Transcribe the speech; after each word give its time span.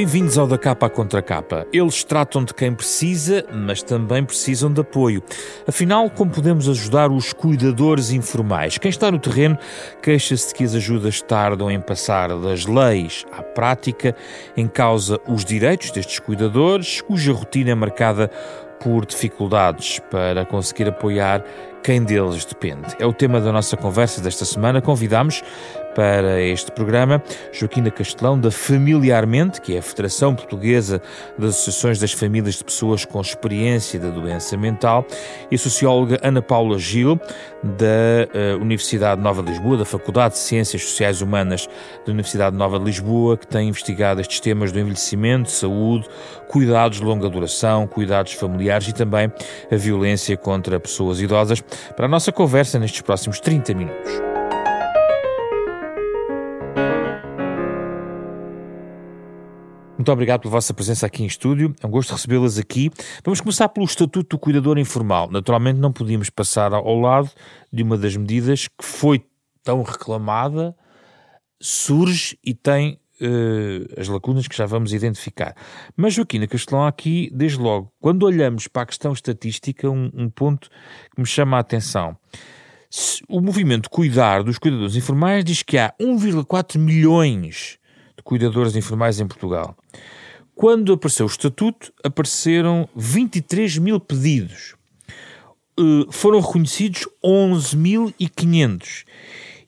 Bem-vindos 0.00 0.38
ao 0.38 0.46
Da 0.46 0.56
Capa 0.56 0.88
Contra 0.88 1.20
Capa. 1.20 1.66
Eles 1.70 2.02
tratam 2.02 2.42
de 2.42 2.54
quem 2.54 2.72
precisa, 2.72 3.44
mas 3.52 3.82
também 3.82 4.24
precisam 4.24 4.72
de 4.72 4.80
apoio. 4.80 5.22
Afinal, 5.68 6.08
como 6.08 6.30
podemos 6.30 6.70
ajudar 6.70 7.12
os 7.12 7.34
cuidadores 7.34 8.10
informais? 8.10 8.78
Quem 8.78 8.88
está 8.88 9.10
no 9.10 9.18
terreno 9.18 9.58
queixa-se 10.02 10.48
de 10.48 10.54
que 10.54 10.64
as 10.64 10.74
ajudas 10.74 11.20
tardam 11.20 11.70
em 11.70 11.78
passar 11.78 12.34
das 12.38 12.64
leis 12.64 13.26
à 13.30 13.42
prática, 13.42 14.16
em 14.56 14.66
causa 14.66 15.20
os 15.28 15.44
direitos 15.44 15.90
destes 15.90 16.18
cuidadores, 16.18 17.02
cuja 17.02 17.34
rotina 17.34 17.72
é 17.72 17.74
marcada 17.74 18.30
por 18.82 19.04
dificuldades 19.04 20.00
para 20.10 20.46
conseguir 20.46 20.88
apoiar 20.88 21.44
quem 21.82 22.02
deles 22.02 22.44
depende. 22.44 22.96
É 22.98 23.06
o 23.06 23.12
tema 23.12 23.40
da 23.40 23.52
nossa 23.52 23.76
conversa 23.76 24.20
desta 24.20 24.44
semana. 24.44 24.80
Convidamos 24.80 25.42
para 25.94 26.40
este 26.40 26.70
programa 26.72 27.22
Joaquina 27.52 27.90
Castelão, 27.90 28.38
da 28.38 28.50
Familiarmente, 28.50 29.60
que 29.60 29.74
é 29.74 29.78
a 29.78 29.82
Federação 29.82 30.34
Portuguesa 30.34 31.00
das 31.38 31.50
Associações 31.50 31.98
das 31.98 32.12
Famílias 32.12 32.56
de 32.56 32.64
Pessoas 32.64 33.04
com 33.04 33.20
Experiência 33.20 33.98
da 33.98 34.10
Doença 34.10 34.56
Mental, 34.56 35.06
e 35.50 35.54
a 35.54 35.58
socióloga 35.58 36.18
Ana 36.22 36.42
Paula 36.42 36.78
Gil, 36.78 37.20
da 37.62 38.56
uh, 38.56 38.60
Universidade 38.60 39.20
Nova 39.20 39.42
de 39.42 39.50
Lisboa, 39.50 39.76
da 39.76 39.84
Faculdade 39.84 40.34
de 40.34 40.40
Ciências 40.40 40.82
Sociais 40.82 41.20
Humanas 41.20 41.68
da 42.06 42.12
Universidade 42.12 42.56
Nova 42.56 42.78
de 42.78 42.84
Lisboa, 42.84 43.36
que 43.36 43.46
tem 43.46 43.68
investigado 43.68 44.20
estes 44.20 44.40
temas 44.40 44.72
do 44.72 44.78
envelhecimento, 44.78 45.50
saúde, 45.50 46.08
cuidados 46.48 46.98
de 46.98 47.04
longa 47.04 47.28
duração, 47.28 47.86
cuidados 47.86 48.32
familiares 48.32 48.88
e 48.88 48.92
também 48.92 49.32
a 49.70 49.76
violência 49.76 50.36
contra 50.36 50.80
pessoas 50.80 51.20
idosas, 51.20 51.60
para 51.96 52.06
a 52.06 52.08
nossa 52.08 52.32
conversa 52.32 52.78
nestes 52.78 53.02
próximos 53.02 53.40
30 53.40 53.74
minutos. 53.74 54.39
Muito 60.00 60.12
obrigado 60.12 60.40
pela 60.40 60.52
vossa 60.52 60.72
presença 60.72 61.04
aqui 61.04 61.22
em 61.22 61.26
estúdio. 61.26 61.74
É 61.78 61.86
um 61.86 61.90
gosto 61.90 62.14
recebê-las 62.14 62.56
aqui. 62.56 62.90
Vamos 63.22 63.42
começar 63.42 63.68
pelo 63.68 63.84
Estatuto 63.84 64.34
do 64.34 64.40
Cuidador 64.40 64.78
Informal. 64.78 65.30
Naturalmente, 65.30 65.78
não 65.78 65.92
podíamos 65.92 66.30
passar 66.30 66.72
ao 66.72 66.98
lado 66.98 67.30
de 67.70 67.82
uma 67.82 67.98
das 67.98 68.16
medidas 68.16 68.66
que 68.66 68.82
foi 68.82 69.22
tão 69.62 69.82
reclamada, 69.82 70.74
surge 71.60 72.38
e 72.42 72.54
tem 72.54 72.98
uh, 73.20 74.00
as 74.00 74.08
lacunas 74.08 74.48
que 74.48 74.56
já 74.56 74.64
vamos 74.64 74.94
identificar. 74.94 75.54
Mas, 75.94 76.14
Joaquina 76.14 76.46
Castelão, 76.46 76.86
aqui, 76.86 77.30
desde 77.34 77.58
logo, 77.58 77.92
quando 78.00 78.22
olhamos 78.22 78.68
para 78.68 78.84
a 78.84 78.86
questão 78.86 79.12
estatística, 79.12 79.90
um, 79.90 80.10
um 80.14 80.30
ponto 80.30 80.70
que 81.14 81.20
me 81.20 81.26
chama 81.26 81.58
a 81.58 81.60
atenção. 81.60 82.16
O 83.28 83.42
movimento 83.42 83.90
Cuidar 83.90 84.42
dos 84.44 84.56
Cuidadores 84.56 84.96
Informais 84.96 85.44
diz 85.44 85.62
que 85.62 85.76
há 85.76 85.92
1,4 86.00 86.78
milhões 86.78 87.78
cuidadores 88.22 88.76
informais 88.76 89.18
em 89.20 89.26
Portugal. 89.26 89.74
Quando 90.54 90.92
apareceu 90.92 91.24
o 91.24 91.28
estatuto, 91.28 91.90
apareceram 92.04 92.86
23 92.94 93.78
mil 93.78 93.98
pedidos. 93.98 94.74
Uh, 95.78 96.12
foram 96.12 96.40
reconhecidos 96.40 97.08
11.500 97.24 99.06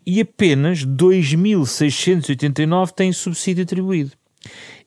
e 0.04 0.20
apenas 0.20 0.84
2.689 0.84 2.90
têm 2.90 3.10
subsídio 3.12 3.62
atribuído. 3.64 4.12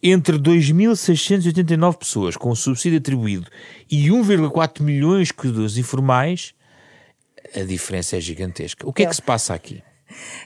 Entre 0.03 0.37
2.689 0.37 1.97
pessoas 1.97 2.37
com 2.37 2.53
subsídio 2.53 2.99
atribuído 2.99 3.49
e 3.89 4.09
1,4 4.09 4.83
milhões 4.83 5.29
de 5.29 5.33
cuidadores 5.33 5.77
informais, 5.77 6.53
a 7.55 7.61
diferença 7.61 8.17
é 8.17 8.21
gigantesca. 8.21 8.87
O 8.87 8.93
que 8.93 9.01
é, 9.03 9.05
é 9.05 9.09
que 9.09 9.15
se 9.15 9.21
passa 9.21 9.55
aqui? 9.55 9.81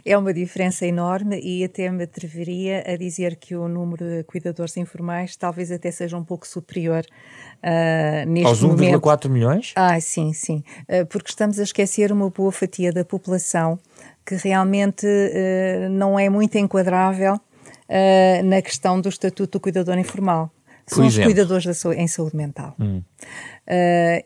É 0.06 0.18
uma 0.18 0.34
diferença 0.34 0.86
enorme 0.86 1.40
e 1.42 1.64
até 1.64 1.90
me 1.92 2.04
atreveria 2.04 2.84
a 2.88 2.96
dizer 2.96 3.36
que 3.36 3.56
o 3.56 3.68
número 3.68 4.06
de 4.06 4.24
cuidadores 4.24 4.78
informais 4.78 5.36
talvez 5.36 5.72
até 5.72 5.92
seja 5.92 6.18
um 6.18 6.24
pouco 6.24 6.48
superior 6.48 7.06
uh, 7.64 8.30
neste 8.30 8.48
Aos 8.48 8.64
1,4 8.64 9.30
milhões? 9.30 9.74
Ah, 9.76 10.00
sim, 10.00 10.34
sim. 10.34 10.64
Uh, 10.84 11.06
porque 11.08 11.30
estamos 11.30 11.60
a 11.60 11.64
esquecer 11.64 12.12
uma 12.12 12.30
boa 12.30 12.52
fatia 12.52 12.92
da 12.92 13.04
população 13.04 13.80
que 14.26 14.36
realmente 14.36 15.06
uh, 15.06 15.90
não 15.90 16.18
é 16.18 16.30
muito 16.30 16.58
enquadrável 16.58 17.40
na 18.46 18.62
questão 18.62 19.02
do 19.02 19.10
estatuto 19.10 19.54
do 19.54 19.60
cuidador 19.60 19.98
informal. 19.98 20.52
São 20.86 21.08
os 21.08 21.18
cuidadores 21.18 21.66
em 21.98 22.08
saúde 22.08 22.36
mental. 22.36 22.76
Hum. 22.80 23.02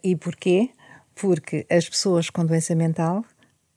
e 0.04 0.18
porquê? 0.18 0.70
Porque 1.16 1.66
as 1.70 1.88
pessoas 1.88 2.30
com 2.30 2.46
doença 2.46 2.76
mental 2.76 3.24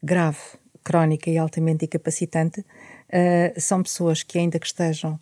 grave 0.03 0.39
crónica 0.86 1.28
e 1.28 1.36
altamente 1.36 1.84
incapacitante, 1.86 2.60
uh, 2.60 3.60
são 3.60 3.82
pessoas 3.82 4.22
que, 4.22 4.38
ainda 4.38 4.56
que 4.56 4.66
estejam 4.66 5.19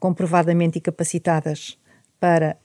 comprovadamente 0.00 0.78
incapacitadas 0.78 1.78
para 2.18 2.56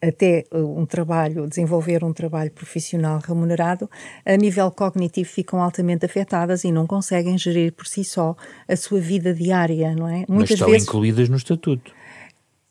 até 0.00 0.44
um 0.52 0.84
trabalho, 0.84 1.48
desenvolver 1.48 2.04
um 2.04 2.12
trabalho 2.12 2.50
profissional 2.50 3.18
remunerado, 3.18 3.90
a 4.26 4.36
nível 4.36 4.70
cognitivo 4.70 5.28
ficam 5.28 5.60
altamente 5.62 6.04
afetadas 6.04 6.64
e 6.64 6.70
não 6.70 6.86
conseguem 6.86 7.38
gerir 7.38 7.72
por 7.72 7.86
si 7.86 8.04
só 8.04 8.36
a 8.68 8.76
sua 8.76 9.00
vida 9.00 9.32
diária, 9.32 9.94
não 9.94 10.06
é? 10.06 10.26
Muitas 10.28 10.28
Mas 10.28 10.50
estão 10.50 10.70
vezes, 10.70 10.86
incluídas 10.86 11.28
no 11.30 11.36
estatuto. 11.36 11.90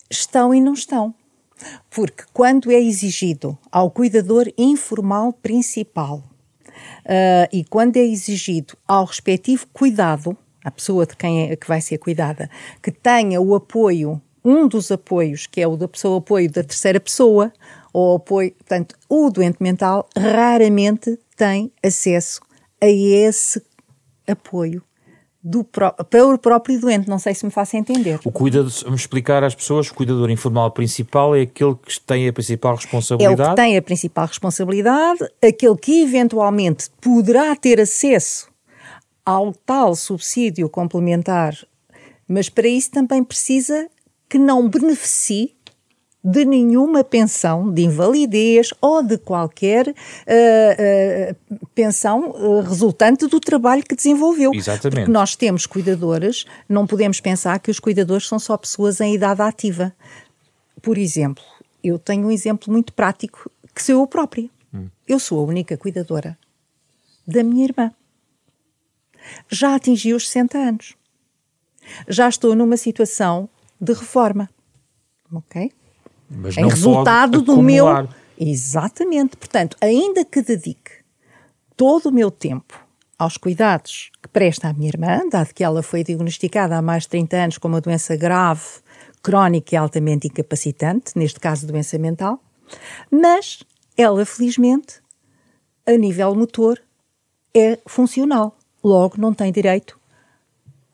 Estão 0.10 0.54
e 0.54 0.62
não 0.62 0.74
estão. 0.74 1.16
Porque 1.90 2.24
quando 2.32 2.72
é 2.72 2.80
exigido 2.80 3.58
ao 3.72 3.90
cuidador 3.90 4.46
informal 4.56 5.34
principal 5.34 6.24
Uh, 7.06 7.48
e 7.52 7.64
quando 7.64 7.98
é 7.98 8.02
exigido 8.02 8.78
ao 8.88 9.06
respectivo 9.06 9.68
cuidado, 9.74 10.38
a 10.64 10.72
pessoa 10.72 11.06
de 11.06 11.16
quem 11.16 11.52
é, 11.52 11.56
que 11.56 11.68
vai 11.68 11.82
ser 11.82 11.98
cuidada, 11.98 12.50
que 12.82 12.92
tenha 12.92 13.40
o 13.40 13.54
apoio, 13.56 14.22
um 14.44 14.68
dos 14.68 14.92
apoios, 14.92 15.48
que 15.48 15.62
é 15.62 15.68
o 15.68 15.76
da 15.76 15.88
pessoa 15.88 16.20
apoio 16.20 16.52
da 16.52 16.64
terceira 16.64 17.00
pessoa, 17.00 17.52
ou 17.94 18.18
apoio, 18.18 18.52
portanto, 18.52 18.96
o 19.08 19.30
doente 19.30 19.62
mental 19.62 20.08
raramente 20.18 21.18
tem 21.36 21.72
acesso 21.84 22.42
a 22.82 22.88
esse 22.88 23.62
apoio 24.28 24.84
do 25.48 25.64
para 25.64 25.94
o 26.26 26.38
próprio 26.40 26.82
doente. 26.82 27.08
Não 27.08 27.20
sei 27.20 27.36
se 27.36 27.46
me 27.46 27.52
faço 27.52 27.78
entender. 27.78 28.20
O 28.26 28.32
cuidador, 28.32 28.72
vamos 28.84 29.02
explicar 29.02 29.44
às 29.44 29.54
pessoas, 29.54 29.92
o 29.92 29.94
cuidador 29.94 30.32
informal 30.32 30.72
principal 30.72 31.36
é 31.36 31.42
aquele 31.42 31.76
que 31.76 32.02
tem 32.02 32.28
a 32.28 32.34
principal 32.34 32.76
responsabilidade? 32.76 33.42
É 33.42 33.46
o 33.46 33.50
que 33.50 33.56
tem 33.56 33.78
a 33.78 33.82
principal 33.82 34.26
responsabilidade, 34.26 35.20
aquele 35.44 35.76
que 35.78 36.02
eventualmente 36.02 36.90
poderá 37.00 37.56
ter 37.56 37.80
acesso 37.80 38.50
ao 39.24 39.54
tal 39.54 39.96
subsídio 39.96 40.68
complementar, 40.68 41.56
mas 42.28 42.50
para 42.50 42.68
isso 42.68 42.90
também 42.90 43.24
precisa 43.24 43.88
que 44.28 44.40
não 44.40 44.68
beneficie 44.68 45.56
de 46.28 46.44
nenhuma 46.44 47.04
pensão 47.04 47.72
de 47.72 47.84
invalidez 47.84 48.74
ou 48.82 49.04
de 49.04 49.16
qualquer 49.16 49.90
uh, 49.90 49.94
uh, 49.94 51.68
pensão 51.76 52.32
uh, 52.32 52.62
resultante 52.62 53.28
do 53.28 53.40
trabalho 53.40 53.84
que 53.84 53.96
desenvolveu. 53.96 54.52
Exatamente. 54.52 54.96
Porque 54.96 55.12
nós 55.12 55.36
temos 55.36 55.68
cuidadoras, 55.68 56.44
não 56.68 56.88
podemos 56.88 57.22
pensar 57.22 57.60
que 57.60 57.70
os 57.70 57.80
cuidadores 57.80 58.28
são 58.28 58.40
só 58.40 58.58
pessoas 58.58 59.00
em 59.00 59.14
idade 59.14 59.44
ativa. 59.44 59.94
Por 60.82 60.98
exemplo, 60.98 61.44
eu 61.84 62.00
tenho 62.00 62.26
um 62.26 62.32
exemplo 62.32 62.74
muito 62.74 62.92
prático 62.92 63.52
que 63.76 63.84
sou 63.84 64.02
eu 64.02 64.08
própria. 64.08 64.50
Hum. 64.74 64.88
Eu 65.08 65.20
sou 65.20 65.40
a 65.40 65.44
única 65.44 65.78
cuidadora 65.78 66.36
da 67.28 67.44
minha 67.44 67.66
irmã. 67.66 67.92
Já 69.48 69.76
atingi 69.76 70.12
os 70.12 70.28
60 70.28 70.58
anos. 70.58 70.96
Já 72.08 72.28
estou 72.28 72.56
numa 72.56 72.78
situação 72.78 73.48
de 73.80 73.94
reforma. 73.94 74.50
Ok? 75.32 75.72
Mas 76.30 76.58
em 76.58 76.68
resultado 76.68 77.42
do 77.42 77.62
meu. 77.62 77.86
Exatamente. 78.38 79.38
Portanto, 79.38 79.78
ainda 79.80 80.26
que 80.26 80.42
dedique 80.42 80.92
todo 81.78 82.08
o 82.08 82.12
meu 82.12 82.30
tempo 82.30 82.86
aos 83.18 83.38
cuidados 83.38 84.12
que 84.22 84.28
presta 84.28 84.68
à 84.68 84.74
minha 84.74 84.90
irmã, 84.90 85.22
dado 85.30 85.54
que 85.54 85.64
ela 85.64 85.82
foi 85.82 86.04
diagnosticada 86.04 86.78
há 86.78 86.82
mais 86.82 87.04
de 87.04 87.10
30 87.10 87.38
anos 87.38 87.58
com 87.58 87.68
uma 87.68 87.80
doença 87.80 88.16
grave, 88.16 88.66
crónica 89.24 89.74
e 89.74 89.78
altamente 89.78 90.28
incapacitante, 90.28 91.14
neste 91.16 91.40
caso 91.40 91.66
doença 91.66 91.98
mental, 91.98 92.40
mas 93.10 93.64
ela, 93.98 94.26
felizmente, 94.26 95.02
a 95.86 95.94
nível 95.94 96.36
motor, 96.36 96.82
é 97.54 97.80
funcional. 97.88 98.58
Logo, 98.84 99.16
não 99.18 99.34
tem 99.34 99.52
direito 99.52 99.98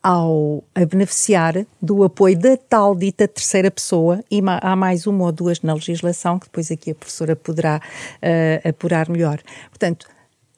ao 0.02 0.64
a 0.74 0.84
beneficiar 0.84 1.64
do 1.80 2.02
apoio 2.02 2.36
da 2.38 2.56
tal 2.56 2.94
dita 2.94 3.28
terceira 3.28 3.70
pessoa, 3.70 4.24
e 4.30 4.40
há 4.60 4.74
mais 4.74 5.06
uma 5.06 5.24
ou 5.24 5.32
duas 5.32 5.60
na 5.60 5.74
legislação, 5.74 6.38
que 6.38 6.46
depois 6.46 6.70
aqui 6.70 6.90
a 6.90 6.94
professora 6.94 7.36
poderá 7.36 7.80
uh, 7.80 8.68
apurar 8.68 9.08
melhor. 9.08 9.40
Portanto, 9.68 10.06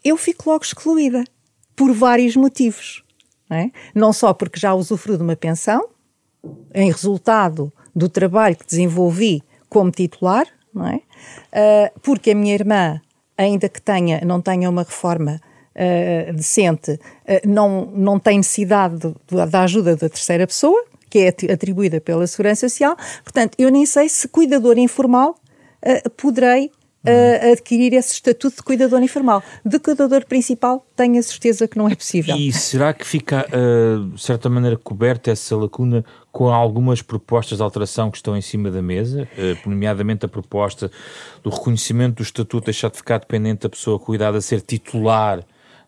eu 0.02 0.16
fico 0.16 0.50
logo 0.50 0.64
excluída, 0.64 1.24
por 1.76 1.92
vários 1.92 2.36
motivos. 2.36 3.02
Não, 3.48 3.56
é? 3.56 3.70
não 3.94 4.12
só 4.12 4.32
porque 4.32 4.58
já 4.58 4.72
usufruo 4.72 5.16
de 5.16 5.22
uma 5.22 5.36
pensão, 5.36 5.88
em 6.74 6.90
resultado 6.90 7.72
do 7.94 8.08
trabalho 8.08 8.56
que 8.56 8.66
desenvolvi 8.66 9.42
como 9.68 9.90
titular, 9.90 10.46
não 10.72 10.86
é? 10.86 10.96
Uh, 10.96 12.00
porque 12.00 12.30
a 12.30 12.34
minha 12.34 12.54
irmã, 12.54 13.00
ainda 13.36 13.68
que 13.68 13.80
tenha, 13.80 14.20
não 14.24 14.40
tenha 14.40 14.68
uma 14.68 14.82
reforma 14.82 15.40
uh, 15.74 16.32
decente 16.32 16.92
uh, 16.92 16.98
não, 17.46 17.86
não 17.94 18.18
tem 18.18 18.38
necessidade 18.38 18.98
de, 18.98 19.08
de, 19.08 19.46
da 19.46 19.62
ajuda 19.62 19.96
da 19.96 20.08
terceira 20.08 20.46
pessoa, 20.46 20.84
que 21.10 21.18
é 21.20 21.52
atribuída 21.52 22.00
pela 22.00 22.26
Segurança 22.26 22.68
Social. 22.68 22.96
Portanto, 23.22 23.54
eu 23.58 23.70
nem 23.70 23.86
sei 23.86 24.08
se 24.08 24.26
cuidador 24.28 24.78
informal 24.78 25.36
uh, 25.82 26.10
poderei 26.10 26.70
adquirir 27.52 27.92
esse 27.92 28.14
estatuto 28.14 28.56
de 28.56 28.62
cuidador 28.62 29.02
informal. 29.02 29.42
De 29.62 29.78
cuidador 29.78 30.24
principal, 30.24 30.86
tenho 30.96 31.18
a 31.18 31.22
certeza 31.22 31.68
que 31.68 31.76
não 31.76 31.86
é 31.86 31.94
possível. 31.94 32.34
E 32.34 32.50
será 32.50 32.94
que 32.94 33.06
fica, 33.06 33.46
de 34.10 34.22
certa 34.22 34.48
maneira, 34.48 34.78
coberta 34.78 35.30
essa 35.30 35.54
lacuna 35.54 36.02
com 36.32 36.48
algumas 36.48 37.02
propostas 37.02 37.58
de 37.58 37.62
alteração 37.62 38.10
que 38.10 38.16
estão 38.16 38.34
em 38.34 38.40
cima 38.40 38.70
da 38.70 38.80
mesa, 38.80 39.28
nomeadamente 39.66 40.24
a 40.24 40.28
proposta 40.28 40.90
do 41.42 41.50
reconhecimento 41.50 42.14
do 42.14 42.22
estatuto 42.22 42.64
deixar 42.64 42.90
de 42.90 42.96
ficar 42.96 43.18
dependente 43.18 43.64
da 43.64 43.68
pessoa 43.68 43.98
cuidada 43.98 44.40
ser 44.40 44.62
titular 44.62 45.44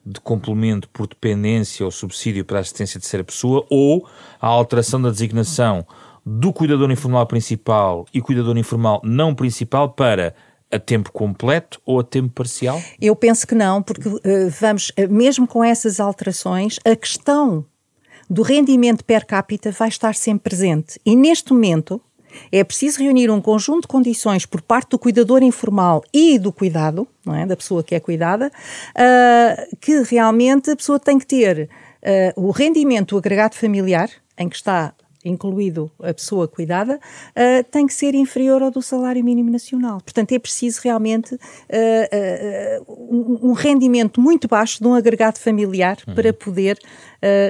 de 0.07 0.21
complemento 0.21 0.89
por 0.91 1.09
dependência 1.09 1.85
ou 1.85 1.91
subsídio 1.91 2.45
para 2.45 2.59
a 2.59 2.61
assistência 2.61 2.99
de 2.99 3.03
terceira 3.03 3.25
pessoa, 3.25 3.67
ou 3.69 4.09
a 4.41 4.47
alteração 4.47 5.03
da 5.03 5.11
designação 5.11 5.85
do 6.25 6.53
cuidador 6.53 6.91
informal 6.91 7.27
principal 7.27 8.07
e 8.15 8.21
cuidador 8.21 8.57
informal 8.57 9.01
não 9.05 9.35
principal 9.35 9.91
para 9.91 10.35
a 10.71 10.79
tempo 10.79 11.13
completo 11.13 11.81
ou 11.85 12.01
a 12.01 12.05
tempo 12.05 12.31
parcial? 12.31 12.81
Eu 13.01 13.15
penso 13.15 13.47
que 13.47 13.55
não, 13.55 13.83
porque 13.83 14.09
uh, 14.09 14.23
vamos, 14.61 14.91
uh, 14.91 15.09
mesmo 15.09 15.47
com 15.47 15.63
essas 15.63 16.01
alterações, 16.01 16.79
a 16.85 16.95
questão 16.95 17.65
do 18.29 18.43
rendimento 18.43 19.05
per 19.05 19.25
capita 19.25 19.71
vai 19.71 19.89
estar 19.89 20.15
sempre 20.15 20.51
presente. 20.51 21.01
E 21.07 21.15
neste 21.15 21.53
momento 21.53 22.01
é 22.51 22.65
preciso 22.65 23.03
reunir 23.03 23.31
um 23.31 23.41
conjunto 23.41 23.83
de 23.83 23.89
condições 23.89 24.47
por 24.47 24.61
parte 24.61 24.91
do 24.91 24.99
cuidador 24.99 25.43
informal 25.43 26.03
e 26.13 26.39
do 26.39 26.53
cuidado, 26.53 27.07
é? 27.29 27.47
da 27.47 27.57
pessoa 27.57 27.83
que 27.83 27.95
é 27.95 28.01
cuidada, 28.01 28.51
uh, 28.51 29.77
que 29.81 30.03
realmente 30.03 30.71
a 30.71 30.77
pessoa 30.77 30.99
tem 30.99 31.19
que 31.19 31.27
ter 31.27 31.69
o 32.37 32.53
rendimento 32.53 33.19
agregado 33.19 33.57
familiar, 33.57 34.09
em 34.39 34.49
que 34.49 34.55
está 34.55 34.95
incluído 35.27 35.91
a 36.01 36.15
pessoa 36.15 36.47
cuidada, 36.47 36.97
uh, 36.97 37.65
tem 37.71 37.87
que 37.87 37.95
ser 37.95 38.15
inferior 38.15 38.63
ao 38.63 38.71
do 38.71 38.81
salário 38.81 39.23
mínimo 39.25 39.51
nacional. 39.51 40.01
Portanto, 40.01 40.33
é 40.33 40.39
preciso 40.39 40.81
realmente 40.83 41.35
uh, 41.35 41.39
uh, 42.89 43.49
um 43.51 43.53
rendimento 43.53 44.21
muito 44.21 44.47
baixo 44.49 44.81
de 44.81 44.89
um 44.89 44.95
agregado 44.95 45.39
familiar 45.39 45.99
uhum. 46.07 46.15
para 46.15 46.33
poder 46.33 46.79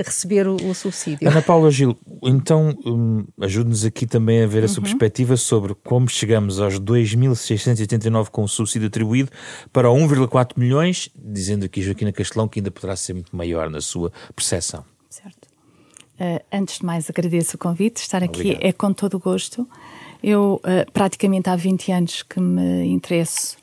receber 0.07 0.47
o, 0.49 0.55
o, 0.55 0.75
subsídio. 0.75 1.29
Ana 1.29 1.43
Paula 1.43 1.71
Gil, 1.71 1.95
então 2.23 2.75
um, 2.87 3.27
ajude-nos 3.43 3.85
aqui 3.85 4.07
também 4.07 4.43
a 4.43 4.47
ver 4.47 4.65
a 4.65 4.69
sua 4.69 4.79
uhum. 4.79 4.85
perspectiva 4.85 5.37
sobre 5.37 5.75
como 5.85 6.09
chegamos 6.09 6.59
aos 6.61 6.81
2.689 6.81 8.31
com 8.31 8.45
o 8.45 8.49
subsídio 8.49 8.89
atribuído 8.89 9.31
para 9.71 9.89
1,4 9.89 10.53
milhões, 10.57 11.11
dizendo 11.15 11.67
aqui 11.67 11.83
Joaquina 11.83 12.11
Castelão 12.11 12.49
que 12.49 12.61
ainda 12.61 12.71
poderá 12.71 12.97
ser 12.97 13.13
muito 13.13 13.37
maior 13.37 13.69
na 13.69 13.83
sua 13.83 14.11
percepção. 14.35 14.96
Uh, 16.19 16.43
antes 16.51 16.79
de 16.79 16.87
mais, 16.87 17.11
agradeço 17.11 17.57
o 17.57 17.59
convite. 17.59 17.99
Estar 17.99 18.23
aqui 18.23 18.41
Obrigado. 18.41 18.65
é 18.65 18.73
com 18.73 18.93
todo 18.93 19.15
o 19.15 19.19
gosto. 19.19 19.69
Eu, 20.23 20.61
uh, 20.65 20.91
praticamente 20.93 21.51
há 21.51 21.57
20 21.57 21.93
anos 21.93 22.23
que 22.23 22.41
me 22.41 22.87
interesso 22.87 23.57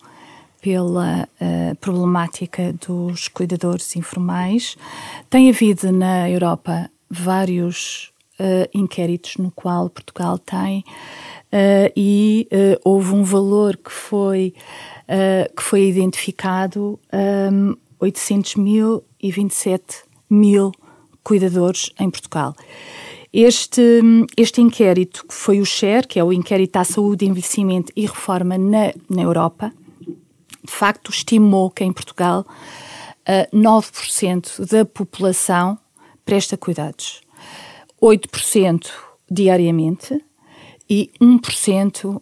pela 0.61 1.27
uh, 1.41 1.75
problemática 1.77 2.73
dos 2.73 3.27
cuidadores 3.27 3.95
informais. 3.95 4.77
Tem 5.29 5.49
havido 5.49 5.91
na 5.91 6.29
Europa 6.29 6.89
vários 7.09 8.11
inquéritos 8.73 9.37
no 9.37 9.51
qual 9.51 9.89
Portugal 9.91 10.39
tem 10.39 10.83
e 11.95 12.49
houve 12.83 13.13
um 13.13 13.23
valor 13.23 13.77
que 13.77 13.91
foi, 13.91 14.55
que 15.55 15.61
foi 15.61 15.87
identificado 15.87 16.99
um, 17.13 17.75
800 17.99 18.55
mil 18.55 19.03
e 19.21 19.31
27 19.31 20.03
mil 20.29 20.71
cuidadores 21.23 21.91
em 21.99 22.09
Portugal. 22.09 22.55
Este, 23.31 24.01
este 24.37 24.61
inquérito, 24.61 25.25
que 25.27 25.33
foi 25.33 25.59
o 25.59 25.65
SHARE, 25.65 26.07
que 26.07 26.19
é 26.19 26.23
o 26.23 26.31
Inquérito 26.31 26.77
à 26.77 26.83
Saúde, 26.83 27.25
Envelhecimento 27.25 27.91
e 27.95 28.05
Reforma 28.05 28.57
na, 28.57 28.93
na 29.09 29.23
Europa, 29.23 29.73
de 30.63 30.71
facto 30.71 31.09
estimou 31.09 31.71
que 31.71 31.83
em 31.83 31.91
Portugal 31.91 32.45
uh, 33.27 33.55
9% 33.57 34.69
da 34.69 34.85
população 34.85 35.77
presta 36.23 36.55
cuidados. 36.55 37.21
8% 38.01 38.87
diariamente 39.29 40.23
e 40.89 41.09
1% 41.21 42.15
uh, 42.15 42.21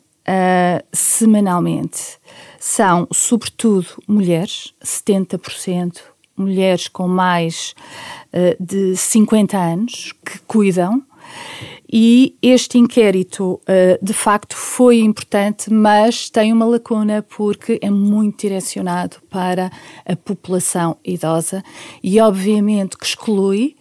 semanalmente. 0.94 2.20
São, 2.60 3.08
sobretudo, 3.12 3.88
mulheres, 4.08 4.74
70% 4.84 6.11
mulheres 6.36 6.88
com 6.88 7.08
mais 7.08 7.74
uh, 8.34 8.64
de 8.64 8.96
50 8.96 9.58
anos 9.58 10.14
que 10.26 10.40
cuidam. 10.48 11.04
E 11.94 12.38
este 12.42 12.78
inquérito, 12.78 13.60
uh, 13.64 14.06
de 14.06 14.14
facto, 14.14 14.56
foi 14.56 15.00
importante, 15.00 15.72
mas 15.72 16.30
tem 16.30 16.54
uma 16.54 16.66
lacuna 16.66 17.22
porque 17.22 17.78
é 17.82 17.90
muito 17.90 18.42
direcionado 18.42 19.18
para 19.30 19.70
a 20.06 20.16
população 20.16 20.96
idosa 21.04 21.62
e, 22.02 22.18
obviamente, 22.22 22.98
que 22.98 23.06
exclui, 23.06 23.76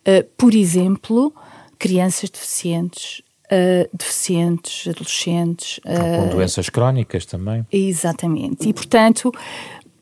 uh, 0.00 0.24
por 0.36 0.54
exemplo, 0.54 1.32
crianças 1.78 2.30
deficientes, 2.30 3.22
Uh, 3.52 3.84
deficientes, 3.94 4.88
adolescentes. 4.88 5.76
Uh, 5.80 6.22
com 6.22 6.36
doenças 6.36 6.70
crónicas 6.70 7.26
também. 7.26 7.66
Exatamente. 7.70 8.66
E, 8.66 8.72
portanto, 8.72 9.30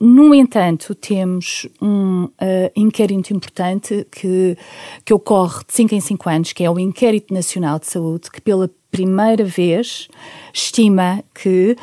no 0.03 0.33
entanto, 0.33 0.95
temos 0.95 1.67
um 1.79 2.23
uh, 2.23 2.31
inquérito 2.75 3.31
importante 3.31 4.07
que, 4.09 4.57
que 5.05 5.13
ocorre 5.13 5.63
de 5.67 5.73
5 5.75 5.93
em 5.93 6.01
5 6.01 6.29
anos, 6.29 6.53
que 6.53 6.63
é 6.63 6.71
o 6.71 6.79
Inquérito 6.79 7.31
Nacional 7.31 7.77
de 7.77 7.85
Saúde, 7.85 8.31
que 8.31 8.41
pela 8.41 8.67
primeira 8.89 9.45
vez 9.45 10.07
estima 10.51 11.23
que 11.35 11.77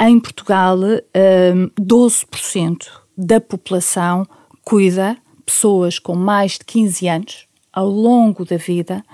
em 0.00 0.18
Portugal 0.18 0.78
um, 0.80 0.96
eh, 1.14 1.52
12% 1.80 2.88
da 3.16 3.40
população 3.40 4.26
cuida, 4.64 5.16
pessoas 5.46 6.00
com 6.00 6.16
mais 6.16 6.52
de 6.52 6.64
15 6.64 7.06
anos, 7.06 7.46
ao 7.72 7.88
longo 7.88 8.44
da 8.44 8.56
vida, 8.56 9.04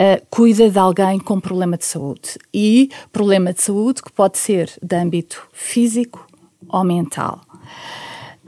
uh, 0.00 0.26
cuida 0.28 0.68
de 0.68 0.78
alguém 0.78 1.20
com 1.20 1.38
problema 1.38 1.78
de 1.78 1.84
saúde. 1.84 2.38
E 2.52 2.90
problema 3.12 3.52
de 3.52 3.62
saúde 3.62 4.02
que 4.02 4.10
pode 4.10 4.36
ser 4.36 4.68
de 4.82 4.96
âmbito 4.96 5.46
físico 5.52 6.26
ou 6.68 6.84
mental. 6.84 7.40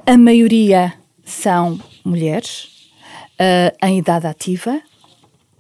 A 0.05 0.17
maioria 0.17 0.95
são 1.25 1.81
mulheres 2.05 2.91
uh, 3.41 3.87
em 3.87 3.99
idade 3.99 4.27
ativa, 4.27 4.81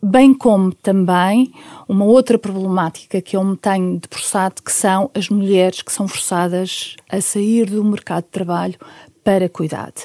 bem 0.02 0.32
como 0.32 0.72
também 0.72 1.52
uma 1.88 2.04
outra 2.04 2.38
problemática 2.38 3.20
que 3.20 3.36
eu 3.36 3.44
me 3.44 3.56
tenho 3.56 3.98
debruçado, 3.98 4.62
que 4.62 4.72
são 4.72 5.10
as 5.14 5.28
mulheres 5.28 5.82
que 5.82 5.92
são 5.92 6.06
forçadas 6.06 6.94
a 7.10 7.20
sair 7.20 7.66
do 7.70 7.84
mercado 7.84 8.24
de 8.24 8.30
trabalho 8.30 8.78
para 9.24 9.48
cuidado. 9.48 10.02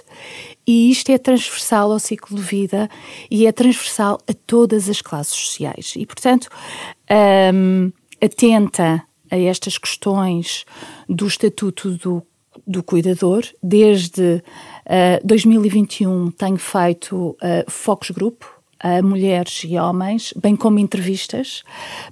E 0.66 0.90
isto 0.90 1.12
é 1.12 1.18
transversal 1.20 1.92
ao 1.92 2.00
ciclo 2.00 2.36
de 2.36 2.42
vida 2.42 2.90
e 3.30 3.46
é 3.46 3.52
transversal 3.52 4.20
a 4.28 4.34
todas 4.34 4.90
as 4.90 5.00
classes 5.00 5.36
sociais. 5.36 5.94
E, 5.96 6.08
portanto, 6.08 6.50
um, 7.54 7.92
atenta 8.20 9.04
a 9.30 9.38
estas 9.38 9.78
questões 9.78 10.66
do 11.08 11.28
estatuto 11.28 11.92
do 11.92 12.24
do 12.72 12.82
cuidador. 12.82 13.44
Desde 13.62 14.22
uh, 14.22 14.42
eh, 14.86 15.22
2021 15.24 16.32
tenho 16.32 16.58
feito 16.58 17.16
uh, 17.16 17.70
focus 17.70 18.12
group 18.12 18.44
a 18.84 19.02
mulheres 19.02 19.64
e 19.64 19.78
homens, 19.78 20.34
bem 20.36 20.56
como 20.56 20.80
entrevistas, 20.80 21.64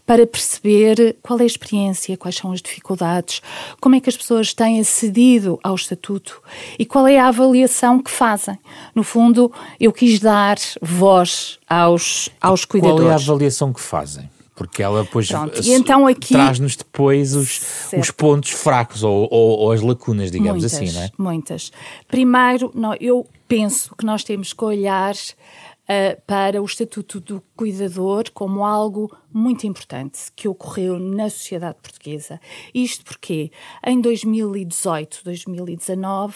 para 0.06 0.26
perceber 0.28 1.18
qual 1.22 1.40
é 1.40 1.44
a 1.44 1.48
experiência, 1.48 2.16
quais 2.16 2.36
são 2.36 2.52
as 2.52 2.62
dificuldades, 2.62 3.42
como 3.82 3.96
é 3.96 4.00
que 4.00 4.10
as 4.10 4.16
pessoas 4.16 4.54
têm 4.54 4.80
acedido 4.80 5.60
ao 5.64 5.74
estatuto 5.74 6.42
e 6.78 6.86
qual 6.86 7.08
é 7.08 7.18
a 7.18 7.28
avaliação 7.28 8.02
que 8.02 8.12
fazem. 8.12 8.58
No 8.94 9.04
fundo, 9.04 9.52
eu 9.80 9.92
quis 9.92 10.20
dar 10.20 10.58
voz 10.82 11.58
aos, 11.68 12.30
aos 12.40 12.66
cuidadores. 12.66 13.02
Qual 13.02 13.10
é 13.10 13.14
a 13.14 13.16
avaliação 13.16 13.74
que 13.74 13.82
fazem? 13.82 14.30
Porque 14.60 14.84
ela 14.84 15.04
depois 15.04 15.30
então 15.66 16.06
aqui... 16.06 16.34
traz-nos 16.34 16.76
depois 16.76 17.34
os, 17.34 17.62
os 17.98 18.12
pontos 18.12 18.50
fracos 18.50 19.04
ou, 19.04 19.26
ou, 19.32 19.58
ou, 19.58 19.72
as 19.72 19.80
lacunas, 19.80 20.30
digamos 20.30 20.64
muitas, 20.64 20.74
assim, 20.74 20.92
não 20.92 21.02
é? 21.02 21.10
Muitas. 21.18 21.72
Primeiro, 22.10 22.70
não, 22.76 22.94
eu 23.00 23.26
penso 23.48 23.96
que 23.96 24.06
nós 24.06 24.22
temos 24.22 24.52
que 24.52 24.62
olhar 24.62 25.14
uh, 25.16 26.22
para 26.28 26.62
o 26.62 26.66
Estatuto 26.66 27.22
do 27.22 27.42
Cuidador 27.56 28.26
como 28.34 28.66
algo 28.66 29.10
muito 29.32 29.66
importante 29.66 30.24
que 30.36 30.46
ocorreu 30.46 31.00
na 31.00 31.30
sociedade 31.30 31.78
portuguesa. 31.82 32.38
Isto 32.74 33.06
porque 33.06 33.54
em 33.88 34.02
2018, 34.02 35.22
2019, 35.24 36.36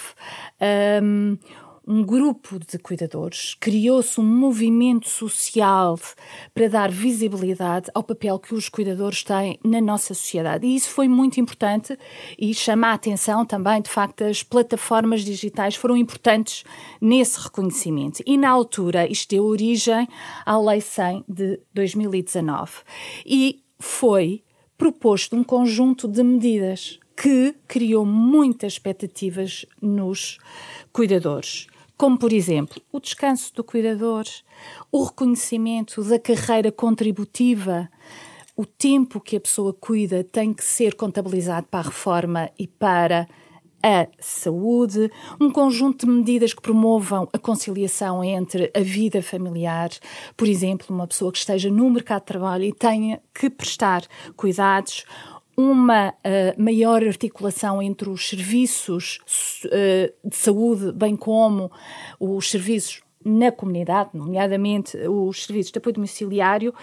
um, 1.03 1.37
um 1.85 2.03
grupo 2.03 2.57
de 2.59 2.77
cuidadores, 2.79 3.55
criou-se 3.59 4.19
um 4.19 4.23
movimento 4.23 5.09
social 5.09 5.99
para 6.53 6.69
dar 6.69 6.89
visibilidade 6.89 7.91
ao 7.93 8.03
papel 8.03 8.39
que 8.39 8.55
os 8.55 8.69
cuidadores 8.69 9.23
têm 9.23 9.59
na 9.63 9.81
nossa 9.81 10.13
sociedade. 10.13 10.65
E 10.65 10.75
isso 10.75 10.89
foi 10.89 11.07
muito 11.07 11.39
importante 11.39 11.97
e 12.39 12.53
chama 12.53 12.87
a 12.87 12.93
atenção 12.93 13.45
também, 13.45 13.81
de 13.81 13.89
facto, 13.89 14.23
as 14.23 14.43
plataformas 14.43 15.21
digitais 15.21 15.75
foram 15.75 15.97
importantes 15.97 16.63
nesse 17.01 17.39
reconhecimento. 17.39 18.23
E 18.25 18.37
na 18.37 18.49
altura, 18.49 19.05
isto 19.11 19.29
deu 19.29 19.43
origem 19.43 20.07
à 20.45 20.57
Lei 20.57 20.79
100 20.79 21.25
de 21.27 21.59
2019. 21.73 22.71
E 23.25 23.61
foi 23.77 24.41
proposto 24.77 25.35
um 25.35 25.43
conjunto 25.43 26.07
de 26.07 26.23
medidas 26.23 26.99
que 27.15 27.55
criou 27.67 28.05
muitas 28.05 28.73
expectativas 28.73 29.65
nos 29.81 30.39
cuidadores 30.91 31.67
como 32.03 32.17
por 32.17 32.33
exemplo 32.33 32.81
o 32.91 32.99
descanso 32.99 33.53
do 33.55 33.63
cuidador, 33.63 34.25
o 34.91 35.05
reconhecimento 35.05 36.03
da 36.03 36.19
carreira 36.19 36.69
contributiva, 36.69 37.89
o 38.57 38.65
tempo 38.65 39.21
que 39.21 39.37
a 39.37 39.39
pessoa 39.39 39.73
cuida 39.73 40.21
tem 40.21 40.53
que 40.53 40.65
ser 40.65 40.95
contabilizado 40.95 41.65
para 41.67 41.79
a 41.79 41.83
reforma 41.83 42.51
e 42.59 42.67
para 42.67 43.25
a 43.81 44.05
saúde, 44.19 45.09
um 45.39 45.49
conjunto 45.49 46.05
de 46.05 46.11
medidas 46.11 46.53
que 46.53 46.61
promovam 46.61 47.29
a 47.31 47.39
conciliação 47.39 48.21
entre 48.21 48.69
a 48.75 48.81
vida 48.81 49.21
familiar, 49.21 49.89
por 50.35 50.49
exemplo, 50.49 50.87
uma 50.89 51.07
pessoa 51.07 51.31
que 51.31 51.37
esteja 51.37 51.69
no 51.69 51.89
mercado 51.89 52.23
de 52.23 52.27
trabalho 52.27 52.65
e 52.65 52.73
tenha 52.73 53.21
que 53.33 53.49
prestar 53.49 54.05
cuidados, 54.35 55.05
uma 55.55 56.09
uh, 56.09 56.61
maior 56.61 57.03
articulação 57.03 57.81
entre 57.81 58.09
os 58.09 58.27
serviços 58.29 59.19
uh, 59.65 60.27
de 60.27 60.35
saúde, 60.35 60.91
bem 60.91 61.15
como 61.15 61.71
os 62.19 62.49
serviços 62.49 63.01
na 63.23 63.51
comunidade, 63.51 64.09
nomeadamente 64.13 64.97
os 65.07 65.45
serviços 65.45 65.71
de 65.71 65.77
apoio 65.77 65.95
domiciliário, 65.95 66.73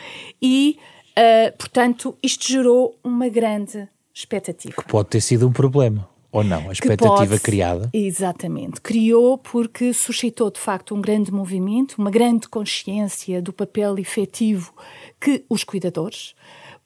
e, 0.40 0.78
uh, 1.10 1.56
portanto, 1.58 2.16
isto 2.22 2.46
gerou 2.46 2.98
uma 3.04 3.28
grande 3.28 3.88
expectativa. 4.14 4.74
Que 4.74 4.88
pode 4.88 5.08
ter 5.08 5.20
sido 5.20 5.46
um 5.46 5.52
problema. 5.52 6.08
Ou 6.32 6.44
não, 6.44 6.68
a 6.68 6.72
expectativa 6.72 7.26
pode, 7.26 7.40
criada? 7.40 7.90
Exatamente. 7.92 8.80
Criou 8.80 9.36
porque 9.36 9.92
suscitou, 9.92 10.48
de 10.48 10.60
facto, 10.60 10.94
um 10.94 11.00
grande 11.00 11.32
movimento, 11.32 11.94
uma 11.98 12.10
grande 12.10 12.48
consciência 12.48 13.42
do 13.42 13.52
papel 13.52 13.98
efetivo 13.98 14.72
que 15.20 15.44
os 15.48 15.64
cuidadores, 15.64 16.36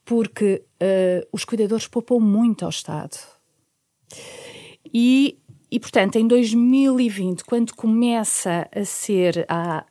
porque 0.05 0.63
uh, 0.83 1.27
os 1.33 1.45
cuidadores 1.45 1.87
poupam 1.87 2.21
muito 2.21 2.65
ao 2.65 2.71
Estado. 2.71 3.17
E, 4.93 5.39
e, 5.71 5.81
portanto, 5.81 6.17
em 6.17 6.29
2020, 6.29 7.45
quando 7.45 7.75
começa 7.75 8.69
a 8.71 8.85
ser 8.85 9.45
a, 9.49 9.79
a, 9.79 9.85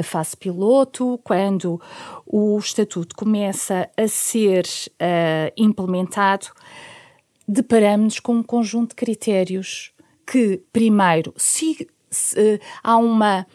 a 0.00 0.02
fase 0.02 0.36
piloto, 0.36 1.20
quando 1.22 1.80
o 2.26 2.58
Estatuto 2.58 3.14
começa 3.14 3.88
a 3.96 4.08
ser 4.08 4.64
uh, 4.64 5.52
implementado, 5.56 6.48
deparamos 7.46 8.18
com 8.18 8.36
um 8.36 8.42
conjunto 8.42 8.90
de 8.90 8.96
critérios 8.96 9.92
que, 10.26 10.62
primeiro, 10.72 11.34
se, 11.36 11.88
se 12.10 12.60
há 12.82 12.96
uma 12.96 13.46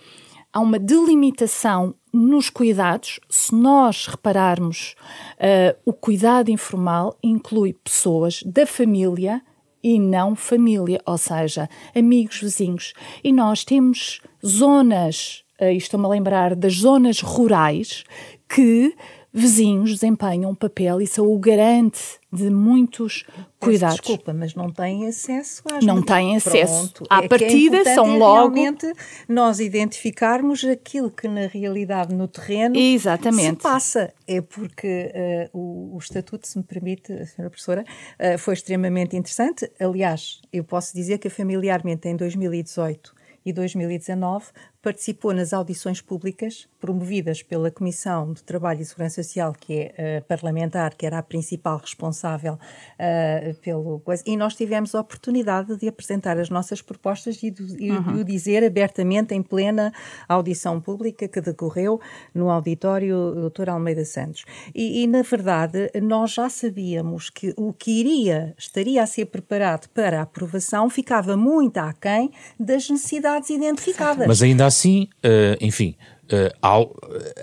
há 0.55 0.59
uma 0.61 0.79
delimitação 0.79 1.93
nos 2.13 2.49
cuidados, 2.49 3.19
se 3.29 3.53
nós 3.53 4.07
repararmos, 4.07 4.95
uh, 5.33 5.77
o 5.85 5.91
cuidado 5.91 6.49
informal 6.49 7.17
inclui 7.21 7.73
pessoas 7.73 8.41
da 8.41 8.65
família 8.65 9.41
e 9.83 9.99
não 9.99 10.33
família, 10.33 11.01
ou 11.05 11.17
seja, 11.17 11.69
amigos, 11.93 12.39
vizinhos. 12.39 12.93
E 13.21 13.33
nós 13.33 13.65
temos 13.65 14.21
zonas, 14.43 15.43
uh, 15.59 15.65
estou-me 15.65 16.05
a 16.05 16.09
lembrar 16.09 16.55
das 16.55 16.75
zonas 16.75 17.19
rurais, 17.19 18.05
que 18.47 18.95
vizinhos 19.35 19.91
desempenham 19.91 20.51
um 20.51 20.55
papel 20.55 21.01
e 21.01 21.07
são 21.07 21.27
o 21.27 21.37
garante 21.37 21.99
de 22.31 22.49
muitos 22.49 23.25
cuidados. 23.59 23.97
Desculpa, 23.97 24.33
mas 24.33 24.55
não 24.55 24.71
têm 24.71 25.07
acesso 25.07 25.61
às 25.69 25.83
Não 25.83 26.01
têm 26.01 26.37
acesso. 26.37 26.93
Pronto. 26.93 27.03
À 27.09 27.21
é, 27.21 27.25
é 27.25 27.27
partida 27.27 27.77
é 27.79 27.95
são 27.95 28.17
logo 28.17 28.55
realmente 28.55 28.89
nós 29.27 29.59
identificarmos 29.59 30.63
aquilo 30.63 31.11
que 31.11 31.27
na 31.27 31.47
realidade 31.47 32.15
no 32.15 32.29
terreno 32.29 32.77
Exatamente. 32.77 33.57
se 33.57 33.61
passa. 33.61 34.13
É 34.25 34.39
porque 34.39 35.11
uh, 35.53 35.57
o, 35.57 35.95
o, 35.95 35.97
estatuto, 35.97 36.47
se 36.47 36.57
me 36.57 36.63
permite, 36.63 37.07
senhora 37.25 37.49
professora, 37.49 37.83
uh, 37.83 38.37
foi 38.37 38.53
extremamente 38.53 39.17
interessante. 39.17 39.69
Aliás, 39.77 40.41
eu 40.51 40.63
posso 40.63 40.95
dizer 40.95 41.17
que 41.17 41.29
familiarmente 41.29 42.07
em 42.07 42.15
2018 42.15 43.13
e 43.45 43.51
2019 43.51 44.45
participou 44.85 45.33
nas 45.33 45.51
audições 45.51 45.99
públicas 45.99 46.67
promovidas 46.79 47.41
pela 47.41 47.71
Comissão 47.71 48.31
de 48.33 48.43
Trabalho 48.43 48.83
e 48.83 48.85
Segurança 48.85 49.23
Social, 49.23 49.51
que 49.59 49.91
é 49.97 50.19
uh, 50.19 50.27
parlamentar, 50.27 50.93
que 50.93 51.07
era 51.07 51.17
a 51.17 51.23
principal 51.23 51.79
responsável 51.79 52.53
uh, 52.53 53.53
pelo 53.61 53.99
e 54.27 54.37
nós 54.37 54.55
tivemos 54.55 54.93
a 54.93 54.99
oportunidade 55.01 55.75
de 55.75 55.87
apresentar 55.87 56.37
as 56.37 56.51
nossas 56.51 56.83
propostas 56.83 57.41
e 57.41 57.49
de, 57.49 57.63
uhum. 57.63 58.13
de 58.13 58.19
o 58.19 58.23
dizer 58.23 58.63
abertamente 58.63 59.33
em 59.33 59.41
plena 59.41 59.91
audição 60.29 60.79
pública 60.79 61.27
que 61.27 61.41
decorreu 61.41 61.99
no 62.31 62.51
auditório 62.51 63.49
Dr. 63.49 63.71
Almeida 63.71 64.05
Santos. 64.05 64.45
E, 64.75 65.01
e, 65.01 65.07
na 65.07 65.23
verdade 65.23 65.89
nós 65.99 66.33
já 66.33 66.47
sabíamos 66.47 67.31
que 67.31 67.55
o 67.57 67.73
que 67.73 67.89
iria 67.89 68.53
estaria 68.55 69.01
a 69.01 69.07
ser 69.07 69.25
preparado 69.25 69.87
para 69.89 70.19
a 70.19 70.21
aprovação 70.21 70.91
ficava 70.91 71.35
muito 71.35 71.79
aquém 71.79 72.29
das 72.59 72.87
necessidades 72.87 73.49
identificadas. 73.49 74.27
Mas 74.27 74.43
ainda 74.43 74.67
assim, 74.67 74.74
uh, 74.83 75.57
enfim, 75.61 75.95
uh, 76.31 76.87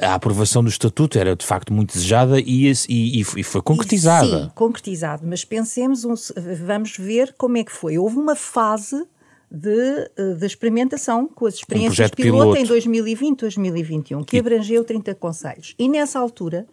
a 0.00 0.14
aprovação 0.14 0.62
do 0.62 0.68
estatuto 0.68 1.18
era 1.18 1.34
de 1.34 1.44
facto 1.44 1.72
muito 1.72 1.94
desejada 1.94 2.40
e, 2.40 2.70
e, 2.88 3.20
e 3.20 3.42
foi 3.42 3.62
concretizada. 3.62 4.44
Sim, 4.44 4.50
concretizado, 4.54 5.26
mas 5.26 5.44
pensemos, 5.44 6.04
um, 6.04 6.14
vamos 6.64 6.96
ver 6.96 7.34
como 7.36 7.56
é 7.56 7.64
que 7.64 7.72
foi. 7.72 7.98
Houve 7.98 8.16
uma 8.16 8.36
fase 8.36 9.04
de, 9.52 10.10
eh, 10.16 10.34
de 10.38 10.46
experimentação 10.46 11.28
com 11.28 11.44
as 11.44 11.54
experiências 11.54 12.10
um 12.10 12.14
piloto, 12.14 12.42
piloto 12.42 12.58
em 12.58 12.64
2020, 12.64 13.40
2021, 13.40 14.24
que 14.24 14.36
e... 14.36 14.40
abrangeu 14.40 14.82
30 14.82 15.14
conselhos. 15.14 15.74
E 15.78 15.88
nessa 15.88 16.18
altura 16.18 16.66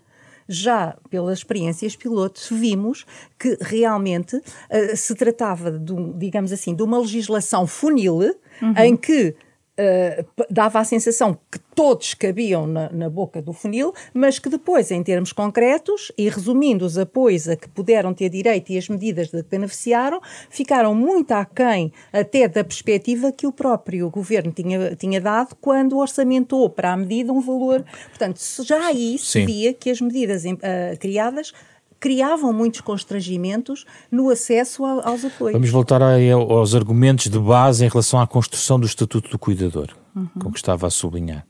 já 0.51 0.98
pelas 1.12 1.38
experiências 1.38 1.96
pilotos 1.96 2.48
vimos 2.50 3.06
que 3.38 3.56
realmente 3.62 4.36
uh, 4.36 4.96
se 4.96 5.13
tratava 5.13 5.72
de, 5.72 5.94
digamos 6.16 6.51
assim, 6.51 6.74
de 6.74 6.82
uma 6.82 6.98
legislação 6.98 7.68
funil 7.68 8.16
uhum. 8.16 8.74
em 8.78 8.98
que 8.98 9.36
uh, 9.80 10.46
dava 10.50 10.80
a 10.80 10.84
sensação 10.84 11.38
que 11.50 11.60
todos 11.74 12.14
cabiam 12.14 12.68
na, 12.68 12.90
na, 12.92 13.10
boca 13.10 13.42
do 13.42 13.54
funil, 13.54 13.94
mas 14.14 14.38
que 14.38 14.50
depois, 14.50 14.92
em 14.92 15.02
termos 15.02 15.32
concretos, 15.32 16.12
e 16.18 16.28
resumindo 16.28 16.86
os 16.86 16.98
apoios 16.98 17.48
a 17.48 17.56
que 17.56 17.70
puderam 17.70 18.14
ter 18.14 18.30
direito 18.30 18.72
e 18.72 18.78
as 18.78 18.90
medidas 18.90 19.30
de 19.30 19.42
que 19.42 19.50
beneficiaram, 19.50 20.20
ficaram 20.50 20.94
muito 20.94 21.32
aquém 21.32 21.94
até 22.12 22.48
da 22.48 22.64
perspectiva 22.64 23.32
que 23.32 23.48
o 23.48 23.52
próprio 23.52 24.10
governo 24.10 24.52
tinha, 24.52 24.96
tinha 24.96 25.22
dado 25.22 25.56
quando 25.62 25.98
orçamentou 25.98 26.70
para 26.70 26.94
a 26.94 26.98
medida 26.98 27.32
um 27.32 27.40
valor. 27.40 27.86
Portanto, 28.10 28.40
já 28.64 28.88
aí 28.88 29.18
se 29.18 29.46
via 29.46 29.74
que 29.74 29.90
as 29.90 30.02
medidas 30.02 30.44
uh, 30.44 31.00
criadas 31.00 31.54
criavam 32.00 32.53
muitos 32.53 32.82
constrangimentos 32.82 33.86
no 34.12 34.29
acesso 34.29 34.86
aos 34.86 35.25
apoios. 35.25 35.53
Vamos 35.53 35.70
voltar 35.70 36.01
aos 36.01 36.75
argumentos 36.75 37.27
de 37.27 37.39
base 37.39 37.86
em 37.86 37.89
relação 37.89 38.20
à 38.20 38.27
construção 38.27 38.79
do 38.79 38.86
Estatuto 38.86 39.29
do 39.29 39.38
Cuidador, 39.38 39.89
uhum. 40.15 40.27
como 40.39 40.56
estava 40.56 40.88
a 40.88 40.89
sublinhar. 40.89 41.46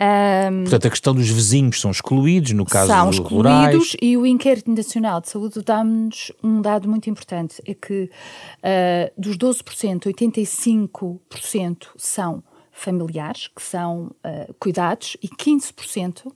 Um, 0.00 0.62
Portanto, 0.62 0.86
a 0.86 0.90
questão 0.90 1.12
dos 1.12 1.28
vizinhos 1.28 1.80
são 1.80 1.90
excluídos, 1.90 2.52
no 2.52 2.64
caso 2.64 2.86
São 2.86 3.10
excluídos 3.10 3.32
rurais. 3.32 3.96
e 4.00 4.16
o 4.16 4.24
Inquérito 4.24 4.70
Nacional 4.70 5.20
de 5.20 5.28
Saúde 5.28 5.60
dá-nos 5.60 6.30
um 6.40 6.62
dado 6.62 6.88
muito 6.88 7.10
importante, 7.10 7.60
é 7.66 7.74
que 7.74 8.04
uh, 8.04 9.20
dos 9.20 9.36
12%, 9.36 10.04
85% 10.04 11.88
são 11.96 12.44
familiares, 12.70 13.48
que 13.48 13.60
são 13.60 14.12
uh, 14.24 14.54
cuidados, 14.60 15.16
e 15.20 15.28
15% 15.28 16.32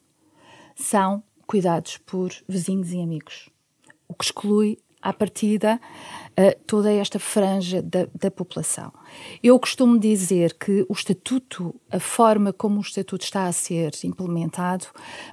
são 0.75 1.23
cuidados 1.53 1.99
por 1.99 2.33
vizinhos 2.49 2.93
e 2.93 3.03
amigos, 3.03 3.51
o 4.09 4.15
que 4.15 4.25
exclui 4.25 4.79
à 5.03 5.13
partida 5.13 5.79
uh, 6.31 6.59
toda 6.67 6.91
esta 6.91 7.19
franja 7.19 7.83
da, 7.83 8.09
da, 8.19 8.31
população. 8.31 8.91
Eu 9.43 9.61
costumo 9.61 9.99
dizer 9.99 10.55
que 10.55 10.87
o 10.89 10.95
Estatuto, 10.95 11.79
a 11.91 12.01
forma 12.01 12.55
como 12.55 12.79
o 12.79 12.81
Estatuto 12.81 13.23
está 13.23 13.45
a 13.45 13.53
ser 13.53 13.91
implementado, 14.03 14.87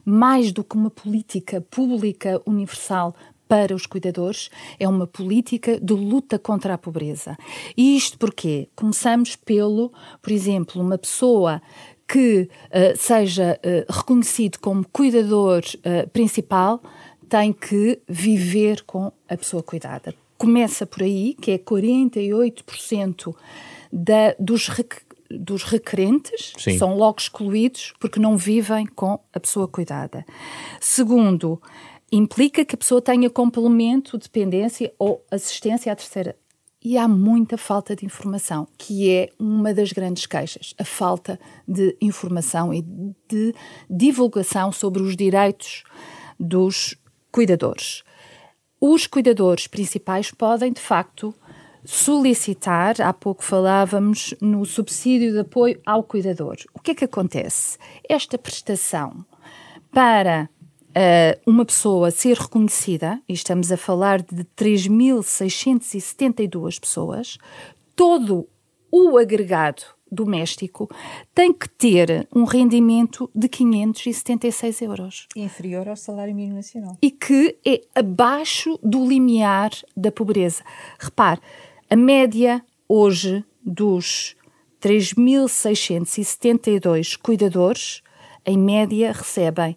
mais 0.03 0.51
do 0.51 0.61
que 0.61 0.75
uma 0.75 0.89
política 0.89 1.61
pública 1.61 2.41
universal 2.45 3.15
para 3.47 3.73
os 3.73 3.85
cuidadores, 3.85 4.49
é 4.77 4.89
uma 4.89 5.07
política 5.07 5.79
de 5.79 5.93
luta 5.93 6.37
contra 6.37 6.73
a 6.73 6.77
pobreza. 6.77 7.37
E 7.77 7.95
isto 7.95 8.17
porque 8.17 8.67
começamos 8.75 9.37
pelo, 9.37 9.93
por 10.21 10.33
exemplo, 10.33 10.81
uma 10.81 10.97
pessoa 10.97 11.61
que 12.09 12.49
uh, 12.49 12.97
seja 12.97 13.59
uh, 13.63 13.93
reconhecido 13.93 14.57
como 14.59 14.83
cuidador 14.91 15.61
uh, 15.61 16.09
principal 16.09 16.81
tem 17.29 17.53
que 17.53 18.01
viver 18.07 18.81
com 18.81 19.11
a 19.29 19.37
pessoa 19.37 19.61
cuidada. 19.61 20.15
Começa 20.35 20.87
por 20.87 21.03
aí, 21.03 21.35
que 21.39 21.51
é 21.51 21.59
48% 21.59 23.35
da, 23.93 24.33
dos, 24.39 24.67
rec, 24.69 24.95
dos 25.29 25.61
requerentes, 25.61 26.53
Sim. 26.57 26.79
são 26.79 26.95
logo 26.97 27.19
excluídos 27.19 27.93
porque 27.99 28.19
não 28.19 28.35
vivem 28.35 28.87
com 28.87 29.19
a 29.31 29.39
pessoa 29.39 29.67
cuidada. 29.67 30.25
Segundo, 30.81 31.61
implica 32.11 32.65
que 32.65 32.73
a 32.73 32.77
pessoa 32.77 33.03
tenha 33.03 33.29
complemento, 33.29 34.17
dependência 34.17 34.91
ou 34.97 35.23
assistência 35.29 35.91
à 35.91 35.95
terceira 35.95 36.35
e 36.83 36.97
há 36.97 37.07
muita 37.07 37.57
falta 37.57 37.95
de 37.95 38.05
informação, 38.05 38.67
que 38.77 39.09
é 39.09 39.29
uma 39.37 39.73
das 39.73 39.91
grandes 39.91 40.25
queixas, 40.25 40.73
a 40.77 40.85
falta 40.85 41.39
de 41.67 41.95
informação 42.01 42.73
e 42.73 42.81
de 43.27 43.53
divulgação 43.89 44.71
sobre 44.71 45.01
os 45.01 45.15
direitos 45.15 45.83
dos 46.39 46.95
cuidadores. 47.31 48.03
Os 48.79 49.05
cuidadores 49.05 49.67
principais 49.67 50.31
podem, 50.31 50.71
de 50.71 50.79
facto, 50.79 51.35
solicitar, 51.83 53.01
há 53.01 53.11
pouco 53.11 53.43
falávamos 53.43 54.33
no 54.39 54.65
subsídio 54.65 55.33
de 55.33 55.39
apoio 55.39 55.81
ao 55.85 56.03
cuidador. 56.03 56.55
O 56.73 56.79
que 56.79 56.91
é 56.91 56.95
que 56.95 57.05
acontece? 57.05 57.77
Esta 58.07 58.37
prestação 58.37 59.25
para 59.91 60.49
uh, 60.99 61.39
uma 61.49 61.63
pessoa 61.63 62.11
ser 62.11 62.35
reconhecida, 62.37 63.21
e 63.27 63.33
estamos 63.33 63.71
a 63.71 63.77
falar 63.77 64.21
de 64.21 64.43
3.672 64.57 66.79
pessoas, 66.79 67.39
todo 67.95 68.47
o 68.91 69.17
agregado 69.17 69.83
doméstico 70.11 70.89
tem 71.35 71.53
que 71.53 71.69
ter 71.69 72.27
um 72.35 72.43
rendimento 72.43 73.29
de 73.33 73.47
576 73.47 74.81
euros. 74.81 75.27
Inferior 75.35 75.87
ao 75.87 75.95
salário 75.95 76.35
mínimo 76.35 76.55
nacional. 76.55 76.97
E 77.01 77.11
que 77.11 77.55
é 77.65 77.81
abaixo 77.93 78.79
do 78.81 79.07
limiar 79.07 79.69
da 79.95 80.11
pobreza. 80.11 80.63
Repare, 80.99 81.39
a 81.89 81.95
média 81.95 82.65
hoje 82.87 83.45
dos 83.63 84.35
3.672 84.81 87.15
cuidadores, 87.15 88.01
em 88.45 88.57
média, 88.57 89.11
recebem 89.11 89.75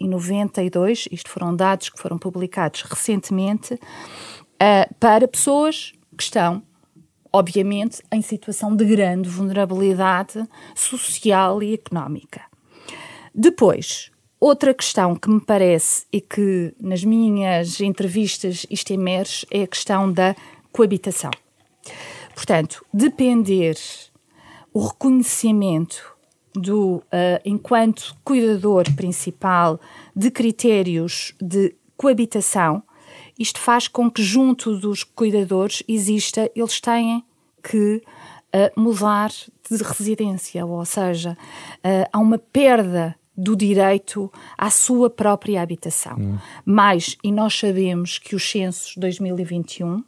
2.092, 0.00 1.08
isto 1.10 1.30
foram 1.30 1.54
dados 1.54 1.88
que 1.88 2.00
foram 2.00 2.18
publicados 2.18 2.82
recentemente, 2.82 3.74
uh, 3.74 4.94
para 5.00 5.26
pessoas 5.26 5.92
que 6.16 6.22
estão, 6.22 6.62
obviamente, 7.32 8.02
em 8.12 8.22
situação 8.22 8.74
de 8.74 8.84
grande 8.84 9.28
vulnerabilidade 9.28 10.46
social 10.74 11.62
e 11.62 11.74
económica. 11.74 12.42
Depois, 13.34 14.10
outra 14.40 14.72
questão 14.72 15.14
que 15.14 15.28
me 15.28 15.40
parece 15.40 16.06
e 16.12 16.20
que 16.20 16.74
nas 16.80 17.04
minhas 17.04 17.80
entrevistas 17.80 18.66
isto 18.70 18.92
emerge 18.92 19.46
é 19.50 19.62
a 19.62 19.66
questão 19.66 20.10
da 20.10 20.34
coabitação. 20.72 21.30
Portanto, 22.34 22.84
depender 22.92 23.76
o 24.72 24.86
reconhecimento 24.86 26.15
do, 26.56 26.96
uh, 26.96 27.02
enquanto 27.44 28.16
cuidador 28.24 28.84
principal, 28.94 29.80
de 30.14 30.30
critérios 30.30 31.34
de 31.40 31.74
coabitação, 31.96 32.82
isto 33.38 33.60
faz 33.60 33.86
com 33.86 34.10
que, 34.10 34.22
junto 34.22 34.76
dos 34.78 35.04
cuidadores, 35.04 35.82
exista, 35.86 36.50
eles 36.54 36.80
têm 36.80 37.24
que 37.62 38.02
uh, 38.54 38.80
mudar 38.80 39.30
de 39.70 39.82
residência, 39.82 40.64
ou 40.64 40.84
seja, 40.84 41.36
uh, 41.78 42.08
há 42.12 42.18
uma 42.18 42.38
perda 42.38 43.14
do 43.36 43.54
direito 43.54 44.32
à 44.56 44.70
sua 44.70 45.10
própria 45.10 45.60
habitação. 45.60 46.16
Hum. 46.18 46.38
Mas, 46.64 47.18
e 47.22 47.30
nós 47.30 47.58
sabemos 47.58 48.18
que 48.18 48.34
os 48.34 48.50
censos 48.50 48.94
2021, 48.96 50.02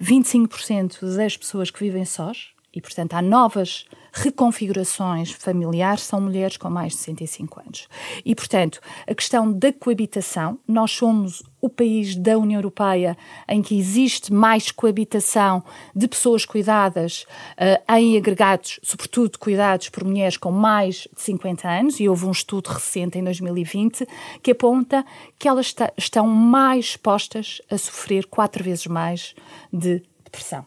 25% 0.00 1.16
das 1.16 1.36
pessoas 1.36 1.70
que 1.70 1.80
vivem 1.80 2.04
sós, 2.04 2.54
e 2.72 2.80
portanto 2.80 3.14
há 3.14 3.22
novas 3.22 3.86
reconfigurações 4.16 5.32
familiares 5.32 6.02
são 6.02 6.20
mulheres 6.20 6.56
com 6.56 6.70
mais 6.70 6.92
de 6.92 6.98
65 7.00 7.60
anos. 7.60 7.88
E, 8.24 8.32
portanto, 8.32 8.80
a 9.08 9.14
questão 9.14 9.52
da 9.52 9.72
coabitação, 9.72 10.56
nós 10.68 10.92
somos 10.92 11.42
o 11.60 11.68
país 11.68 12.14
da 12.14 12.38
União 12.38 12.58
Europeia 12.58 13.16
em 13.48 13.60
que 13.60 13.76
existe 13.76 14.32
mais 14.32 14.70
coabitação 14.70 15.64
de 15.96 16.06
pessoas 16.06 16.44
cuidadas 16.44 17.26
uh, 17.58 17.92
em 17.96 18.16
agregados, 18.16 18.78
sobretudo 18.84 19.36
cuidados 19.36 19.88
por 19.88 20.04
mulheres 20.04 20.36
com 20.36 20.52
mais 20.52 21.08
de 21.12 21.20
50 21.20 21.68
anos, 21.68 21.98
e 21.98 22.08
houve 22.08 22.26
um 22.26 22.30
estudo 22.30 22.68
recente 22.68 23.18
em 23.18 23.24
2020 23.24 24.06
que 24.42 24.52
aponta 24.52 25.04
que 25.38 25.48
elas 25.48 25.66
está, 25.66 25.92
estão 25.96 26.26
mais 26.28 26.90
expostas 26.90 27.60
a 27.68 27.76
sofrer 27.76 28.26
quatro 28.26 28.62
vezes 28.62 28.86
mais 28.86 29.34
de 29.72 30.02
depressão. 30.22 30.64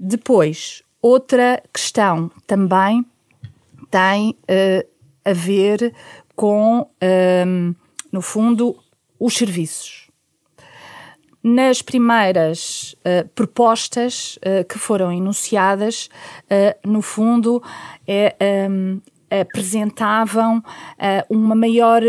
Depois, 0.00 0.82
Outra 1.00 1.62
questão 1.72 2.30
também 2.46 3.04
tem 3.90 4.30
uh, 4.30 4.88
a 5.24 5.32
ver 5.32 5.94
com, 6.34 6.88
um, 7.46 7.74
no 8.10 8.20
fundo, 8.20 8.76
os 9.18 9.34
serviços. 9.34 10.08
Nas 11.42 11.82
primeiras 11.82 12.96
uh, 12.98 13.28
propostas 13.28 14.38
uh, 14.38 14.66
que 14.68 14.78
foram 14.78 15.12
enunciadas, 15.12 16.08
no 16.84 17.00
fundo, 17.00 17.62
é, 18.06 18.36
um, 18.68 19.00
apresentavam 19.30 20.62
uma 21.28 21.54
maior 21.54 22.02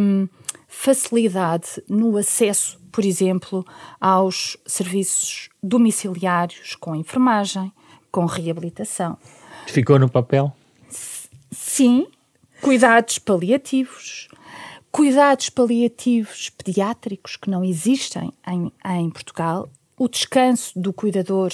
um, 0.00 0.28
facilidade 0.66 1.82
no 1.88 2.16
acesso, 2.16 2.78
por 2.92 3.04
exemplo, 3.04 3.64
aos 4.00 4.56
serviços 4.66 5.48
domiciliários 5.62 6.76
com 6.76 6.94
enfermagem, 6.94 7.72
com 8.10 8.24
reabilitação. 8.26 9.16
Ficou 9.66 9.98
no 9.98 10.08
papel? 10.08 10.52
Sim, 11.50 12.06
cuidados 12.60 13.18
paliativos, 13.18 14.28
cuidados 14.90 15.50
paliativos 15.50 16.50
pediátricos 16.50 17.36
que 17.36 17.50
não 17.50 17.64
existem 17.64 18.32
em, 18.46 18.72
em 18.84 19.10
Portugal, 19.10 19.68
o 19.96 20.08
descanso 20.08 20.78
do 20.78 20.92
cuidador 20.92 21.52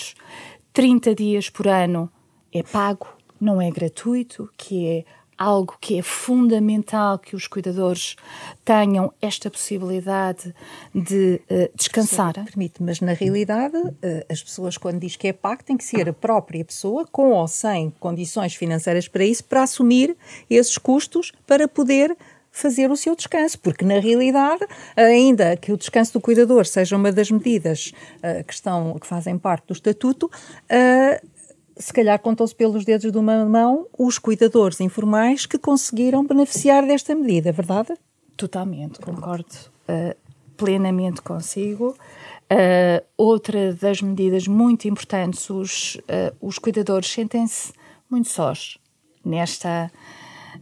30 0.72 1.14
dias 1.14 1.48
por 1.48 1.66
ano 1.66 2.10
é 2.52 2.62
pago, 2.62 3.06
não 3.40 3.60
é 3.60 3.70
gratuito, 3.70 4.50
que 4.56 4.86
é 4.86 5.04
algo 5.36 5.76
que 5.80 5.98
é 5.98 6.02
fundamental 6.02 7.18
que 7.18 7.36
os 7.36 7.46
cuidadores 7.46 8.16
tenham 8.64 9.12
esta 9.20 9.50
possibilidade 9.50 10.54
de 10.94 11.40
uh, 11.50 11.70
descansar. 11.74 12.32
permite, 12.32 12.82
mas 12.82 13.00
na 13.00 13.12
realidade 13.12 13.76
uh, 13.76 13.92
as 14.30 14.42
pessoas 14.42 14.76
quando 14.76 15.00
diz 15.00 15.16
que 15.16 15.28
é 15.28 15.32
pago 15.32 15.62
tem 15.64 15.76
que 15.76 15.84
ser 15.84 16.08
a 16.08 16.12
própria 16.12 16.64
pessoa 16.64 17.06
com 17.06 17.30
ou 17.30 17.48
sem 17.48 17.90
condições 18.00 18.54
financeiras 18.54 19.08
para 19.08 19.24
isso 19.24 19.44
para 19.44 19.62
assumir 19.62 20.16
esses 20.48 20.78
custos 20.78 21.32
para 21.46 21.66
poder 21.68 22.16
fazer 22.54 22.88
o 22.88 22.96
seu 22.96 23.16
descanso, 23.16 23.58
porque 23.58 23.84
na 23.84 23.98
realidade, 23.98 24.64
ainda 24.94 25.56
que 25.56 25.72
o 25.72 25.76
descanso 25.76 26.12
do 26.12 26.20
cuidador 26.20 26.64
seja 26.64 26.96
uma 26.96 27.10
das 27.10 27.28
medidas 27.28 27.92
uh, 28.18 28.44
que, 28.44 28.54
estão, 28.54 28.96
que 29.00 29.08
fazem 29.08 29.36
parte 29.36 29.66
do 29.66 29.72
estatuto, 29.72 30.26
uh, 30.26 31.28
se 31.76 31.92
calhar 31.92 32.18
contam-se 32.18 32.54
pelos 32.54 32.84
dedos 32.84 33.10
de 33.10 33.18
uma 33.18 33.44
mão 33.44 33.86
os 33.98 34.18
cuidadores 34.18 34.80
informais 34.80 35.46
que 35.46 35.58
conseguiram 35.58 36.24
beneficiar 36.24 36.86
desta 36.86 37.14
medida, 37.14 37.48
é 37.48 37.52
verdade? 37.52 37.94
Totalmente, 38.36 39.00
concordo 39.00 39.46
uh, 39.88 40.16
plenamente 40.56 41.22
consigo. 41.22 41.96
Uh, 42.44 43.04
outra 43.16 43.72
das 43.74 44.00
medidas 44.02 44.46
muito 44.46 44.86
importantes, 44.86 45.48
os, 45.50 45.96
uh, 45.96 46.34
os 46.40 46.58
cuidadores 46.58 47.10
sentem-se 47.10 47.72
muito 48.08 48.28
sós 48.28 48.78
nesta, 49.24 49.90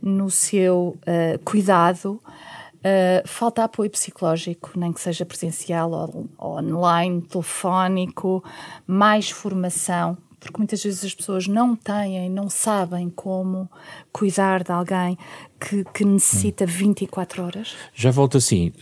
no 0.01 0.31
seu 0.31 0.97
cuidado. 1.45 2.23
falta 3.27 3.65
apoio 3.65 3.91
psicológico, 3.91 4.71
nem 4.77 4.93
que 4.93 5.01
seja 5.01 5.27
presencial 5.27 5.91
ou, 5.91 6.27
ou 6.39 6.59
online, 6.59 7.21
telefónico, 7.23 8.43
mais 8.87 9.29
formação 9.29 10.17
porque 10.43 10.59
muitas 10.59 10.83
vezes 10.83 11.05
as 11.05 11.15
pessoas 11.15 11.47
não 11.47 11.77
têm, 11.77 12.29
não 12.29 12.51
sabem 12.51 13.09
como 13.09 13.71
cuidar 14.13 14.65
de 14.65 14.73
alguém 14.73 15.17
que, 15.61 15.85
que 15.95 16.05
necessita 16.05 16.67
24 16.67 17.45
horas? 17.45 17.75
Já 17.95 18.11
volto 18.11 18.37
assim, 18.37 18.73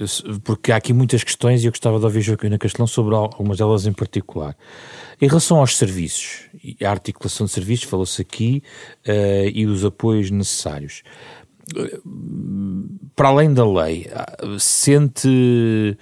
porque 0.42 0.72
há 0.72 0.76
aqui 0.76 0.92
muitas 0.92 1.22
questões 1.22 1.62
e 1.62 1.66
eu 1.66 1.72
gostava 1.72 1.98
de 1.98 2.04
ouvir 2.04 2.22
Joaquina 2.22 2.58
Castelão 2.58 2.86
sobre 2.86 3.14
algumas 3.14 3.58
delas 3.58 3.86
em 3.86 3.92
particular. 3.92 4.56
Em 5.20 5.28
relação 5.28 5.58
aos 5.58 5.76
serviços, 5.76 6.48
a 6.82 6.90
articulação 6.90 7.44
de 7.44 7.52
serviços, 7.52 7.84
falou-se 7.84 8.22
aqui, 8.22 8.62
uh, 9.06 9.48
e 9.52 9.66
os 9.66 9.84
apoios 9.84 10.30
necessários. 10.30 11.02
Para 13.14 13.28
além 13.28 13.52
da 13.52 13.70
lei, 13.70 14.10
sente 14.58 15.96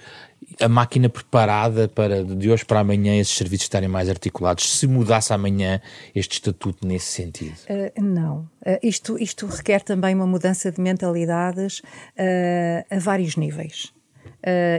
a 0.59 0.67
máquina 0.67 1.09
preparada 1.09 1.87
para 1.87 2.23
de 2.23 2.51
hoje 2.51 2.65
para 2.65 2.79
amanhã 2.79 3.19
esses 3.19 3.35
serviços 3.35 3.65
estarem 3.65 3.89
mais 3.89 4.09
articulados? 4.09 4.77
Se 4.77 4.87
mudasse 4.87 5.33
amanhã 5.33 5.81
este 6.13 6.33
estatuto 6.33 6.85
nesse 6.85 7.07
sentido? 7.07 7.55
Uh, 7.69 8.01
não. 8.01 8.49
Uh, 8.65 8.79
isto, 8.83 9.17
isto 9.17 9.45
requer 9.45 9.81
também 9.81 10.15
uma 10.15 10.27
mudança 10.27 10.71
de 10.71 10.81
mentalidades 10.81 11.79
uh, 11.79 12.85
a 12.89 12.99
vários 12.99 13.35
níveis. 13.35 13.93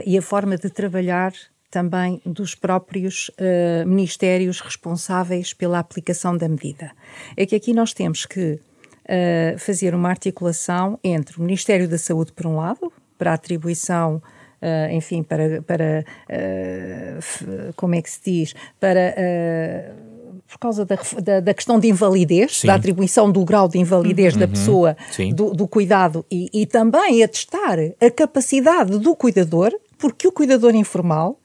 e 0.05 0.17
a 0.17 0.21
forma 0.21 0.57
de 0.57 0.69
trabalhar 0.69 1.33
também 1.71 2.21
dos 2.25 2.53
próprios 2.53 3.29
uh, 3.29 3.87
ministérios 3.87 4.59
responsáveis 4.59 5.53
pela 5.53 5.79
aplicação 5.79 6.35
da 6.35 6.47
medida. 6.47 6.91
É 7.37 7.45
que 7.45 7.55
aqui 7.55 7.73
nós 7.73 7.93
temos 7.93 8.25
que 8.25 8.59
uh, 8.59 9.57
fazer 9.57 9.95
uma 9.95 10.09
articulação 10.09 10.99
entre 11.01 11.39
o 11.39 11.41
Ministério 11.41 11.87
da 11.87 11.97
Saúde, 11.97 12.33
por 12.33 12.45
um 12.45 12.57
lado, 12.57 12.91
para 13.17 13.31
a 13.31 13.35
atribuição 13.35 14.21
Uh, 14.61 14.93
enfim, 14.93 15.23
para, 15.23 15.61
para 15.63 16.05
uh, 16.29 17.73
como 17.75 17.95
é 17.95 18.01
que 18.01 18.11
se 18.11 18.21
diz, 18.23 18.53
para 18.79 19.15
uh, 19.17 20.11
por 20.47 20.59
causa 20.59 20.85
da, 20.85 20.97
da, 21.19 21.39
da, 21.39 21.53
questão 21.53 21.79
de 21.79 21.87
invalidez, 21.87 22.59
Sim. 22.59 22.67
da 22.67 22.75
atribuição 22.75 23.31
do 23.31 23.43
grau 23.43 23.67
de 23.67 23.79
invalidez 23.79 24.33
uhum. 24.33 24.39
da 24.39 24.47
pessoa, 24.47 24.97
do, 25.33 25.53
do, 25.53 25.67
cuidado 25.67 26.25
e, 26.29 26.49
e 26.53 26.65
também 26.65 27.23
atestar 27.23 27.79
a 27.99 28.11
capacidade 28.11 28.99
do 28.99 29.15
cuidador, 29.15 29.73
porque 29.97 30.27
o 30.27 30.31
cuidador 30.31 30.75
informal 30.75 31.39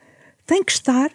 tem 0.45 0.63
que 0.63 0.73
estar 0.73 1.11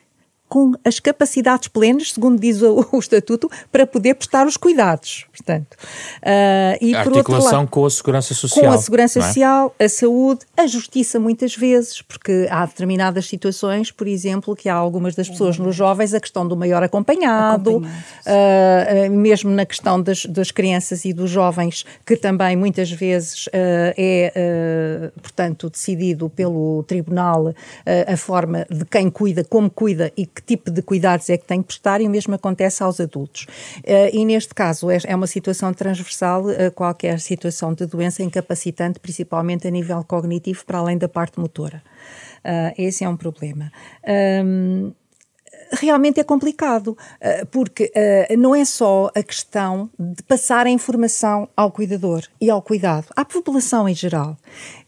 com 0.51 0.73
as 0.83 0.99
capacidades 0.99 1.69
plenas, 1.69 2.11
segundo 2.11 2.37
diz 2.37 2.61
o, 2.61 2.85
o, 2.91 2.99
Estatuto, 2.99 3.49
para 3.71 3.87
poder 3.87 4.15
prestar 4.15 4.45
os 4.45 4.57
cuidados. 4.57 5.25
Portanto, 5.31 5.75
uh, 5.75 6.77
e 6.81 6.93
a 6.93 7.03
por 7.03 7.13
articulação 7.13 7.59
lado, 7.59 7.69
com 7.69 7.85
a 7.85 7.89
segurança 7.89 8.33
social. 8.33 8.65
Com 8.65 8.71
a 8.73 8.77
segurança 8.77 9.19
é? 9.19 9.21
social, 9.21 9.73
a 9.79 9.87
saúde, 9.87 10.41
a 10.57 10.67
justiça 10.67 11.21
muitas 11.21 11.55
vezes, 11.55 12.01
porque 12.01 12.47
há 12.51 12.65
determinadas 12.65 13.27
situações, 13.27 13.91
por 13.91 14.07
exemplo, 14.07 14.53
que 14.53 14.67
há 14.67 14.75
algumas 14.75 15.15
das 15.15 15.29
pessoas 15.29 15.57
nos 15.57 15.73
jovens 15.73 16.13
a 16.13 16.19
questão 16.19 16.45
do 16.45 16.57
maior 16.57 16.83
acompanhado, 16.83 17.77
uh, 17.77 19.09
mesmo 19.09 19.51
na 19.51 19.65
questão 19.65 20.01
das, 20.03 20.25
das, 20.25 20.51
crianças 20.51 21.05
e 21.05 21.13
dos 21.13 21.29
jovens, 21.29 21.85
que 22.05 22.17
também 22.17 22.57
muitas 22.57 22.91
vezes 22.91 23.47
uh, 23.47 23.51
é, 23.95 25.11
portanto, 25.21 25.69
decidido 25.69 26.29
pelo 26.29 26.83
tribunal 26.83 27.53
a 28.05 28.17
forma 28.17 28.65
de 28.69 28.83
quem 28.83 29.09
cuida, 29.09 29.45
como 29.45 29.69
cuida 29.69 30.11
e 30.17 30.25
que 30.25 30.40
que 30.41 30.57
tipo 30.57 30.71
de 30.71 30.81
cuidados 30.81 31.29
é 31.29 31.37
que 31.37 31.45
tem 31.45 31.61
que 31.61 31.67
prestar 31.67 32.01
e 32.01 32.07
o 32.07 32.09
mesmo 32.09 32.33
acontece 32.33 32.83
aos 32.83 32.99
adultos. 32.99 33.45
Uh, 33.77 34.09
e 34.11 34.25
neste 34.25 34.53
caso 34.53 34.89
é, 34.89 34.97
é 35.05 35.15
uma 35.15 35.27
situação 35.27 35.73
transversal 35.73 36.45
a 36.49 36.71
qualquer 36.71 37.19
situação 37.19 37.73
de 37.73 37.85
doença 37.85 38.23
incapacitante, 38.23 38.99
principalmente 38.99 39.67
a 39.67 39.71
nível 39.71 40.03
cognitivo, 40.03 40.65
para 40.65 40.79
além 40.79 40.97
da 40.97 41.07
parte 41.07 41.39
motora. 41.39 41.81
Uh, 42.39 42.73
esse 42.77 43.03
é 43.03 43.09
um 43.09 43.15
problema. 43.15 43.71
Um, 44.43 44.93
realmente 45.73 46.19
é 46.19 46.23
complicado, 46.23 46.97
eh, 47.21 47.45
porque 47.45 47.93
não 48.37 48.53
é 48.53 48.65
só 48.65 49.09
a 49.15 49.23
questão 49.23 49.89
de 49.97 50.21
passar 50.23 50.65
a 50.65 50.69
informação 50.69 51.47
ao 51.55 51.71
cuidador 51.71 52.23
e 52.41 52.49
ao 52.49 52.61
cuidado, 52.61 53.05
à 53.15 53.23
população 53.23 53.87
em 53.87 53.95
geral, 53.95 54.35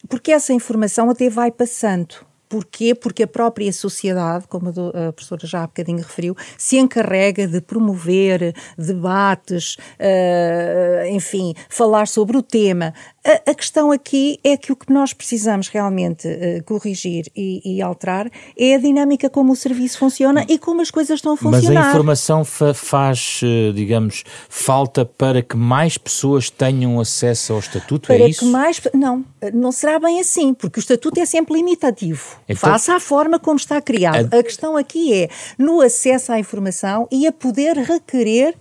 porque 0.10 0.34
essa 0.34 0.52
informação 0.52 1.10
até 1.10 1.30
vai 1.30 1.52
passando 1.52 2.16
Porquê? 2.54 2.94
Porque 2.94 3.24
a 3.24 3.28
própria 3.28 3.74
sociedade, 3.74 4.46
como 4.48 4.70
a 4.70 5.12
professora 5.12 5.48
já 5.48 5.64
há 5.64 5.66
bocadinho 5.66 5.98
referiu, 5.98 6.36
se 6.56 6.78
encarrega 6.78 7.48
de 7.48 7.60
promover 7.60 8.54
debates, 8.78 9.76
uh, 10.00 11.08
enfim, 11.10 11.56
falar 11.68 12.08
sobre 12.08 12.38
o 12.38 12.44
tema. 12.44 12.94
A, 13.26 13.52
a, 13.52 13.56
questão 13.56 13.90
aqui 13.90 14.38
é 14.44 14.58
que 14.58 14.72
o 14.74 14.76
que 14.76 14.92
nós 14.92 15.14
precisamos 15.14 15.70
realmente 15.70 16.28
uh, 16.28 16.64
corrigir 16.66 17.26
e, 17.34 17.78
e, 17.78 17.82
alterar 17.82 18.30
é 18.58 18.76
a 18.76 18.78
dinâmica 18.78 19.30
como 19.30 19.54
o 19.54 19.56
serviço 19.56 19.98
funciona 19.98 20.46
e 20.50 20.58
como 20.58 20.82
as 20.82 20.92
coisas 20.92 21.20
estão 21.20 21.34
a 21.34 21.38
funcionar. 21.38 21.74
Mas 21.74 21.86
a 21.86 21.90
informação 21.90 22.44
fa 22.44 22.74
faz, 22.74 23.40
eh, 23.42 23.72
digamos, 23.74 24.24
falta 24.50 25.06
para 25.06 25.42
que 25.42 25.56
mais 25.56 25.98
pessoas 25.98 26.50
tenham 26.50 27.00
acesso 27.00 27.54
ao 27.54 27.60
estatuto, 27.60 28.12
é 28.12 28.18
para 28.18 28.26
é 28.26 28.30
isso? 28.30 28.42
Que 28.42 28.46
mais, 28.52 28.82
não, 28.94 29.24
não 29.54 29.72
será 29.72 30.00
bem 30.00 30.20
assim, 30.20 30.54
porque 30.54 30.80
o 30.80 30.82
estatuto 30.82 31.20
é 31.20 31.26
sempre 31.26 31.56
limitativo. 31.56 32.42
Então, 32.48 32.72
face 32.72 32.92
à 32.92 33.00
forma 33.00 33.40
como 33.40 33.56
está 33.56 33.82
criado. 33.82 34.34
A... 34.34 34.40
a 34.40 34.44
questão 34.44 34.76
aqui 34.76 35.14
é 35.14 35.30
no 35.58 35.80
acesso 35.80 36.34
à 36.34 36.40
informação 36.40 37.08
e 37.10 37.26
a 37.26 37.32
poder 37.32 37.78
requerer 37.78 38.54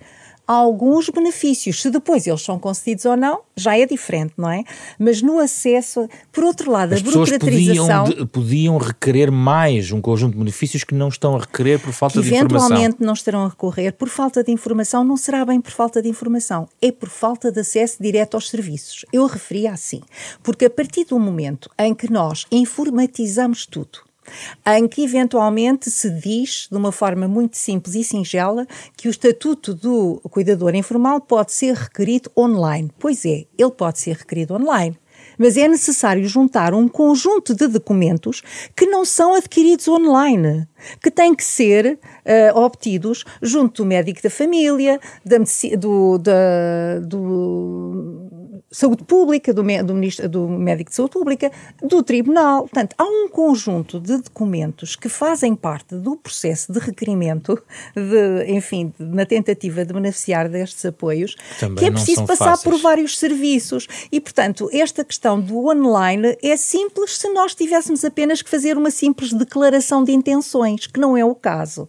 alguns 0.54 1.08
benefícios. 1.08 1.82
Se 1.82 1.90
depois 1.90 2.26
eles 2.26 2.42
são 2.42 2.58
concedidos 2.58 3.04
ou 3.04 3.16
não, 3.16 3.40
já 3.56 3.76
é 3.76 3.86
diferente, 3.86 4.34
não 4.36 4.50
é? 4.50 4.64
Mas 4.98 5.22
no 5.22 5.38
acesso, 5.38 6.08
por 6.30 6.44
outro 6.44 6.70
lado, 6.70 6.94
As 6.94 7.00
a 7.00 7.02
burocratização... 7.02 8.04
Podiam, 8.04 8.26
podiam 8.26 8.76
requerer 8.78 9.30
mais 9.30 9.92
um 9.92 10.00
conjunto 10.00 10.32
de 10.32 10.38
benefícios 10.38 10.84
que 10.84 10.94
não 10.94 11.08
estão 11.08 11.36
a 11.36 11.40
requerer 11.40 11.78
por 11.78 11.92
falta 11.92 12.20
de 12.20 12.28
informação. 12.28 12.68
eventualmente 12.68 12.96
não 13.00 13.12
estarão 13.12 13.44
a 13.44 13.48
recorrer 13.48 13.92
por 13.92 14.08
falta 14.08 14.42
de 14.42 14.50
informação, 14.50 15.04
não 15.04 15.16
será 15.16 15.44
bem 15.44 15.60
por 15.60 15.72
falta 15.72 16.02
de 16.02 16.08
informação, 16.08 16.68
é 16.80 16.90
por 16.90 17.08
falta 17.08 17.50
de 17.50 17.60
acesso 17.60 17.96
direto 18.00 18.34
aos 18.34 18.48
serviços. 18.48 19.04
Eu 19.12 19.26
referia 19.26 19.72
assim, 19.72 20.00
porque 20.42 20.66
a 20.66 20.70
partir 20.70 21.04
do 21.04 21.18
momento 21.18 21.70
em 21.78 21.94
que 21.94 22.10
nós 22.10 22.46
informatizamos 22.50 23.66
tudo, 23.66 24.00
em 24.66 24.86
que 24.88 25.02
eventualmente 25.02 25.90
se 25.90 26.10
diz, 26.10 26.68
de 26.70 26.76
uma 26.76 26.92
forma 26.92 27.26
muito 27.28 27.56
simples 27.56 27.94
e 27.94 28.04
singela, 28.04 28.66
que 28.96 29.08
o 29.08 29.10
estatuto 29.10 29.74
do 29.74 30.20
cuidador 30.30 30.74
informal 30.74 31.20
pode 31.20 31.52
ser 31.52 31.74
requerido 31.74 32.30
online. 32.36 32.90
Pois 32.98 33.24
é, 33.24 33.46
ele 33.58 33.70
pode 33.70 33.98
ser 33.98 34.16
requerido 34.16 34.54
online. 34.54 34.96
Mas 35.38 35.56
é 35.56 35.66
necessário 35.66 36.24
juntar 36.26 36.74
um 36.74 36.88
conjunto 36.88 37.54
de 37.54 37.66
documentos 37.66 38.42
que 38.76 38.86
não 38.86 39.04
são 39.04 39.34
adquiridos 39.34 39.88
online, 39.88 40.66
que 41.02 41.10
têm 41.10 41.34
que 41.34 41.44
ser 41.44 41.98
uh, 42.54 42.58
obtidos 42.58 43.24
junto 43.40 43.82
do 43.82 43.86
médico 43.86 44.22
da 44.22 44.30
família, 44.30 45.00
da, 45.24 45.38
do, 45.78 46.18
da, 46.18 47.00
do 47.00 48.41
Saúde 48.70 49.04
Pública, 49.04 49.52
do, 49.52 49.62
do, 49.62 49.94
ministro, 49.94 50.28
do 50.28 50.46
Médico 50.46 50.90
de 50.90 50.96
Saúde 50.96 51.12
Pública, 51.12 51.50
do 51.82 52.02
Tribunal. 52.02 52.62
Portanto, 52.62 52.94
há 52.98 53.04
um 53.04 53.28
conjunto 53.28 53.98
de 53.98 54.18
documentos 54.18 54.94
que 54.94 55.08
fazem 55.08 55.54
parte 55.54 55.94
do 55.94 56.16
processo 56.16 56.70
de 56.70 56.78
requerimento, 56.78 57.62
de, 57.94 58.52
enfim, 58.52 58.92
de, 58.98 59.06
na 59.06 59.24
tentativa 59.24 59.84
de 59.84 59.94
beneficiar 59.94 60.50
destes 60.50 60.84
apoios, 60.84 61.34
Também 61.58 61.76
que 61.76 61.84
é 61.86 61.90
preciso 61.90 62.26
passar 62.26 62.56
fáceis. 62.56 62.62
por 62.62 62.82
vários 62.82 63.18
serviços. 63.18 63.88
E, 64.10 64.20
portanto, 64.20 64.68
esta 64.72 65.02
questão 65.02 65.40
do 65.40 65.68
online 65.68 66.36
é 66.42 66.56
simples 66.56 67.16
se 67.16 67.28
nós 67.30 67.54
tivéssemos 67.54 68.04
apenas 68.04 68.42
que 68.42 68.50
fazer 68.50 68.76
uma 68.76 68.90
simples 68.90 69.32
declaração 69.32 70.04
de 70.04 70.12
intenções, 70.12 70.86
que 70.86 71.00
não 71.00 71.16
é 71.16 71.24
o 71.24 71.34
caso. 71.34 71.88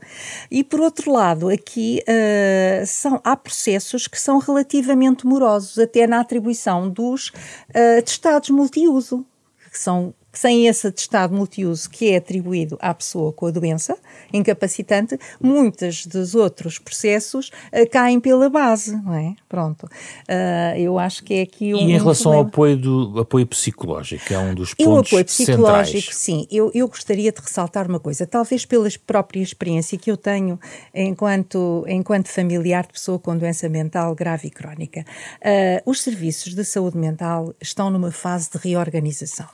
E, 0.49 0.63
por 0.63 0.80
outro 0.80 1.12
lado, 1.12 1.49
aqui 1.49 2.02
uh, 2.08 2.86
são, 2.86 3.19
há 3.21 3.36
processos 3.36 4.08
que 4.08 4.19
são 4.19 4.39
relativamente 4.39 5.26
morosos, 5.26 5.78
até 5.78 6.08
na 6.08 6.21
atribuição 6.21 6.53
dos 6.89 7.30
uh, 7.30 8.00
atestados 8.00 8.50
multiuso, 8.50 9.26
que 9.72 9.78
são 9.78 10.13
sem 10.34 10.67
esse 10.67 10.88
atestado 10.88 11.34
multiuso 11.36 11.89
que 11.89 12.10
é 12.10 12.17
atribuído 12.17 12.78
à 12.82 12.93
pessoa 12.93 13.32
com 13.32 13.46
a 13.46 13.52
doença 13.52 13.96
incapacitante, 14.34 15.17
muitos 15.39 16.08
dos 16.08 16.34
outros 16.34 16.80
processos 16.80 17.50
uh, 17.72 17.89
caem 17.89 18.19
pela 18.19 18.50
base, 18.50 18.96
não 19.02 19.13
é? 19.13 19.36
Pronto. 19.48 19.84
Uh, 19.84 20.78
eu 20.78 20.98
acho 20.98 21.24
que 21.24 21.36
é 21.36 21.41
aqui 21.43 21.74
um. 21.74 21.78
E 21.78 21.93
em 21.93 21.98
relação 21.98 22.32
um 22.32 22.36
ao 22.36 22.41
apoio, 22.41 22.76
do, 22.76 23.19
apoio 23.19 23.46
psicológico, 23.46 24.34
é 24.34 24.39
um 24.39 24.56
dos 24.56 24.74
pontos. 24.74 25.12
O 25.12 25.15
apoio 25.15 25.26
psicológico, 25.26 26.13
centrais. 26.13 26.15
sim. 26.15 26.48
Eu, 26.52 26.72
eu 26.74 26.88
gostaria 26.88 27.32
de 27.32 27.39
ressaltar 27.39 27.88
uma 27.88 28.00
coisa, 28.00 28.26
talvez 28.26 28.65
pela 28.65 28.89
própria 29.06 29.41
experiência 29.41 29.98
que 29.98 30.10
eu 30.10 30.17
tenho 30.17 30.60
enquanto, 30.93 31.86
enquanto 31.88 32.28
familiar 32.28 32.84
de 32.88 32.93
pessoa 32.93 33.19
com 33.19 33.38
doença 33.38 33.69
mental 33.69 34.15
grave 34.15 34.48
e 34.48 34.52
crónica. 34.52 35.06
Uh, 35.41 35.89
os 35.89 36.02
serviços 36.02 36.56
de 36.56 36.63
saúde 36.63 36.98
mental 36.98 37.54
estão 37.62 37.89
numa 37.89 38.12
fase 38.12 38.50
de 38.52 38.58
reorganização. 38.58 39.48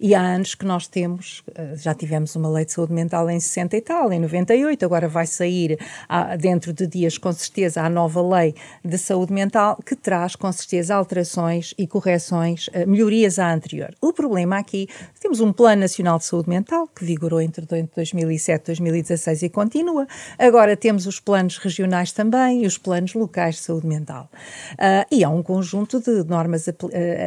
E 0.00 0.14
há 0.14 0.20
anos 0.20 0.54
que 0.54 0.64
nós 0.64 0.86
temos, 0.86 1.42
eh, 1.54 1.74
já 1.76 1.94
tivemos 1.94 2.34
uma 2.36 2.48
lei 2.48 2.64
de 2.64 2.72
saúde 2.72 2.92
mental 2.92 3.28
em 3.30 3.40
60 3.40 3.76
e 3.76 3.80
tal, 3.80 4.12
em 4.12 4.20
98, 4.20 4.84
agora 4.84 5.08
vai 5.08 5.26
sair 5.26 5.78
dentro 6.38 6.72
de 6.72 6.86
dias, 6.86 7.18
com 7.18 7.32
certeza, 7.32 7.82
a 7.82 7.90
nova 7.90 8.22
lei 8.22 8.54
de 8.84 8.98
saúde 8.98 9.32
mental, 9.32 9.76
que 9.84 9.94
traz, 9.94 10.36
com 10.36 10.50
certeza, 10.52 10.94
alterações 10.94 11.74
e 11.78 11.86
correções, 11.86 12.68
eh, 12.72 12.86
melhorias 12.86 13.38
à 13.38 13.52
anterior. 13.52 13.94
O 14.00 14.12
problema 14.12 14.58
aqui, 14.58 14.88
temos 15.20 15.40
um 15.40 15.52
Plano 15.52 15.82
Nacional 15.82 16.18
de 16.18 16.24
Saúde 16.24 16.48
Mental, 16.48 16.88
que 16.88 17.04
vigorou 17.04 17.40
entre 17.40 17.66
2007 17.66 18.62
e 18.62 18.66
2016 18.66 19.42
e 19.42 19.48
continua. 19.48 20.06
Agora 20.38 20.76
temos 20.76 21.06
os 21.06 21.20
planos 21.20 21.58
regionais 21.58 22.12
também 22.12 22.64
e 22.64 22.66
os 22.66 22.78
planos 22.78 23.14
locais 23.14 23.56
de 23.56 23.62
saúde 23.62 23.86
mental. 23.86 24.28
Uh, 24.72 25.06
e 25.10 25.24
há 25.24 25.28
um 25.28 25.42
conjunto 25.42 26.00
de 26.00 26.24
normas 26.24 26.66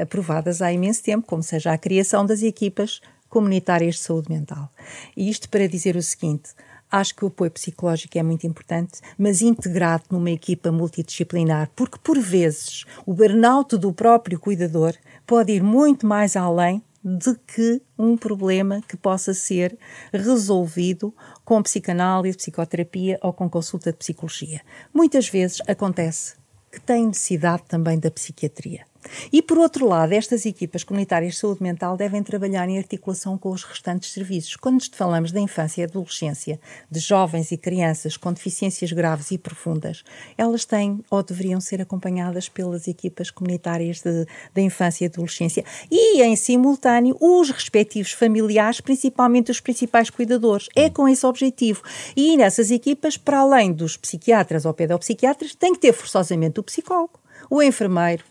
aprovadas 0.02 0.62
há 0.62 0.72
imenso 0.72 1.04
tempo, 1.04 1.26
como 1.28 1.44
seja 1.44 1.72
a 1.72 1.78
criação 1.78 2.26
das 2.26 2.42
equipas 2.50 3.00
comunitárias 3.30 3.96
de 3.96 4.02
saúde 4.02 4.32
mental. 4.32 4.70
E 5.16 5.30
isto 5.30 5.50
para 5.50 5.68
dizer 5.68 5.96
o 5.96 6.02
seguinte: 6.02 6.50
acho 6.92 7.16
que 7.16 7.24
o 7.24 7.28
apoio 7.28 7.52
psicológico 7.52 8.18
é 8.18 8.24
muito 8.24 8.46
importante, 8.46 9.00
mas 9.18 9.42
integrado 9.42 10.04
numa 10.10 10.32
equipa 10.32 10.72
multidisciplinar, 10.72 11.70
porque 11.76 12.00
por 12.04 12.20
vezes 12.20 12.86
o 13.06 13.14
burnout 13.14 13.78
do 13.78 13.94
próprio 13.94 14.40
cuidador 14.40 14.94
pode 15.26 15.54
ir 15.54 15.64
muito 15.64 16.06
mais 16.06 16.36
além 16.36 16.84
de 17.04 17.34
que 17.48 17.82
um 17.98 18.18
problema 18.18 18.82
que 18.82 18.98
possa 18.98 19.34
ser 19.34 19.78
resolvido 20.12 21.14
com 21.46 21.64
psicanálise, 21.64 22.38
psicoterapia 22.38 23.18
ou 23.22 23.32
com 23.32 23.50
consulta 23.50 23.92
de 23.92 23.98
psicologia. 23.98 24.62
Muitas 24.94 25.30
vezes 25.30 25.62
acontece 25.68 26.36
que 26.72 26.80
tem 26.82 27.08
necessidade 27.08 27.64
também 27.68 27.98
da 27.98 28.12
psiquiatria. 28.12 28.89
E, 29.32 29.42
por 29.42 29.58
outro 29.58 29.88
lado, 29.88 30.14
estas 30.14 30.46
equipas 30.46 30.84
comunitárias 30.84 31.34
de 31.34 31.40
saúde 31.40 31.64
mental 31.64 31.96
devem 31.96 32.22
trabalhar 32.22 32.68
em 32.68 32.78
articulação 32.78 33.38
com 33.38 33.50
os 33.50 33.64
restantes 33.64 34.12
serviços. 34.12 34.56
Quando 34.56 34.84
falamos 34.94 35.32
da 35.32 35.40
infância 35.40 35.82
e 35.82 35.84
adolescência, 35.86 36.60
de 36.90 37.00
jovens 37.00 37.52
e 37.52 37.58
crianças 37.58 38.18
com 38.18 38.34
deficiências 38.34 38.92
graves 38.92 39.32
e 39.32 39.38
profundas, 39.38 40.04
elas 40.38 40.66
têm 40.66 41.04
ou 41.10 41.24
deveriam 41.24 41.62
ser 41.62 41.82
acompanhadas 41.82 42.50
pelas 42.50 42.88
equipas 42.88 43.32
comunitárias 43.32 44.02
da 44.02 44.62
infância 44.62 45.06
e 45.06 45.08
adolescência 45.08 45.64
e, 45.90 46.22
em 46.22 46.36
simultâneo, 46.36 47.16
os 47.20 47.50
respectivos 47.50 48.12
familiares, 48.12 48.82
principalmente 48.82 49.52
os 49.52 49.60
principais 49.60 50.10
cuidadores. 50.10 50.68
É 50.76 50.90
com 50.90 51.08
esse 51.08 51.26
objetivo. 51.26 51.82
E 52.16 52.36
nessas 52.38 52.72
equipas, 52.72 53.18
para 53.18 53.40
além 53.40 53.72
dos 53.72 53.96
psiquiatras 53.98 54.66
ou 54.66 54.74
pedopsiquiatras, 54.74 55.56
tem 55.56 55.74
que 55.74 55.80
ter 55.80 55.94
forçosamente 55.94 56.60
o 56.60 56.64
psicólogo, 56.64 57.20
o 57.50 57.62
enfermeiro, 57.62 58.24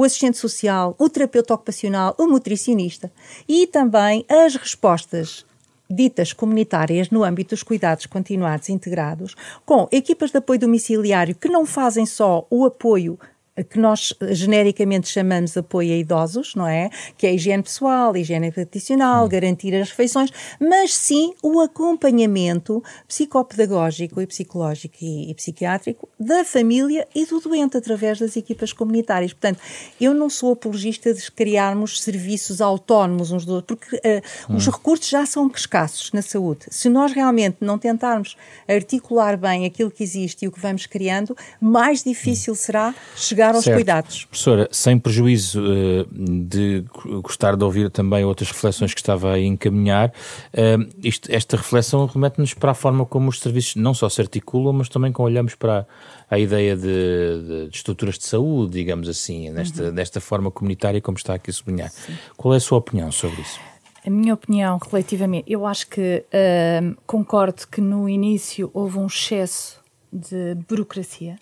o 0.00 0.04
assistente 0.04 0.38
social, 0.38 0.96
o 0.98 1.10
terapeuta 1.10 1.52
ocupacional, 1.52 2.14
o 2.16 2.26
nutricionista 2.26 3.12
e 3.46 3.66
também 3.66 4.24
as 4.30 4.54
respostas 4.54 5.44
ditas 5.90 6.32
comunitárias 6.32 7.10
no 7.10 7.22
âmbito 7.22 7.50
dos 7.50 7.62
cuidados 7.62 8.06
continuados 8.06 8.70
integrados, 8.70 9.36
com 9.66 9.86
equipas 9.92 10.30
de 10.30 10.38
apoio 10.38 10.60
domiciliário 10.60 11.34
que 11.34 11.50
não 11.50 11.66
fazem 11.66 12.06
só 12.06 12.46
o 12.48 12.64
apoio 12.64 13.18
que 13.68 13.78
nós 13.78 14.14
genericamente 14.30 15.08
chamamos 15.08 15.56
apoio 15.56 15.92
a 15.92 15.96
idosos, 15.96 16.54
não 16.54 16.66
é? 16.66 16.90
Que 17.16 17.26
é 17.26 17.30
a 17.30 17.32
higiene 17.32 17.62
pessoal, 17.62 18.12
a 18.12 18.18
higiene 18.18 18.52
nutricional, 18.56 19.24
hum. 19.24 19.28
garantir 19.28 19.74
as 19.74 19.90
refeições, 19.90 20.30
mas 20.60 20.94
sim 20.94 21.34
o 21.42 21.60
acompanhamento 21.60 22.82
psicopedagógico 23.06 24.20
e 24.20 24.26
psicológico 24.26 24.96
e, 25.00 25.30
e, 25.30 25.34
psiquiátrico 25.34 26.08
da 26.18 26.44
família 26.44 27.06
e 27.14 27.24
do 27.26 27.40
doente 27.40 27.76
através 27.76 28.18
das 28.18 28.36
equipas 28.36 28.72
comunitárias. 28.72 29.32
Portanto, 29.32 29.60
eu 30.00 30.14
não 30.14 30.28
sou 30.28 30.52
apologista 30.52 31.12
de 31.12 31.30
criarmos 31.30 32.00
serviços 32.00 32.60
autónomos 32.60 33.30
uns 33.30 33.44
dos 33.44 33.54
outros, 33.54 33.78
porque 33.78 33.96
uh, 33.96 34.52
hum. 34.52 34.56
os 34.56 34.66
recursos 34.66 35.08
já 35.08 35.24
são 35.26 35.50
escassos 35.54 36.12
na 36.12 36.22
saúde. 36.22 36.66
Se 36.70 36.88
nós 36.88 37.12
realmente 37.12 37.58
não 37.60 37.78
tentarmos 37.78 38.36
articular 38.68 39.36
bem 39.36 39.66
aquilo 39.66 39.90
que 39.90 40.02
existe 40.02 40.44
e 40.44 40.48
o 40.48 40.52
que 40.52 40.60
vamos 40.60 40.86
criando, 40.86 41.36
mais 41.60 42.02
difícil 42.02 42.52
hum. 42.52 42.56
será 42.56 42.94
chegar 43.16 43.49
aos 43.54 43.64
certo. 43.64 43.76
cuidados. 43.76 44.24
Professora, 44.24 44.68
sem 44.70 44.98
prejuízo 44.98 45.60
uh, 45.60 46.06
de 46.10 46.84
gostar 47.22 47.56
de 47.56 47.64
ouvir 47.64 47.90
também 47.90 48.24
outras 48.24 48.50
reflexões 48.50 48.94
que 48.94 49.00
estava 49.00 49.32
a 49.32 49.38
encaminhar, 49.40 50.08
uh, 50.08 50.88
isto, 51.02 51.30
esta 51.32 51.56
reflexão 51.56 52.06
remete-nos 52.06 52.54
para 52.54 52.72
a 52.72 52.74
forma 52.74 53.04
como 53.04 53.28
os 53.28 53.40
serviços 53.40 53.76
não 53.76 53.94
só 53.94 54.08
se 54.08 54.20
articulam, 54.20 54.72
mas 54.72 54.88
também 54.88 55.12
como 55.12 55.28
olhamos 55.28 55.54
para 55.54 55.86
a 56.30 56.38
ideia 56.38 56.76
de, 56.76 56.82
de, 56.82 57.68
de 57.68 57.76
estruturas 57.76 58.16
de 58.16 58.24
saúde, 58.24 58.72
digamos 58.72 59.08
assim, 59.08 59.50
nesta, 59.50 59.84
uhum. 59.84 59.94
desta 59.94 60.20
forma 60.20 60.50
comunitária, 60.50 61.00
como 61.00 61.18
está 61.18 61.34
aqui 61.34 61.50
a 61.50 61.52
sublinhar. 61.52 61.90
Sim. 61.90 62.14
Qual 62.36 62.54
é 62.54 62.58
a 62.58 62.60
sua 62.60 62.78
opinião 62.78 63.10
sobre 63.10 63.42
isso? 63.42 63.58
A 64.06 64.08
minha 64.08 64.32
opinião, 64.32 64.78
relativamente, 64.78 65.44
eu 65.52 65.66
acho 65.66 65.88
que 65.88 66.24
uh, 66.24 66.96
concordo 67.06 67.66
que 67.70 67.80
no 67.80 68.08
início 68.08 68.70
houve 68.72 68.98
um 68.98 69.06
excesso 69.06 69.78
de 70.10 70.56
burocracia 70.68 71.38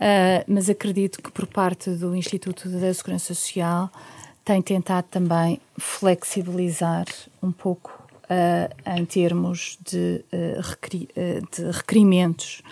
Uh, 0.00 0.42
mas 0.46 0.70
acredito 0.70 1.22
que 1.22 1.30
por 1.30 1.46
parte 1.46 1.90
do 1.90 2.16
Instituto 2.16 2.70
da 2.70 2.94
Segurança 2.94 3.34
Social 3.34 3.90
tem 4.42 4.62
tentado 4.62 5.06
também 5.10 5.60
flexibilizar 5.76 7.04
um 7.42 7.52
pouco 7.52 7.92
uh, 8.24 8.96
em 8.96 9.04
termos 9.04 9.78
de, 9.84 10.24
uh, 10.32 10.60
requeri 10.62 11.08
de 11.52 11.70
requerimentos 11.70 12.62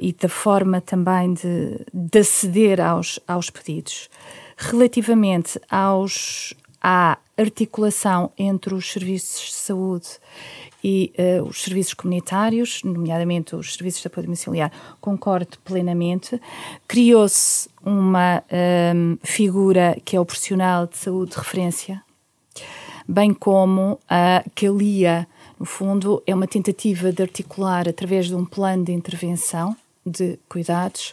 e 0.00 0.12
da 0.12 0.28
forma 0.28 0.80
também 0.80 1.34
de, 1.34 1.84
de 1.92 2.20
aceder 2.20 2.80
aos, 2.80 3.18
aos 3.26 3.50
pedidos. 3.50 4.08
Relativamente 4.56 5.60
aos, 5.68 6.54
à 6.80 7.18
articulação 7.36 8.32
entre 8.38 8.72
os 8.74 8.90
serviços 8.90 9.48
de 9.48 9.54
saúde 9.54 10.08
e 10.82 11.12
uh, 11.18 11.44
os 11.44 11.62
serviços 11.62 11.94
comunitários, 11.94 12.82
nomeadamente 12.82 13.54
os 13.54 13.74
serviços 13.74 14.00
de 14.00 14.06
apoio 14.06 14.26
domiciliar, 14.26 14.72
concordo 15.00 15.58
plenamente. 15.64 16.40
Criou-se 16.88 17.68
uma 17.84 18.42
um, 18.50 18.54
ehm, 18.54 19.18
figura 19.22 19.96
que 20.04 20.16
é 20.16 20.20
o 20.20 20.24
profissional 20.24 20.86
de 20.86 20.96
saúde 20.96 21.32
de 21.32 21.38
referência, 21.38 22.02
bem 23.06 23.32
como 23.32 23.98
a 24.08 24.44
que 24.54 24.66
a 24.66 24.70
LIA, 24.70 25.26
no 25.58 25.66
fundo, 25.66 26.22
é 26.26 26.34
uma 26.34 26.46
tentativa 26.46 27.12
de 27.12 27.22
articular 27.22 27.88
através 27.88 28.26
de 28.26 28.34
um 28.34 28.44
plano 28.44 28.84
de 28.84 28.92
intervenção 28.92 29.76
de 30.04 30.38
cuidados, 30.48 31.12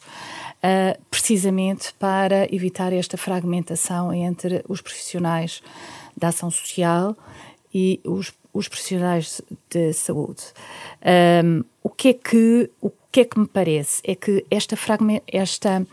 uh, 0.57 0.99
precisamente 1.11 1.93
para 1.95 2.53
evitar 2.53 2.93
esta 2.93 3.17
fragmentação 3.17 4.13
entre 4.13 4.63
os 4.67 4.81
profissionais 4.81 5.61
da 6.15 6.29
ação 6.29 6.49
social 6.49 7.15
e 7.73 7.99
os 8.03 8.33
os 8.57 8.67
profissionais 8.67 9.41
de 9.69 9.93
saúde. 9.93 10.43
Um, 11.43 11.63
o 11.83 11.89
que 11.89 12.09
é 12.09 12.13
que 12.13 12.69
o 12.81 12.91
que 13.11 13.21
é 13.21 13.25
que 13.25 13.39
me 13.39 13.47
parece 13.47 14.01
é 14.03 14.15
que 14.15 14.45
esta 14.49 14.75
esta 15.27 15.85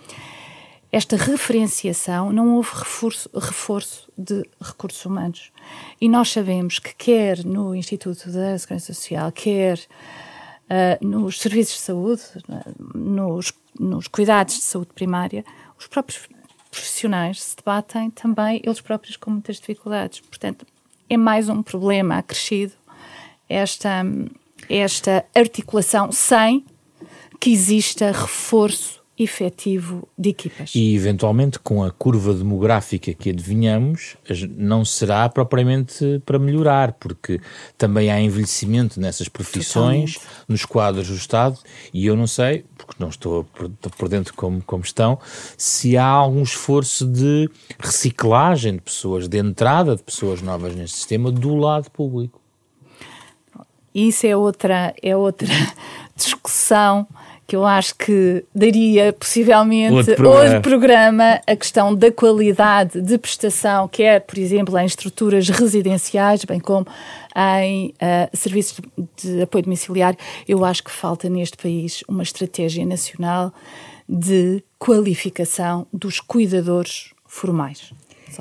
esta 0.90 1.16
referenciação 1.16 2.33
não 2.33 2.55
houve 2.55 2.70
reforço, 2.72 3.29
reforço 3.35 4.09
de 4.16 4.44
recursos 4.61 5.05
humanos. 5.05 5.50
E 6.00 6.09
nós 6.09 6.31
sabemos 6.31 6.79
que 6.79 6.94
quer 6.94 7.44
no 7.44 7.74
Instituto 7.74 8.31
da 8.31 8.57
Segurança 8.57 8.94
Social, 8.94 9.33
quer 9.33 9.77
uh, 9.77 11.05
nos 11.05 11.40
serviços 11.40 11.74
de 11.74 11.81
saúde, 11.81 12.22
nos, 12.94 13.53
nos 13.77 14.07
cuidados 14.07 14.55
de 14.55 14.62
saúde 14.62 14.92
primária, 14.94 15.44
os 15.77 15.88
próprios 15.88 16.29
profissionais 16.70 17.42
se 17.42 17.57
debatem 17.57 18.11
também 18.11 18.61
eles 18.62 18.81
próprios 18.81 19.16
com 19.16 19.33
muitas 19.33 19.57
dificuldades. 19.57 20.20
Portanto, 20.20 20.64
é 21.08 21.16
mais 21.16 21.48
um 21.48 21.62
problema 21.62 22.18
acrescido 22.18 22.72
esta, 23.48 24.02
esta 24.68 25.24
articulação 25.34 26.10
sem 26.10 26.64
que 27.38 27.50
exista 27.50 28.10
reforço 28.10 29.03
efetivo 29.16 30.09
de 30.18 30.31
equipas. 30.31 30.72
E, 30.74 30.94
eventualmente, 30.94 31.59
com 31.59 31.85
a 31.85 31.90
curva 31.90 32.35
demográfica 32.35 33.14
que 33.14 33.31
adivinhamos, 33.31 34.16
não 34.57 34.85
será 34.85 35.29
propriamente 35.29 36.20
para 36.27 36.38
melhorar, 36.38 36.92
porque 36.94 37.40
também 37.79 38.11
há 38.11 38.20
envelhecimento 38.20 39.00
nessas 39.00 39.29
profissões, 39.29 40.14
Totalmente. 40.14 40.44
nos 40.48 40.64
quadros 40.64 41.09
do 41.09 41.14
Estado, 41.14 41.59
e 41.92 42.07
eu 42.07 42.16
não 42.16 42.27
sei, 42.27 42.64
porque 42.77 42.96
não 42.98 43.09
estou 43.09 43.44
por, 43.44 44.09
dentro 44.09 44.35
como, 44.35 44.61
como 44.62 44.83
estão, 44.83 45.18
se 45.57 45.96
há 45.96 46.07
algum 46.07 46.42
esforço 46.42 47.07
de 47.07 47.48
reciclagem 47.79 48.74
de 48.74 48.81
pessoas, 48.81 49.29
de 49.29 49.38
entrada 49.38 49.94
de 49.94 50.03
pessoas 50.03 50.42
novas 50.42 50.74
neste 50.74 50.96
sistema 50.96 51.31
do 51.31 51.55
lado 51.55 51.88
público. 51.90 52.40
Isso 53.94 54.27
é 54.27 54.37
outra, 54.37 54.92
é 55.00 55.16
outra 55.16 55.46
discussão 56.16 57.07
que 57.46 57.54
eu 57.54 57.66
acho 57.66 57.94
que 57.96 58.44
daria 58.54 59.12
possivelmente 59.12 59.92
outro 59.92 60.16
programa. 60.16 60.44
outro 60.44 60.61
programa 60.62 61.40
a 61.46 61.57
questão 61.57 61.94
da 61.94 62.11
qualidade 62.11 63.00
de 63.00 63.18
prestação, 63.18 63.87
quer, 63.87 64.20
por 64.20 64.38
exemplo, 64.38 64.78
em 64.78 64.87
estruturas 64.87 65.48
residenciais, 65.48 66.44
bem 66.44 66.59
como 66.59 66.87
em 67.37 67.88
uh, 67.88 68.37
serviços 68.37 68.80
de 69.22 69.42
apoio 69.42 69.64
domiciliário. 69.64 70.18
Eu 70.48 70.64
acho 70.64 70.83
que 70.83 70.90
falta 70.90 71.28
neste 71.28 71.57
país 71.57 72.02
uma 72.09 72.22
estratégia 72.22 72.85
nacional 72.87 73.52
de 74.09 74.62
qualificação 74.78 75.87
dos 75.92 76.20
cuidadores 76.20 77.12
formais. 77.26 77.92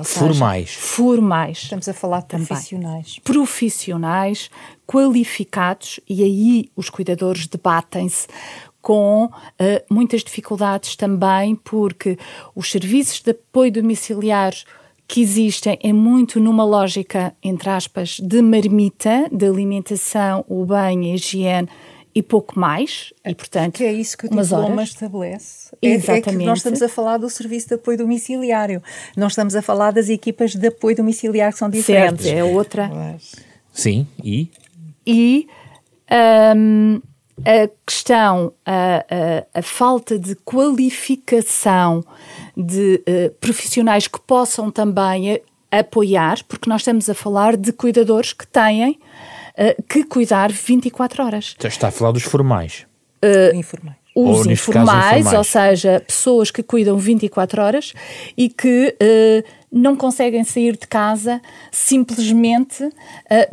formais. 0.02 0.74
Formais. 0.74 1.58
Estamos 1.62 1.88
a 1.88 1.94
falar 1.94 2.20
de 2.20 2.26
profissionais. 2.28 3.18
Profissionais, 3.22 4.50
qualificados, 4.86 6.00
e 6.08 6.22
aí 6.22 6.70
os 6.76 6.90
cuidadores 6.90 7.46
debatem-se 7.46 8.26
com 8.84 9.24
uh, 9.24 9.30
muitas 9.90 10.22
dificuldades 10.22 10.94
também, 10.94 11.56
porque 11.56 12.18
os 12.54 12.70
serviços 12.70 13.22
de 13.22 13.30
apoio 13.30 13.72
domiciliar 13.72 14.52
que 15.08 15.22
existem 15.22 15.78
é 15.82 15.90
muito 15.90 16.38
numa 16.38 16.64
lógica, 16.66 17.34
entre 17.42 17.70
aspas, 17.70 18.20
de 18.20 18.42
marmita, 18.42 19.26
de 19.32 19.46
alimentação, 19.46 20.44
o 20.46 20.66
banho, 20.66 21.12
a 21.12 21.14
higiene 21.14 21.66
e 22.14 22.22
pouco 22.22 22.60
mais. 22.60 23.14
E, 23.24 23.34
portanto, 23.34 23.72
que 23.72 23.84
é 23.84 23.92
isso 23.92 24.18
que 24.18 24.26
o 24.26 24.28
diploma 24.28 24.74
horas. 24.74 24.90
estabelece. 24.90 25.74
Exatamente. 25.80 26.28
É, 26.28 26.32
é 26.34 26.38
que 26.38 26.44
nós 26.44 26.58
estamos 26.58 26.82
a 26.82 26.88
falar 26.88 27.16
do 27.16 27.30
serviço 27.30 27.68
de 27.68 27.74
apoio 27.76 27.96
domiciliário. 27.96 28.82
Nós 29.16 29.32
estamos 29.32 29.56
a 29.56 29.62
falar 29.62 29.92
das 29.92 30.10
equipas 30.10 30.54
de 30.54 30.66
apoio 30.66 30.94
domiciliar 30.94 31.50
que 31.54 31.58
são 31.58 31.70
diferentes. 31.70 32.26
Certo, 32.26 32.38
é 32.38 32.44
outra. 32.44 33.16
Sim, 33.72 34.06
e? 34.22 34.50
E... 35.06 35.48
Um, 36.54 37.00
a 37.40 37.68
questão, 37.84 38.52
a, 38.64 39.04
a, 39.54 39.58
a, 39.58 39.62
falta 39.62 40.18
de 40.18 40.34
qualificação 40.36 42.04
de 42.56 43.02
uh, 43.08 43.30
profissionais 43.40 44.06
que 44.06 44.20
possam 44.20 44.70
também 44.70 45.40
a, 45.70 45.78
apoiar, 45.80 46.38
porque 46.46 46.70
nós 46.70 46.82
estamos 46.82 47.10
a 47.10 47.14
falar 47.14 47.56
de 47.56 47.72
cuidadores 47.72 48.32
que 48.32 48.46
têm 48.46 48.92
uh, 49.58 49.82
que 49.88 50.04
cuidar 50.04 50.52
24 50.52 51.24
horas. 51.24 51.56
Está 51.62 51.88
a 51.88 51.90
falar 51.90 52.12
dos 52.12 52.22
formais. 52.22 52.86
Uh, 53.24 53.56
informais. 53.56 53.96
os 54.14 54.46
informais, 54.46 55.20
informais, 55.20 55.32
ou 55.32 55.44
seja, 55.44 56.00
pessoas 56.06 56.50
que 56.50 56.62
cuidam 56.62 56.96
24 56.98 57.62
horas 57.62 57.92
e 58.36 58.48
que 58.48 58.96
uh, 59.00 59.63
não 59.74 59.96
conseguem 59.96 60.44
sair 60.44 60.76
de 60.76 60.86
casa 60.86 61.42
simplesmente 61.72 62.84
uh, 62.84 62.92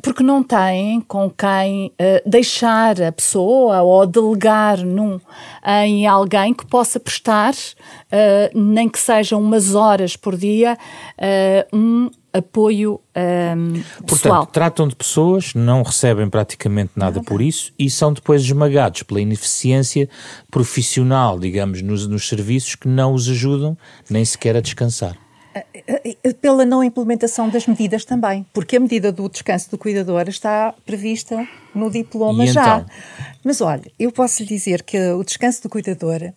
porque 0.03 0.21
não 0.21 0.43
têm 0.43 1.01
com 1.01 1.29
quem 1.29 1.87
uh, 1.87 2.29
deixar 2.29 3.01
a 3.01 3.11
pessoa 3.11 3.81
ou 3.81 4.05
delegar 4.05 4.85
num, 4.85 5.19
em 5.65 6.05
alguém 6.05 6.53
que 6.53 6.65
possa 6.65 6.99
prestar, 6.99 7.53
nem 8.53 8.87
que 8.89 8.99
sejam 8.99 9.39
umas 9.39 9.73
horas 9.73 10.15
por 10.15 10.35
dia, 10.35 10.77
um 11.73 12.09
apoio 12.33 12.99
um, 13.15 13.73
pessoal. 14.05 14.39
Portanto, 14.39 14.53
tratam 14.53 14.87
de 14.87 14.95
pessoas, 14.95 15.53
não 15.53 15.83
recebem 15.83 16.29
praticamente 16.29 16.91
nada, 16.95 17.15
nada, 17.17 17.25
por 17.25 17.41
isso 17.41 17.73
e 17.77 17.89
são 17.89 18.13
depois 18.13 18.41
esmagados 18.41 19.03
pela 19.03 19.21
ineficiência 19.21 20.09
profissional, 20.49 21.39
digamos, 21.39 21.81
nos, 21.81 22.07
nos 22.07 22.27
serviços 22.27 22.75
que 22.75 22.87
não 22.87 23.13
os 23.13 23.27
ajudam 23.29 23.77
nem 24.09 24.23
sequer 24.23 24.55
a 24.55 24.61
descansar. 24.61 25.17
Eh, 25.53 26.17
eh, 26.23 26.33
pela 26.33 26.65
não 26.65 26.81
implementação 26.81 27.49
das 27.49 27.67
medidas 27.67 28.05
também, 28.05 28.45
porque 28.53 28.77
a 28.77 28.79
medida 28.79 29.11
do 29.11 29.27
descanso 29.27 29.69
do 29.69 29.77
cuidador 29.77 30.29
está 30.29 30.73
prevista 30.85 31.45
no 31.75 31.89
diploma 31.89 32.45
e 32.45 32.47
já. 32.47 32.79
Então? 32.79 32.85
Mas 33.43 33.59
olha, 33.59 33.91
eu 33.99 34.11
posso 34.11 34.41
lhe 34.41 34.47
dizer 34.47 34.81
que 34.83 34.97
o 35.11 35.23
descanso 35.23 35.63
do 35.63 35.69
cuidador, 35.69 36.21
uh, 36.23 36.31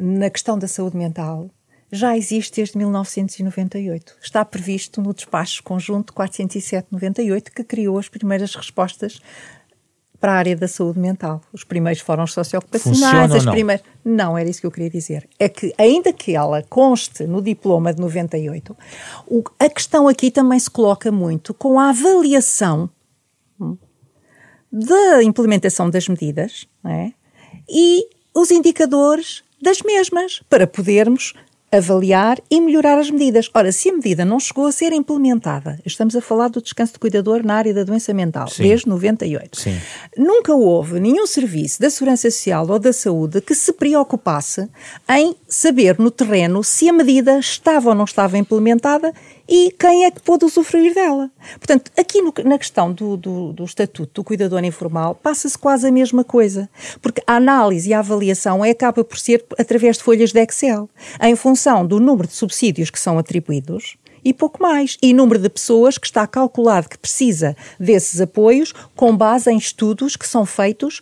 na 0.00 0.28
questão 0.30 0.58
da 0.58 0.66
saúde 0.66 0.96
mental, 0.96 1.48
já 1.92 2.16
existe 2.16 2.56
desde 2.56 2.76
1998. 2.76 4.16
Está 4.20 4.44
previsto 4.44 5.00
no 5.00 5.14
despacho 5.14 5.62
conjunto 5.62 6.12
407-98, 6.12 7.50
que 7.54 7.62
criou 7.62 7.98
as 7.98 8.08
primeiras 8.08 8.54
respostas 8.54 9.20
para 10.20 10.32
a 10.32 10.36
área 10.36 10.56
da 10.56 10.66
saúde 10.66 10.98
mental. 10.98 11.40
Os 11.52 11.64
primeiros 11.64 12.00
fóruns 12.00 12.32
socioocupacionais, 12.32 13.32
as 13.32 13.46
primeiras. 13.46 13.84
Não, 14.04 14.36
era 14.36 14.48
isso 14.48 14.60
que 14.60 14.66
eu 14.66 14.70
queria 14.70 14.90
dizer. 14.90 15.28
É 15.38 15.48
que, 15.48 15.72
ainda 15.78 16.12
que 16.12 16.34
ela 16.34 16.62
conste 16.68 17.24
no 17.24 17.40
diploma 17.40 17.92
de 17.92 18.00
98, 18.00 18.76
o, 19.26 19.44
a 19.58 19.68
questão 19.68 20.08
aqui 20.08 20.30
também 20.30 20.58
se 20.58 20.70
coloca 20.70 21.12
muito 21.12 21.54
com 21.54 21.78
a 21.78 21.90
avaliação 21.90 22.90
hum, 23.60 23.76
da 24.70 25.22
implementação 25.22 25.88
das 25.88 26.08
medidas 26.08 26.66
é? 26.84 27.12
e 27.68 28.08
os 28.34 28.50
indicadores 28.50 29.42
das 29.60 29.82
mesmas, 29.82 30.40
para 30.48 30.66
podermos 30.66 31.34
avaliar 31.70 32.38
e 32.50 32.60
melhorar 32.60 32.98
as 32.98 33.10
medidas. 33.10 33.50
Ora, 33.52 33.70
se 33.70 33.90
a 33.90 33.92
medida 33.92 34.24
não 34.24 34.40
chegou 34.40 34.66
a 34.66 34.72
ser 34.72 34.92
implementada, 34.92 35.78
estamos 35.84 36.16
a 36.16 36.20
falar 36.20 36.48
do 36.48 36.62
descanso 36.62 36.94
de 36.94 36.98
cuidador 36.98 37.44
na 37.44 37.54
área 37.54 37.74
da 37.74 37.84
doença 37.84 38.14
mental, 38.14 38.48
Sim. 38.48 38.62
desde 38.62 38.88
98. 38.88 39.60
Sim. 39.60 39.78
Nunca 40.16 40.54
houve 40.54 40.98
nenhum 40.98 41.26
serviço 41.26 41.80
da 41.80 41.90
Segurança 41.90 42.30
Social 42.30 42.66
ou 42.68 42.78
da 42.78 42.92
Saúde 42.92 43.40
que 43.40 43.54
se 43.54 43.72
preocupasse 43.72 44.68
em 45.08 45.36
saber 45.46 45.98
no 45.98 46.10
terreno 46.10 46.64
se 46.64 46.88
a 46.88 46.92
medida 46.92 47.38
estava 47.38 47.90
ou 47.90 47.94
não 47.94 48.04
estava 48.04 48.38
implementada 48.38 49.12
e 49.48 49.72
quem 49.78 50.04
é 50.04 50.10
que 50.10 50.20
pôde 50.20 50.44
usufruir 50.44 50.94
dela. 50.94 51.30
Portanto, 51.58 51.90
aqui 51.98 52.20
no, 52.20 52.34
na 52.44 52.58
questão 52.58 52.92
do, 52.92 53.16
do, 53.16 53.52
do, 53.52 53.64
estatuto 53.64 54.20
do 54.20 54.24
cuidador 54.24 54.62
informal, 54.62 55.14
passa-se 55.14 55.56
quase 55.56 55.88
a 55.88 55.92
mesma 55.92 56.22
coisa, 56.22 56.68
porque 57.00 57.22
a 57.26 57.36
análise 57.36 57.88
e 57.88 57.94
a 57.94 58.00
avaliação 58.00 58.64
é, 58.64 58.70
acaba 58.70 59.02
por 59.02 59.18
ser 59.18 59.44
através 59.58 59.96
de 59.96 60.02
folhas 60.02 60.32
de 60.32 60.40
Excel, 60.40 60.90
em 61.20 61.34
função 61.34 61.86
do 61.86 61.98
número 61.98 62.28
de 62.28 62.34
subsídios 62.34 62.90
que 62.90 63.00
são 63.00 63.18
atribuídos 63.18 63.96
e 64.24 64.34
pouco 64.34 64.62
mais. 64.62 64.98
E 65.02 65.12
número 65.12 65.40
de 65.40 65.48
pessoas 65.48 65.96
que 65.96 66.06
está 66.06 66.26
calculado 66.26 66.88
que 66.88 66.98
precisa 66.98 67.56
desses 67.78 68.20
apoios 68.20 68.72
com 68.94 69.16
base 69.16 69.50
em 69.50 69.56
estudos 69.56 70.16
que 70.16 70.28
são 70.28 70.44
feitos 70.44 71.00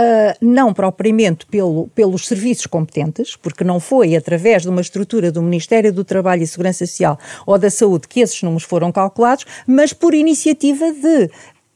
Uh, 0.00 0.32
não 0.40 0.72
propriamente 0.72 1.44
pelo, 1.46 1.88
pelos 1.88 2.28
serviços 2.28 2.66
competentes, 2.66 3.34
porque 3.34 3.64
não 3.64 3.80
foi 3.80 4.14
através 4.14 4.62
de 4.62 4.68
uma 4.68 4.80
estrutura 4.80 5.32
do 5.32 5.42
Ministério 5.42 5.92
do 5.92 6.04
Trabalho 6.04 6.40
e 6.40 6.46
Segurança 6.46 6.86
Social 6.86 7.18
ou 7.44 7.58
da 7.58 7.68
Saúde 7.68 8.06
que 8.06 8.20
esses 8.20 8.40
números 8.40 8.62
foram 8.62 8.92
calculados, 8.92 9.44
mas 9.66 9.92
por 9.92 10.14
iniciativa 10.14 10.92
de 10.92 11.28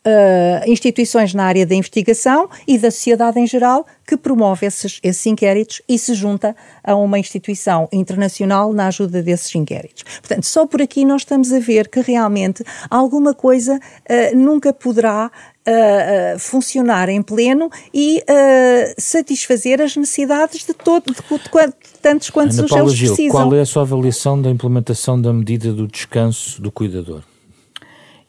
Uh, 0.05 0.69
instituições 0.69 1.33
na 1.33 1.45
área 1.45 1.65
da 1.65 1.77
investigação 1.77 2.51
e 2.67 2.77
da 2.77 2.91
sociedade 2.91 3.39
em 3.39 3.47
geral 3.47 3.87
que 4.05 4.17
promove 4.17 4.67
esses, 4.67 4.99
esses 5.01 5.25
inquéritos 5.27 5.81
e 5.89 5.97
se 5.97 6.13
junta 6.13 6.57
a 6.83 6.97
uma 6.97 7.21
instituição 7.21 7.89
internacional 7.93 8.73
na 8.73 8.89
ajuda 8.89 9.23
desses 9.23 9.55
inquéritos. 9.55 10.03
Portanto, 10.03 10.45
só 10.45 10.67
por 10.67 10.83
aqui 10.83 11.05
nós 11.05 11.21
estamos 11.21 11.53
a 11.53 11.61
ver 11.61 11.87
que 11.87 12.01
realmente 12.01 12.65
alguma 12.91 13.33
coisa 13.33 13.77
uh, 13.77 14.37
nunca 14.37 14.73
poderá 14.73 15.31
Uh, 15.65 16.35
uh, 16.35 16.39
funcionar 16.41 17.09
em 17.09 17.23
pleno 17.23 17.71
e 17.95 18.19
uh, 18.19 18.95
satisfazer 18.99 19.81
as 19.81 19.95
necessidades 19.95 20.67
de, 20.67 20.75
todo, 20.75 21.05
de, 21.05 21.15
de, 21.15 21.67
de 21.67 22.01
tantos 22.03 22.31
quantos 22.31 22.59
Ana 22.59 22.65
os 22.65 22.71
Paula 22.73 22.85
eles 22.87 22.99
Gil, 22.99 23.15
precisam. 23.15 23.31
Qual 23.31 23.55
é 23.55 23.61
a 23.61 23.65
sua 23.65 23.83
avaliação 23.83 24.43
da 24.43 24.51
implementação 24.51 25.23
da 25.23 25.33
medida 25.33 25.73
do 25.73 25.87
descanso 25.87 26.61
do 26.61 26.73
cuidador? 26.73 27.23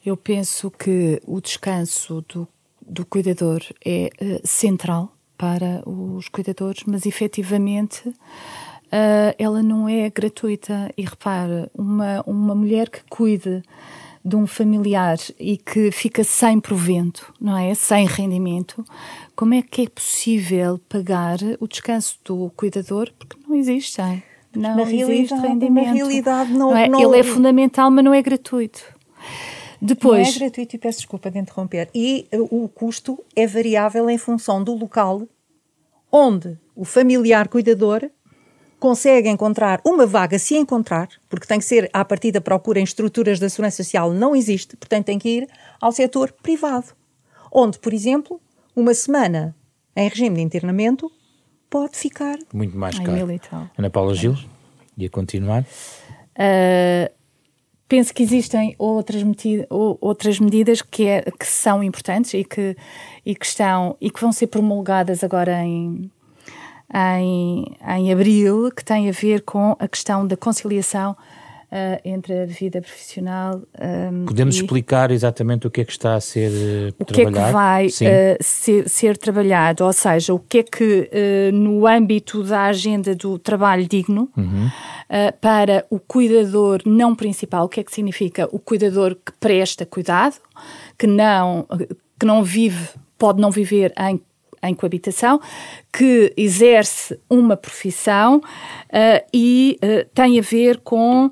Eu 0.06 0.18
penso 0.18 0.70
que 0.70 1.22
o 1.26 1.40
descanso 1.40 2.24
do, 2.28 2.48
do 2.82 3.06
cuidador 3.06 3.62
é 3.86 4.10
central 4.44 5.16
para 5.38 5.82
os 5.88 6.28
cuidadores, 6.30 6.84
mas 6.86 7.06
efetivamente 7.06 8.14
ela 9.38 9.64
não 9.64 9.88
é 9.90 10.10
gratuita. 10.10 10.92
E 10.98 11.04
repara, 11.04 11.70
uma, 11.74 12.22
uma 12.28 12.54
mulher 12.54 12.90
que 12.90 13.02
cuide 13.10 13.64
de 14.24 14.36
um 14.36 14.48
familiar 14.48 15.18
e 15.38 15.58
que 15.58 15.92
fica 15.92 16.24
sem 16.24 16.60
provento, 16.60 17.34
não 17.42 17.58
é? 17.58 17.74
Sem 17.74 18.06
rendimento, 18.06 18.86
como 19.36 19.54
é 19.54 19.62
que 19.62 19.82
é 19.82 19.90
possível 19.90 20.80
pagar 20.88 21.38
o 21.60 21.68
descanso 21.68 22.18
do 22.24 22.50
cuidador? 22.56 23.12
Porque 23.20 23.36
não 23.46 23.56
existe, 23.56 24.02
não 24.56 24.76
na 24.78 24.84
existe 24.84 25.36
rendimento. 25.36 25.88
Na 25.88 25.94
realidade, 25.94 26.54
não, 26.54 26.70
não, 26.70 26.78
é? 26.78 26.88
não, 26.88 27.02
Ele 27.02 27.20
é 27.20 27.24
fundamental, 27.24 27.92
mas 27.92 28.06
não 28.06 28.14
é 28.14 28.22
gratuito. 28.22 28.82
Depois, 29.86 30.30
não 30.30 30.36
é 30.36 30.40
gratuito 30.40 30.76
e 30.76 30.80
peço 30.80 31.00
desculpa 31.00 31.30
de 31.30 31.40
interromper. 31.40 31.90
E 31.94 32.28
o 32.32 32.70
custo 32.70 33.24
é 33.36 33.46
variável 33.46 34.10
em 34.10 34.18
função 34.18 34.64
do 34.64 34.74
local 34.74 35.28
onde 36.12 36.58
o 36.76 36.86
familiar 36.86 37.48
cuidador 37.48 38.10
consegue 38.80 39.30
encontrar 39.30 39.82
uma 39.86 40.06
vaga, 40.06 40.38
se 40.38 40.56
encontrar, 40.56 41.10
porque 41.28 41.48
tem 41.48 41.58
que 41.58 41.66
ser 41.66 41.90
à 41.92 42.04
partida 42.06 42.40
procura 42.40 42.80
em 42.80 42.84
estruturas 42.84 43.40
da 43.40 43.50
segurança 43.50 43.78
social, 43.78 44.12
não 44.12 44.36
existe, 44.36 44.76
portanto 44.78 45.06
tem 45.06 45.18
que 45.18 45.30
ir 45.30 45.48
ao 45.82 45.92
setor 45.92 46.32
privado, 46.44 46.88
onde, 47.52 47.80
por 47.80 47.94
exemplo, 47.94 48.42
uma 48.76 48.94
semana 48.94 49.56
em 49.96 50.08
regime 50.08 50.36
de 50.36 50.42
internamento 50.42 51.12
pode 51.70 51.98
ficar 51.98 52.38
muito 52.54 52.78
mais 52.78 53.00
caro. 53.00 53.12
Ana 53.78 53.90
Paula 53.90 54.14
Gil, 54.14 54.36
ia 54.98 55.10
continuar? 55.10 55.64
Uh, 55.64 57.12
penso 57.88 58.14
que 58.14 58.24
existem 58.24 58.76
outras, 58.78 59.24
outras 59.70 60.40
medidas 60.40 60.82
que, 60.82 61.06
é, 61.08 61.22
que 61.22 61.46
são 61.46 61.84
importantes 61.84 62.34
e 62.34 62.44
que, 62.44 62.76
e 63.26 63.36
que 63.36 63.46
estão 63.46 63.96
e 64.00 64.10
que 64.10 64.22
vão 64.22 64.32
ser 64.32 64.48
promulgadas 64.48 65.24
agora 65.24 65.64
em 65.64 66.12
em, 66.94 67.76
em 67.88 68.12
abril, 68.12 68.70
que 68.72 68.86
tem 68.86 69.10
a 69.10 69.12
ver 69.12 69.42
com 69.42 69.76
a 69.80 69.88
questão 69.88 70.28
da 70.28 70.38
conciliação 70.38 71.16
Uh, 71.74 72.00
entre 72.06 72.44
a 72.44 72.46
vida 72.46 72.80
profissional. 72.80 73.60
Um, 73.82 74.26
Podemos 74.26 74.58
explicar 74.58 75.10
exatamente 75.10 75.66
o 75.66 75.72
que 75.72 75.82
é 75.82 75.84
que 75.84 75.92
está 75.92 76.14
a 76.14 76.22
ser 76.22 76.52
uh, 76.52 76.96
o 77.00 77.04
trabalhado? 77.04 77.08
O 77.08 77.34
que 77.34 77.40
é 77.40 77.46
que 77.48 77.52
vai 77.52 77.88
uh, 77.88 78.38
ser, 78.42 78.88
ser, 78.88 79.18
trabalhado, 79.18 79.84
ou 79.84 79.92
seja, 79.92 80.36
o 80.36 80.38
que 80.38 80.60
é 80.60 80.64
que 80.64 81.10
no 81.52 81.88
âmbito 81.88 82.44
da 82.44 82.66
agenda 82.66 83.16
do 83.16 83.40
trabalho 83.40 83.88
digno 83.88 84.30
uhum. 84.38 84.70
para 85.42 85.84
o 85.90 86.00
cuidador 86.00 86.84
não 86.86 87.16
principal, 87.16 87.66
o 87.66 87.70
que 87.70 87.80
é 87.80 87.84
que 87.84 87.92
significa 87.92 88.48
o 88.52 88.60
cuidador 88.60 89.16
que 89.16 89.32
presta 89.40 89.84
cuidado, 89.84 90.36
que 90.96 91.08
não, 91.08 91.68
que 92.20 92.26
não 92.28 92.44
vive, 92.44 92.90
pode 93.18 93.42
não 93.42 93.50
viver 93.50 93.92
em 93.98 94.22
em 94.64 94.74
coabitação, 94.74 95.42
que 95.92 96.34
exerce 96.38 97.20
uma 97.30 97.58
profissão 97.58 98.38
uh, 98.38 99.28
e 99.34 99.78
uh, 99.84 100.10
tem 100.14 100.40
a 100.40 100.42
ver 100.42 100.80
com 100.80 101.28
uh, 101.28 101.32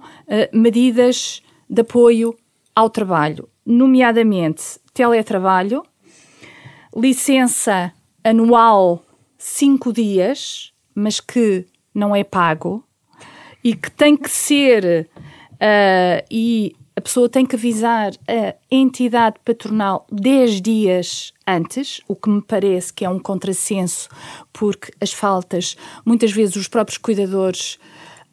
medidas 0.52 1.42
de 1.70 1.82
apoio 1.82 2.36
ao 2.76 2.90
trabalho, 2.90 3.48
nomeadamente 3.66 4.80
teletrabalho, 4.94 5.84
licença 6.96 7.94
anual 8.24 9.02
cinco 9.38 9.94
dias, 9.94 10.74
mas 10.94 11.22
que 11.22 11.66
não 11.94 12.14
é 12.14 12.24
pago 12.24 12.84
e 13.64 13.74
que 13.76 13.90
tem 13.90 14.18
que 14.18 14.30
ser 14.30 15.10
e 16.30 16.76
a 17.02 17.04
pessoa 17.04 17.28
tem 17.28 17.48
que 17.48 17.56
avisar 17.56 18.12
a 18.28 18.56
entidade 18.70 19.38
patronal 19.44 20.06
10 20.12 20.62
dias 20.62 21.34
antes, 21.48 22.00
o 22.08 22.16
que 22.16 22.30
me 22.30 22.44
parece 22.44 22.94
que 22.94 23.04
é 23.04 23.10
um 23.10 23.18
contrassenso, 23.18 24.08
porque 24.54 24.94
as 25.02 25.12
faltas, 25.12 25.76
muitas 26.06 26.32
vezes 26.32 26.56
os 26.56 26.68
próprios 26.68 27.00
cuidadores, 27.00 27.80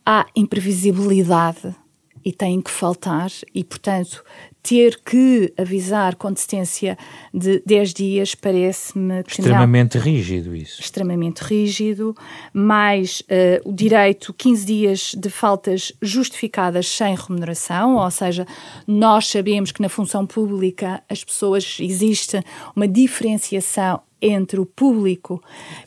há 0.05 0.27
imprevisibilidade 0.37 1.75
e 2.23 2.31
têm 2.31 2.61
que 2.61 2.71
faltar, 2.71 3.31
e 3.55 3.65
portanto 3.65 4.23
ter 4.69 5.01
que 5.03 5.51
avisar 5.57 6.15
com 6.17 6.31
distância 6.31 6.99
de 7.33 7.63
10 7.65 7.95
dias 7.95 8.35
parece-me 8.35 9.25
extremamente 9.27 9.97
não, 9.97 10.05
rígido 10.05 10.55
isso. 10.55 10.83
Extremamente 10.83 11.39
rígido, 11.41 12.15
mais 12.53 13.21
uh, 13.23 13.67
o 13.67 13.73
direito 13.73 14.35
15 14.35 14.67
dias 14.67 15.15
de 15.17 15.31
faltas 15.31 15.91
justificadas 16.03 16.87
sem 16.87 17.17
remuneração, 17.17 17.97
ou 17.97 18.11
seja, 18.11 18.47
nós 18.87 19.29
sabemos 19.29 19.73
que 19.73 19.81
na 19.81 19.89
função 19.89 20.27
pública 20.27 21.03
as 21.09 21.25
pessoas 21.25 21.79
existe 21.81 22.39
uma 22.77 22.87
diferenciação 22.87 24.03
entre 24.21 24.61
o 24.61 24.67
público 24.67 25.43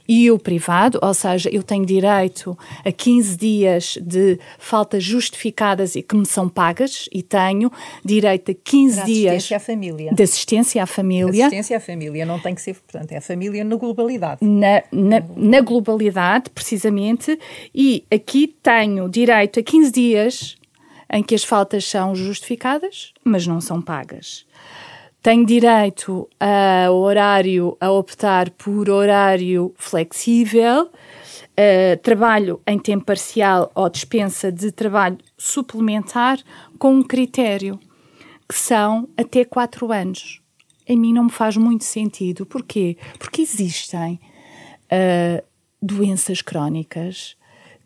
e 0.08 0.32
o 0.32 0.40
privado, 0.40 1.00
ou 1.02 1.14
seja, 1.14 1.50
eu 1.50 1.64
tenho 1.64 1.86
direito 1.86 2.58
a 2.86 2.92
15 2.92 3.38
dias 3.38 3.98
de 4.02 4.40
faltas 4.58 5.04
justificadas 5.04 5.96
e 5.96 6.02
que 6.02 6.16
me 6.16 6.26
são 6.26 6.48
pagas 6.48 7.08
e 7.12 7.22
tenho 7.22 7.72
direito 8.04 8.52
a 8.52 8.54
15 8.54 9.02
de 9.02 9.14
dias 9.14 9.34
assistência 9.36 9.58
à 9.58 9.60
família. 9.60 10.14
de 10.14 10.24
assistência 10.24 10.84
à 10.84 10.86
família. 10.86 11.46
Assistência 11.46 11.78
à 11.78 11.80
família 11.80 12.26
não 12.26 12.40
tem 12.40 12.56
que 12.56 12.62
ser, 12.62 12.76
portanto, 12.76 13.12
é 13.12 13.18
a 13.18 13.22
família 13.22 13.64
na 13.64 13.76
globalidade. 13.76 14.40
Na, 14.42 14.84
na, 14.92 15.24
na 15.36 15.62
globalidade, 15.62 16.50
precisamente, 16.50 17.38
e 17.74 18.04
aqui 18.12 18.48
tenho 18.62 19.10
direito 19.10 19.60
a 19.60 19.64
15 19.64 19.92
dias 19.92 20.58
em 21.12 21.22
que 21.22 21.36
as 21.36 21.44
faltas 21.44 21.86
são 21.86 22.16
justificadas, 22.16 23.14
mas 23.24 23.46
não 23.46 23.60
são 23.60 23.82
pagas. 23.82 24.46
Tenho 25.22 25.46
direito 25.46 26.28
a 26.40 26.90
horário, 26.90 27.78
a 27.80 27.92
optar 27.92 28.50
por 28.50 28.90
horário 28.90 29.72
flexível, 29.78 30.86
uh, 30.86 31.98
trabalho 32.02 32.60
em 32.66 32.80
tempo 32.80 33.06
parcial 33.06 33.72
ou 33.76 33.88
dispensa 33.88 34.52
de 34.52 34.72
trabalho 34.72 35.20
suplementar 35.38 36.40
com 36.80 36.96
um 36.96 37.04
critério, 37.04 37.80
que 38.50 38.56
são 38.56 39.08
até 39.16 39.46
4 39.46 39.92
anos. 39.92 40.42
Em 40.88 40.98
mim 40.98 41.14
não 41.14 41.26
me 41.26 41.32
faz 41.32 41.56
muito 41.56 41.84
sentido. 41.84 42.44
Porquê? 42.44 42.98
Porque 43.20 43.44
existem 43.44 44.20
uh, 44.92 45.46
doenças 45.80 46.42
crónicas 46.42 47.38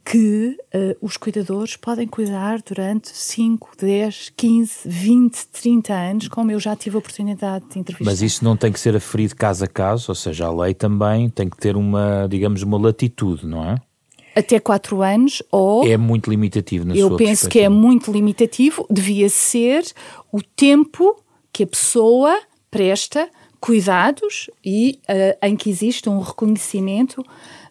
que 0.06 0.56
uh, 0.74 0.96
os 1.02 1.18
cuidadores 1.18 1.76
podem 1.76 2.08
cuidar 2.08 2.62
durante 2.62 3.10
5, 3.10 3.72
10, 3.76 4.34
15, 4.38 4.74
20, 4.86 5.48
30 5.48 5.94
anos, 5.94 6.28
como 6.28 6.52
eu 6.52 6.60
já 6.60 6.76
tive 6.76 6.96
a 6.96 7.00
oportunidade 7.00 7.66
de 7.72 7.80
entrevistar. 7.80 8.12
Mas 8.12 8.22
isso 8.22 8.44
não 8.44 8.56
tem 8.56 8.72
que 8.72 8.80
ser 8.80 8.96
aferido 8.96 9.36
caso 9.36 9.66
a 9.66 9.68
caso, 9.68 10.06
ou 10.10 10.16
seja, 10.16 10.46
a 10.46 10.54
lei 10.54 10.76
também 10.76 11.28
tem 11.28 11.50
que 11.50 11.58
ter 11.58 11.76
uma, 11.76 12.28
digamos, 12.30 12.62
uma 12.62 12.78
latitude, 12.78 13.48
não 13.48 13.68
é? 13.68 13.78
Até 14.36 14.60
4 14.60 15.02
anos 15.02 15.42
ou... 15.52 15.88
É 15.88 15.98
muito 15.98 16.30
limitativo 16.30 16.86
na 16.86 16.96
Eu 16.96 17.16
penso 17.16 17.50
que 17.50 17.60
é 17.60 17.70
muito 17.70 18.12
limitativo, 18.12 18.86
devia 18.92 19.28
ser 19.28 19.84
o 20.32 20.40
tempo 20.42 21.16
que 21.52 21.64
a 21.64 21.68
pessoa 21.68 22.38
presta 22.70 23.28
cuidados 23.60 24.52
e 24.64 25.00
uh, 25.10 25.48
em 25.48 25.56
que 25.56 25.72
existe 25.72 26.08
um 26.08 26.20
reconhecimento 26.20 27.26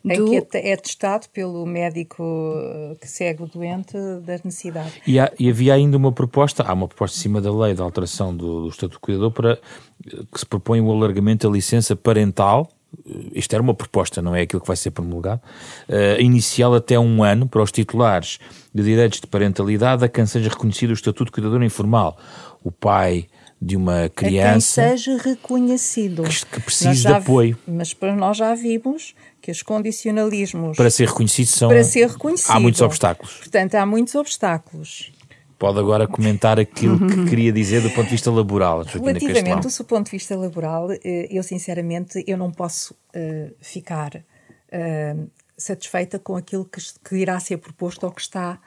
do... 0.04 0.12
Em 0.12 0.44
que 0.44 0.58
é, 0.58 0.72
é 0.72 0.76
testado 0.76 1.28
pelo 1.30 1.64
médico 1.64 2.22
eh, 2.56 2.96
que 3.00 3.08
segue 3.08 3.42
o 3.42 3.46
doente 3.46 3.96
das 4.22 4.42
necessidades. 4.42 4.92
E, 5.06 5.18
há, 5.18 5.32
e, 5.38 5.48
havia 5.48 5.72
ainda 5.74 5.96
uma 5.96 6.12
proposta, 6.12 6.62
há 6.62 6.72
uma 6.74 6.86
proposta 6.86 7.16
em 7.16 7.20
cima 7.20 7.40
da 7.40 7.50
lei 7.50 7.72
de 7.72 7.80
alteração 7.80 8.36
do, 8.36 8.62
do 8.62 8.68
Estatuto 8.68 8.94
do 8.94 9.00
Cuidador 9.00 9.30
para 9.30 9.52
eh, 9.52 10.22
que 10.30 10.38
se 10.38 10.44
propõe 10.46 10.80
o 10.80 10.92
alargamento 10.92 11.48
da 11.48 11.52
licença 11.54 11.96
parental 11.96 12.68
eh, 13.06 13.30
isto 13.32 13.54
era 13.54 13.62
uma 13.62 13.74
proposta, 13.74 14.20
não 14.20 14.34
é 14.34 14.42
aquilo 14.42 14.60
que 14.60 14.68
vai 14.68 14.76
ser 14.76 14.90
promulgado, 14.90 15.40
uh, 15.88 16.20
inicial 16.20 16.74
até 16.74 16.98
um 16.98 17.24
ano 17.24 17.48
para 17.48 17.62
os 17.62 17.72
titulares 17.72 18.38
de 18.72 18.82
direitos 18.82 19.20
de 19.20 19.26
parentalidade 19.26 20.04
a 20.04 20.08
quem 20.08 20.26
seja 20.26 20.50
reconhecido 20.50 20.90
o 20.90 20.94
Estatuto 20.94 21.26
de 21.26 21.32
Cuidador 21.32 21.62
Informal. 21.62 22.16
O 22.62 22.70
pai 22.70 23.26
de 23.60 23.76
uma 23.76 24.08
criança. 24.08 24.82
A 24.82 24.88
quem 24.88 24.96
seja 24.98 25.16
reconhecido. 25.18 26.22
Que, 26.22 26.46
que 26.46 26.60
precise 26.60 27.02
de 27.02 27.12
apoio. 27.12 27.58
Mas 27.66 27.96
nós 28.16 28.36
já 28.36 28.54
vimos 28.54 29.14
que 29.40 29.50
os 29.50 29.62
condicionalismos. 29.62 30.76
Para 30.76 30.90
ser 30.90 31.08
reconhecido 31.08 31.46
são. 31.46 31.68
Para 31.68 31.84
ser 31.84 32.08
reconhecido. 32.08 32.50
Há 32.50 32.60
muitos 32.60 32.80
obstáculos. 32.80 33.36
Portanto, 33.38 33.74
há 33.74 33.86
muitos 33.86 34.14
obstáculos. 34.14 35.12
Pode 35.58 35.78
agora 35.78 36.06
comentar 36.06 36.58
aquilo 36.58 36.98
que 37.06 37.24
queria 37.30 37.52
dizer 37.52 37.80
do 37.80 37.90
ponto 37.90 38.04
de 38.04 38.10
vista 38.10 38.30
laboral. 38.30 38.82
Relativamente 38.82 39.68
do 39.68 39.84
ponto 39.84 40.06
de 40.06 40.10
vista 40.10 40.36
laboral, 40.36 40.90
eh, 40.92 41.28
eu 41.30 41.42
sinceramente 41.42 42.24
eu 42.26 42.36
não 42.36 42.50
posso 42.50 42.92
uh, 42.92 43.54
ficar 43.60 44.16
uh, 44.16 45.30
satisfeita 45.56 46.18
com 46.18 46.36
aquilo 46.36 46.64
que, 46.64 46.80
que, 47.08 47.16
irá 47.16 47.38
ser 47.38 47.58
proposto 47.58 48.04
ou 48.04 48.10
que 48.10 48.20
está 48.20 48.58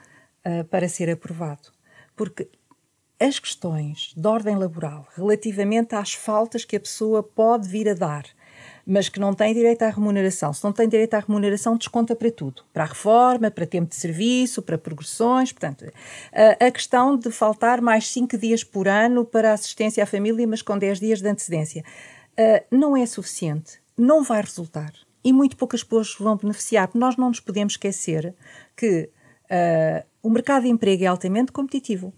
uh, 0.44 0.64
para 0.64 0.88
ser 0.88 1.10
aprovado. 1.10 1.68
Porque 2.16 2.48
as 3.20 3.38
questões 3.38 4.12
de 4.16 4.26
ordem 4.26 4.56
laboral 4.56 5.06
relativamente 5.16 5.94
às 5.94 6.14
faltas 6.14 6.64
que 6.64 6.76
a 6.76 6.80
pessoa 6.80 7.22
pode 7.22 7.68
vir 7.68 7.88
a 7.88 7.94
dar 7.94 8.24
mas 8.90 9.10
que 9.10 9.20
não 9.20 9.34
tem 9.34 9.52
direito 9.52 9.82
à 9.82 9.90
remuneração. 9.90 10.50
Se 10.50 10.64
não 10.64 10.72
tem 10.72 10.88
direito 10.88 11.12
à 11.12 11.20
remuneração, 11.20 11.76
desconta 11.76 12.16
para 12.16 12.30
tudo. 12.30 12.62
Para 12.72 12.84
a 12.84 12.86
reforma, 12.86 13.50
para 13.50 13.66
tempo 13.66 13.90
de 13.90 13.96
serviço, 13.96 14.62
para 14.62 14.78
progressões. 14.78 15.52
Portanto, 15.52 15.84
a, 16.32 16.70
questão 16.70 17.14
de 17.14 17.30
faltar 17.30 17.82
mais 17.82 18.10
5 18.10 18.38
dias 18.38 18.64
por 18.64 18.88
ano 18.88 19.26
para 19.26 19.52
assistência 19.52 20.02
à 20.02 20.06
família, 20.06 20.46
mas 20.46 20.62
com 20.62 20.78
10 20.78 21.00
dias 21.00 21.20
de 21.20 21.28
antecedência, 21.28 21.84
não 22.70 22.96
é 22.96 23.04
suficiente. 23.04 23.78
Não 23.94 24.22
vai 24.22 24.40
resultar. 24.40 24.94
E 25.22 25.34
muito 25.34 25.58
poucas 25.58 25.84
pessoas 25.84 26.16
vão 26.18 26.38
beneficiar. 26.38 26.88
Nós 26.94 27.14
não 27.14 27.28
nos 27.28 27.40
podemos 27.40 27.74
esquecer 27.74 28.34
que 28.74 29.10
uh, 29.50 30.06
o 30.22 30.30
mercado 30.30 30.62
de 30.62 30.70
emprego 30.70 31.04
é 31.04 31.06
altamente 31.06 31.52
competitivo 31.52 32.14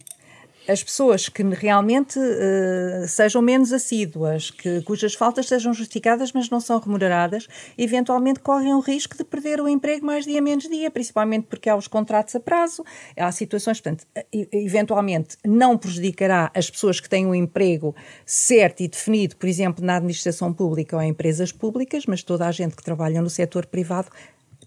as 0.71 0.85
pessoas 0.85 1.29
que 1.29 1.43
realmente 1.43 2.19
uh, 2.19 3.09
sejam 3.09 3.43
menos 3.43 3.73
assíduas, 3.73 4.51
que, 4.51 4.81
cujas 4.83 5.15
faltas 5.15 5.49
sejam 5.49 5.75
justificadas, 5.75 6.33
mas 6.33 6.49
não 6.49 6.61
são 6.61 6.79
remuneradas, 6.79 7.49
eventualmente 7.77 8.39
correm 8.39 8.73
o 8.75 8.81
risco 8.81 9.17
de 9.17 9.25
perder 9.25 9.61
o 9.61 9.69
emprego 9.69 10.07
mais 10.07 10.25
dia 10.25 10.41
menos 10.41 10.69
dia, 10.69 10.91
principalmente 10.91 11.47
porque 11.49 11.69
há 11.69 11.75
os 11.75 11.89
contratos 11.89 12.37
a 12.37 12.41
prazo, 12.41 12.85
há 13.17 13.33
situações, 13.33 13.81
portanto, 13.81 14.07
eventualmente 14.53 15.37
não 15.45 15.77
prejudicará 15.77 16.51
as 16.55 16.71
pessoas 16.71 17.01
que 17.01 17.09
têm 17.09 17.27
um 17.27 17.35
emprego 17.35 17.95
certo 18.25 18.83
e 18.83 18.89
definido, 18.89 19.37
por 19.37 19.49
exemplo, 19.49 19.85
na 19.85 19.97
administração 19.97 20.53
pública 20.53 20.97
ou 20.97 21.03
em 21.03 21.11
empresas 21.11 21.51
públicas, 21.51 22.07
mas 22.07 22.23
toda 22.23 22.47
a 22.47 22.53
gente 22.53 22.77
que 22.77 22.83
trabalha 22.83 23.21
no 23.21 23.31
setor 23.31 23.67
privado 23.67 24.11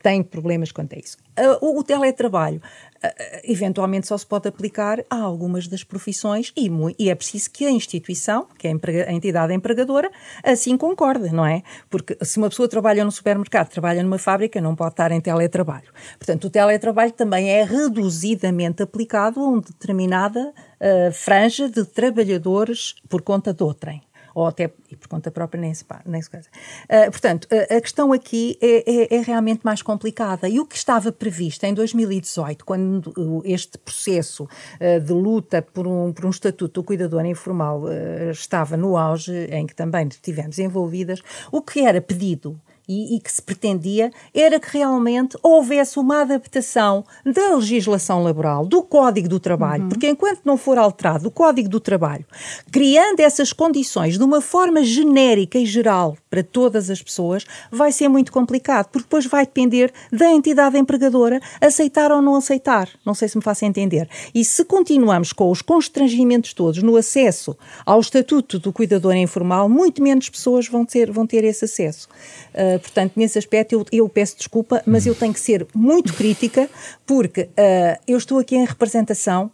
tem 0.04 0.22
problemas 0.22 0.72
quanto 0.72 0.94
a 0.94 1.00
isso. 1.00 1.18
Uh, 1.40 1.66
o, 1.66 1.80
o, 1.80 1.84
teletrabalho 1.84 2.58
uh, 2.58 3.10
eventualmente 3.46 4.06
só 4.06 4.18
se 4.18 4.26
pode 4.26 4.50
aplicar 4.50 5.00
a 5.10 5.16
algumas 5.16 5.66
das 5.66 5.84
profissões 5.84 6.52
e, 6.56 6.70
e 7.00 7.10
é 7.10 7.16
preciso 7.16 7.50
que 7.50 7.66
a 7.66 7.72
instituição, 7.72 8.46
que 8.60 8.68
é 8.68 8.72
a, 8.72 9.10
a, 9.10 9.14
entidade 9.14 9.54
empregadora, 9.54 10.12
assim 10.44 10.78
concorde, 10.78 11.34
não 11.34 11.46
é? 11.46 11.64
Porque 11.90 12.18
se 12.22 12.38
uma 12.38 12.50
pessoa 12.50 12.68
trabalha 12.68 13.06
no 13.06 13.12
supermercado, 13.12 13.70
trabalha 13.70 14.04
numa 14.04 14.20
fábrica, 14.20 14.60
não 14.60 14.76
pode 14.76 14.92
estar 14.92 15.12
em 15.12 15.22
teletrabalho. 15.22 15.88
Portanto, 16.20 16.46
o 16.46 16.50
teletrabalho 16.50 17.14
também 17.14 17.50
é 17.50 17.64
reduzidamente 17.64 18.84
aplicado 18.84 19.40
a 19.40 19.44
uma 19.44 19.62
determinada 19.62 20.40
uh, 20.50 21.12
franja 21.14 21.70
de 21.70 21.86
trabalhadores 21.86 22.96
por 23.08 23.22
conta 23.22 23.54
de 23.54 23.64
outrem 23.64 24.04
ou 24.34 24.48
até 24.48 24.72
e 24.90 24.96
por 24.96 25.08
conta 25.08 25.32
própria 25.32 25.60
nem 25.60 25.74
se, 25.74 25.86
nem 26.06 26.22
se. 26.22 26.30
Uh, 26.30 27.12
portanto, 27.12 27.48
a, 27.52 27.76
a, 27.76 27.82
questão 27.82 28.12
aqui 28.12 28.58
é, 28.62 29.16
é, 29.16 29.18
é, 29.18 29.22
realmente 29.22 29.62
mais 29.64 29.82
complicada. 29.82 30.48
E 30.48 30.60
o 30.60 30.66
que 30.66 30.76
estava 30.76 31.12
previsto 31.12 31.64
em 31.66 31.74
2018, 31.74 32.66
quando 32.66 33.42
este 33.46 33.78
processo 33.78 34.44
uh, 34.44 35.00
de 35.00 35.14
luta 35.14 35.62
por 35.62 35.88
um, 35.88 36.12
por 36.12 36.26
um 36.26 36.30
estatuto 36.30 36.82
do 36.82 36.84
cuidador 36.86 37.26
informal 37.26 37.84
uh, 37.84 38.32
estava 38.32 38.78
no 38.78 38.98
auge, 38.98 39.48
em 39.52 39.66
que 39.66 39.76
também 39.76 40.08
estivemos 40.08 40.60
envolvidas, 40.60 41.22
o 41.52 41.62
que 41.62 41.82
era 41.82 42.02
pedido 42.02 42.60
e, 42.88 43.16
e, 43.16 43.20
que 43.20 43.32
se 43.32 43.42
pretendia 43.42 44.12
era 44.34 44.60
que 44.60 44.78
realmente 44.78 45.38
houvesse 45.42 45.98
uma 46.00 46.22
adaptação 46.22 47.04
da 47.26 47.56
legislação 47.56 48.24
laboral, 48.24 48.66
do 48.66 48.82
Código 48.82 49.30
do 49.30 49.40
Trabalho, 49.40 49.84
uhum. 49.84 49.90
porque 49.90 50.10
enquanto 50.10 50.42
não 50.44 50.58
for 50.58 50.78
alterado 50.78 51.28
o 51.28 51.32
Código 51.32 51.70
do 51.70 51.80
Trabalho, 51.80 52.26
criando 52.72 53.20
essas 53.20 53.54
condições 53.54 54.18
de 54.18 54.24
uma 54.24 54.42
forma 54.42 54.84
genérica 54.84 55.58
e 55.58 55.66
geral 55.66 56.18
para 56.30 56.44
todas 56.44 56.90
as 56.90 57.02
pessoas, 57.02 57.46
vai 57.72 57.92
ser 57.92 58.08
muito 58.08 58.32
complicado, 58.32 58.88
porque 58.88 59.06
depois 59.06 59.26
vai 59.26 59.46
depender 59.46 59.92
da 60.12 60.30
entidade 60.32 60.78
empregadora 60.78 61.40
aceitar 61.62 62.12
ou 62.12 62.22
não 62.22 62.36
aceitar. 62.36 62.90
Não 63.06 63.14
sei 63.14 63.28
se 63.28 63.38
me 63.38 63.44
faço 63.44 63.66
entender. 63.66 64.10
E 64.34 64.44
se 64.44 64.66
continuamos 64.66 65.32
com 65.32 65.50
os 65.50 65.62
constrangimentos 65.62 66.54
todos 66.54 66.82
no 66.82 66.96
acesso 66.96 67.58
ao 67.86 68.00
Estatuto 68.00 68.60
do 68.60 68.74
Cuidador 68.74 69.16
Informal, 69.16 69.70
muito 69.70 70.02
menos 70.02 70.30
pessoas 70.30 70.68
vão 70.68 70.86
ter, 70.86 71.12
vão 71.12 71.26
ter 71.26 71.44
esse 71.44 71.66
acesso. 71.66 72.08
Uh, 72.54 72.73
eh, 72.74 72.78
portanto, 72.78 73.14
nesse 73.16 73.38
aspecto 73.38 73.74
eu, 73.74 73.86
eu, 73.92 74.10
peço 74.10 74.38
desculpa, 74.38 74.82
mas 74.86 75.06
eu 75.06 75.16
tenho 75.16 75.34
que 75.34 75.40
ser 75.40 75.66
muito 75.74 76.14
crítica, 76.14 76.70
porque 77.06 77.42
uh, 77.42 78.02
eu 78.08 78.18
estou 78.18 78.40
aqui 78.40 78.56
em 78.56 78.66
representação 78.66 79.52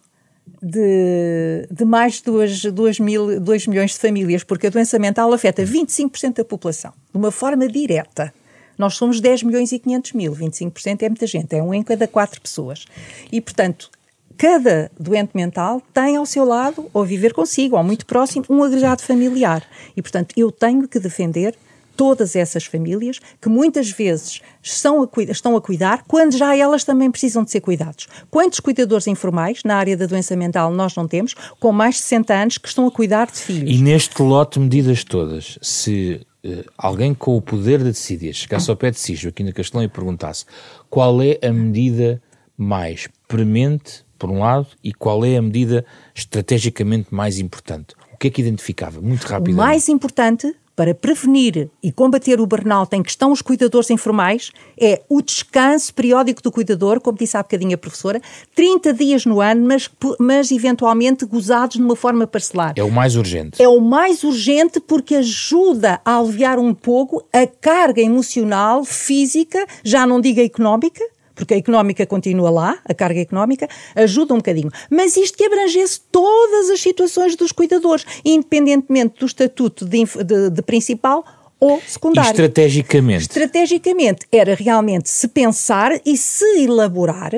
de, 0.61 1.67
de 1.71 1.85
mais 1.85 2.15
de 2.15 2.23
2, 2.23 2.65
2, 2.65 2.99
mil, 2.99 3.39
2 3.39 3.67
milhões 3.67 3.91
de 3.91 3.99
famílias, 3.99 4.43
porque 4.43 4.67
a 4.67 4.69
doença 4.69 4.97
mental 4.99 5.31
afeta 5.33 5.63
25% 5.63 6.37
da 6.37 6.45
população, 6.45 6.93
de 7.11 7.17
uma 7.17 7.31
forma 7.31 7.67
direta. 7.67 8.33
Nós 8.77 8.95
somos 8.95 9.19
10 9.19 9.43
milhões 9.43 9.71
e 9.71 9.79
500 9.79 10.13
mil, 10.13 10.33
25% 10.33 11.03
é 11.03 11.09
muita 11.09 11.27
gente, 11.27 11.55
é 11.55 11.61
um 11.61 11.73
em 11.73 11.83
cada 11.83 12.07
quatro 12.07 12.39
pessoas. 12.39 12.85
E, 13.31 13.41
portanto, 13.41 13.89
cada 14.37 14.89
doente 14.97 15.31
mental 15.35 15.81
tem 15.93 16.15
ao 16.15 16.25
seu 16.25 16.45
lado, 16.45 16.89
ou 16.93 17.03
viver 17.03 17.33
consigo, 17.33 17.75
ou 17.75 17.83
muito 17.83 18.05
próximo, 18.05 18.45
um 18.49 18.63
agregado 18.63 19.01
familiar. 19.01 19.65
E, 19.97 20.01
portanto, 20.01 20.33
eu 20.37 20.49
tenho 20.49 20.87
que 20.87 20.97
defender 20.97 21.55
todas 21.99 22.33
essas 22.33 22.63
famílias 22.63 23.19
que 23.41 23.49
muitas 23.49 23.91
vezes 23.91 24.39
estão 24.63 25.03
a, 25.03 25.21
estão 25.23 25.57
a 25.57 25.61
cuidar 25.61 26.05
quando 26.07 26.37
já 26.37 26.55
elas 26.55 26.85
também 26.85 27.11
precisam 27.11 27.43
de 27.43 27.51
ser 27.51 27.59
cuidados. 27.59 28.07
Quantos 28.31 28.61
cuidadores 28.61 29.05
informais 29.05 29.65
na 29.65 29.75
área 29.75 29.97
da 29.97 30.05
doença 30.05 30.33
mental 30.33 30.71
nós 30.71 30.95
não 30.95 31.09
temos, 31.09 31.33
com 31.59 31.73
mais 31.73 31.95
de 31.95 32.01
60 32.03 32.33
anos, 32.33 32.57
que 32.57 32.69
estão 32.69 32.87
a 32.87 32.91
cuidar 32.91 33.29
de 33.29 33.37
filhos? 33.37 33.69
E 33.69 33.81
neste 33.81 34.21
lote 34.21 34.57
de 34.57 34.63
medidas 34.63 35.03
todas, 35.03 35.59
se 35.61 36.25
uh, 36.45 36.63
alguém 36.77 37.13
com 37.13 37.35
o 37.35 37.41
poder 37.41 37.79
de 37.79 37.91
decidir 37.91 38.33
chegasse 38.33 38.69
ao 38.69 38.77
pé 38.77 38.91
de 38.91 38.97
si, 38.97 39.13
Joaquim 39.15 39.43
da 39.43 39.51
Castelão, 39.51 39.83
e 39.83 39.89
perguntasse 39.89 40.45
qual 40.89 41.21
é 41.21 41.37
a 41.45 41.51
medida 41.51 42.21
mais 42.57 43.09
premente, 43.27 44.05
por 44.17 44.29
um 44.29 44.39
lado, 44.39 44.67
e 44.81 44.93
qual 44.93 45.25
é 45.25 45.35
a 45.35 45.41
medida 45.41 45.85
estrategicamente 46.15 47.13
mais 47.13 47.39
importante? 47.39 47.93
O 48.13 48.17
que 48.17 48.27
é 48.27 48.31
que 48.31 48.41
identificava? 48.41 49.01
Muito 49.01 49.23
rapidamente. 49.23 49.53
O 49.53 49.57
mais 49.57 49.89
importante 49.89 50.55
para 50.79 50.95
prevenir 50.95 51.69
e 51.83 51.91
combater 51.91 52.39
o 52.39 52.47
burnout 52.47 52.95
em 52.95 53.03
que 53.03 53.09
estão 53.09 53.33
os 53.33 53.41
cuidadores 53.41 53.89
informais 53.89 54.49
é 54.79 55.01
o 55.09 55.21
descanso 55.21 55.93
periódico 55.93 56.41
do 56.41 56.49
cuidador, 56.49 57.01
como 57.01 57.17
disse 57.17 57.35
há 57.35 57.43
bocadinho 57.43 57.75
a 57.75 57.77
professora, 57.77 58.21
30 58.55 58.93
dias 58.93 59.25
no 59.25 59.41
ano, 59.41 59.67
mas, 59.67 59.89
mas 60.17 60.53
eventualmente 60.53 61.25
gozados 61.25 61.75
de 61.75 61.83
uma 61.83 61.97
forma 61.97 62.25
parcelar. 62.25 62.75
É 62.77 62.83
o 62.83 62.89
mais 62.89 63.17
urgente. 63.17 63.61
É 63.61 63.67
o 63.67 63.81
mais 63.81 64.23
urgente 64.23 64.79
porque 64.79 65.15
ajuda 65.15 65.99
a 66.05 66.17
aliviar 66.17 66.57
um 66.57 66.73
pouco 66.73 67.25
a 67.33 67.45
carga 67.45 68.01
emocional, 68.01 68.85
física, 68.85 69.67
já 69.83 70.07
não 70.07 70.21
diga 70.21 70.41
económica, 70.41 71.03
porque 71.39 71.53
a 71.53 71.57
económica 71.57 72.05
continua 72.05 72.49
lá, 72.49 72.77
a 72.83 72.93
carga 72.93 73.21
económica, 73.21 73.65
ajuda 73.95 74.33
um 74.33 74.37
bocadinho. 74.37 74.69
Mas 74.89 75.15
isto 75.15 75.37
que 75.37 75.45
abrangesse 75.45 76.01
todas 76.11 76.69
as 76.69 76.81
situações 76.81 77.37
dos 77.37 77.53
cuidadores, 77.53 78.05
independentemente 78.25 79.17
do 79.17 79.25
estatuto 79.25 79.85
de, 79.85 80.03
de, 80.25 80.49
de 80.49 80.61
principal 80.61 81.23
ou 81.57 81.81
secundário. 81.87 82.27
E 82.27 82.31
estrategicamente? 82.31 83.21
Estrategicamente 83.21 84.27
era 84.29 84.53
realmente 84.53 85.09
se 85.09 85.29
pensar 85.29 85.93
e 86.05 86.17
se 86.17 86.63
elaborar 86.63 87.31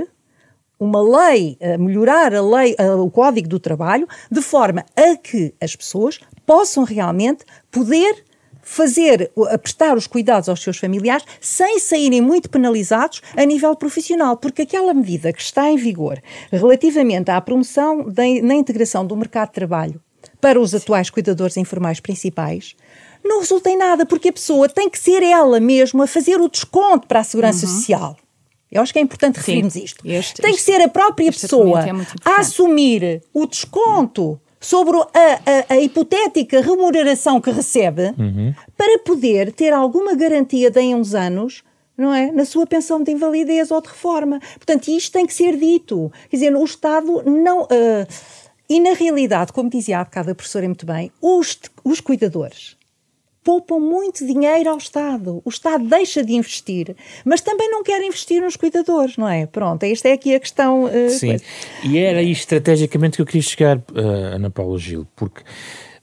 uma 0.80 1.00
lei, 1.00 1.60
melhorar 1.78 2.34
a 2.34 2.42
lei, 2.42 2.76
o 2.98 3.12
Código 3.12 3.48
do 3.48 3.60
Trabalho, 3.60 4.08
de 4.32 4.42
forma 4.42 4.84
a 4.96 5.16
que 5.16 5.54
as 5.62 5.76
pessoas 5.76 6.20
possam 6.44 6.84
realmente 6.84 7.46
poder 7.70 8.26
fazer, 8.62 9.32
a 9.50 9.58
prestar 9.58 9.98
os 9.98 10.08
cuidados 10.08 10.50
aos 10.50 10.62
seus 10.62 10.78
familiares 10.78 11.26
sem 11.40 11.80
saírem 11.80 12.22
muito 12.22 12.50
penalizados 12.50 13.22
a 13.36 13.46
nível 13.46 13.76
profissional, 13.76 14.38
porque 14.38 14.64
aquela 14.64 14.94
medida 14.94 15.34
que 15.34 15.42
está 15.42 15.70
em 15.70 15.78
vigor 15.78 16.22
relativamente 16.52 17.32
à 17.32 17.40
promoção 17.42 18.04
da, 18.10 18.24
na 18.44 18.56
integração 18.56 19.06
do 19.06 19.16
mercado 19.16 19.50
de 19.50 19.56
trabalho 19.56 20.02
para 20.40 20.60
os 20.60 20.74
atuais 20.74 21.10
cuidadores 21.10 21.58
informais 21.58 22.00
principais 22.00 22.76
não 23.24 23.40
resulta 23.40 23.70
em 23.70 23.78
nada, 23.78 24.06
porque 24.06 24.30
a 24.30 24.34
pessoa 24.34 24.68
tem 24.68 24.90
que 24.90 24.98
ser 24.98 25.22
ela 25.22 25.60
mesma 25.60 26.06
a 26.06 26.08
fazer 26.08 26.42
o 26.42 26.50
desconto 26.50 27.08
para 27.08 27.20
a 27.20 27.24
segurança 27.24 27.66
uhum. 27.66 27.72
social. 27.72 28.18
Eu 28.72 28.82
acho 28.82 28.94
que 28.94 29.00
é 29.00 29.02
importante 29.02 29.36
referirmos 29.36 29.76
isto. 29.76 30.08
Este, 30.08 30.42
tem 30.42 30.56
que 30.56 30.62
ser 30.62 30.82
a 30.82 30.88
própria 30.88 31.32
pessoa 31.32 31.86
é 31.86 31.92
a 32.24 32.40
assumir 32.40 33.22
o 33.34 33.46
desconto 33.46 34.40
sobre 34.62 34.96
a, 34.98 35.04
a, 35.04 35.74
a, 35.74 35.78
hipotética 35.82 36.62
remuneração 36.62 37.42
que 37.42 37.52
recebe 37.52 38.14
uhum. 38.18 38.54
para 38.78 39.00
poder 39.00 39.52
ter 39.52 39.74
alguma 39.74 40.16
garantia 40.16 40.70
de 40.70 40.80
em 40.80 40.96
uns 40.96 41.14
anos 41.14 41.64
não 41.98 42.14
é? 42.14 42.32
Na 42.32 42.46
sua 42.46 42.66
pensão 42.66 43.04
de 43.04 43.12
invalidez 43.12 43.70
ou 43.70 43.80
de 43.80 43.90
reforma. 43.90 44.40
Portanto, 44.56 44.88
isto 44.88 45.12
tem 45.12 45.28
que 45.28 45.34
ser 45.34 45.56
dito. 45.56 46.12
Quer 46.30 46.38
dizer, 46.38 46.56
o 46.56 46.64
Estado 46.64 47.22
não. 47.30 47.64
Uh, 47.64 48.08
e 48.68 48.80
na 48.80 48.94
realidade, 48.94 49.54
como 49.54 49.70
dizia 49.70 50.00
há 50.00 50.04
bocado 50.04 50.32
a 50.32 50.36
professora 50.36 50.66
muito 50.66 50.86
bem, 50.86 51.12
os, 51.22 51.60
os 51.84 52.00
cuidadores 52.00 52.76
poupam 53.44 53.80
muito 53.80 54.26
dinheiro 54.26 54.70
ao 54.70 54.78
Estado. 54.78 55.42
O 55.44 55.50
Estado 55.50 55.84
deixa 55.86 56.24
de 56.24 56.34
investir, 56.34 56.96
mas 57.26 57.42
também 57.42 57.70
não 57.70 57.84
quer 57.84 58.02
investir 58.02 58.42
nos 58.42 58.56
cuidadores, 58.56 59.18
não 59.18 59.28
é? 59.28 59.46
Pronto, 59.46 59.84
esta 59.84 60.10
é 60.10 60.14
aqui 60.14 60.36
a 60.36 60.40
questão. 60.40 60.86
Uh, 60.86 61.10
Sim, 61.10 61.30
coisa. 61.30 61.44
e 61.84 61.98
era 61.98 62.20
aí 62.20 62.32
estrategicamente 62.32 63.16
que 63.16 63.22
eu 63.22 63.26
queria 63.26 63.42
chegar, 63.42 63.78
uh, 63.78 64.36
Ana 64.36 64.50
Paula 64.50 64.78
Gil, 64.78 65.08
porque 65.16 65.42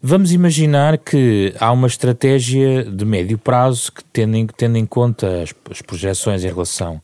vamos 0.02 0.32
imaginar 0.32 0.98
que 0.98 1.54
há 1.58 1.70
uma 1.70 1.86
estratégia 1.86 2.84
de 2.84 3.04
médio 3.04 3.38
prazo 3.38 3.92
que 3.92 4.02
tendo 4.04 4.36
em, 4.36 4.46
tendo 4.46 4.76
em 4.76 4.86
conta 4.86 5.42
as, 5.42 5.54
as 5.70 5.82
projeções 5.82 6.44
em 6.44 6.48
relação 6.48 6.96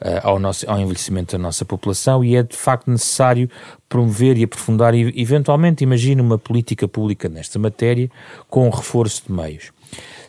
uh, 0.00 0.20
ao, 0.22 0.38
nosso, 0.38 0.70
ao 0.70 0.78
envelhecimento 0.78 1.32
da 1.32 1.42
nossa 1.42 1.64
população 1.64 2.22
e 2.22 2.36
é 2.36 2.42
de 2.42 2.56
facto 2.56 2.90
necessário 2.90 3.50
promover 3.88 4.36
e 4.36 4.44
aprofundar 4.44 4.94
e 4.94 5.12
eventualmente 5.20 5.82
imagine 5.82 6.20
uma 6.20 6.36
política 6.36 6.86
pública 6.86 7.26
nesta 7.26 7.58
matéria 7.58 8.10
com 8.50 8.66
um 8.66 8.70
reforço 8.70 9.22
de 9.26 9.32
meios. 9.32 9.77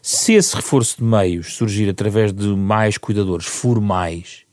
Se 0.02 0.34
esse 0.34 0.56
reforço 0.56 0.98
de 0.98 1.04
meios 1.04 1.56
surgir 1.56 1.90
através 1.90 2.32
de 2.32 2.48
mais 2.48 2.98
cuidadores 2.98 3.46
formais, 3.46 4.46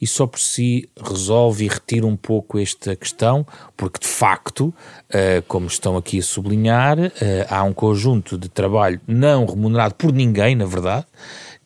isso 0.00 0.14
só 0.14 0.26
por 0.26 0.38
si 0.38 0.88
resolve 0.96 1.64
e 1.64 1.68
retira 1.68 2.06
um 2.06 2.16
pouco 2.16 2.58
esta 2.58 2.94
questão, 2.94 3.46
porque 3.76 3.98
de 3.98 4.06
facto, 4.06 4.66
uh, 4.66 5.42
como 5.48 5.66
estão 5.66 5.96
aqui 5.96 6.20
a 6.20 6.22
sublinhar, 6.22 6.98
uh, 6.98 7.10
há 7.48 7.62
um 7.64 7.72
conjunto 7.72 8.38
de 8.38 8.48
trabalho 8.48 9.00
não 9.06 9.44
remunerado 9.44 9.94
por 9.94 10.12
ninguém, 10.12 10.54
na 10.54 10.66
verdade, 10.66 11.06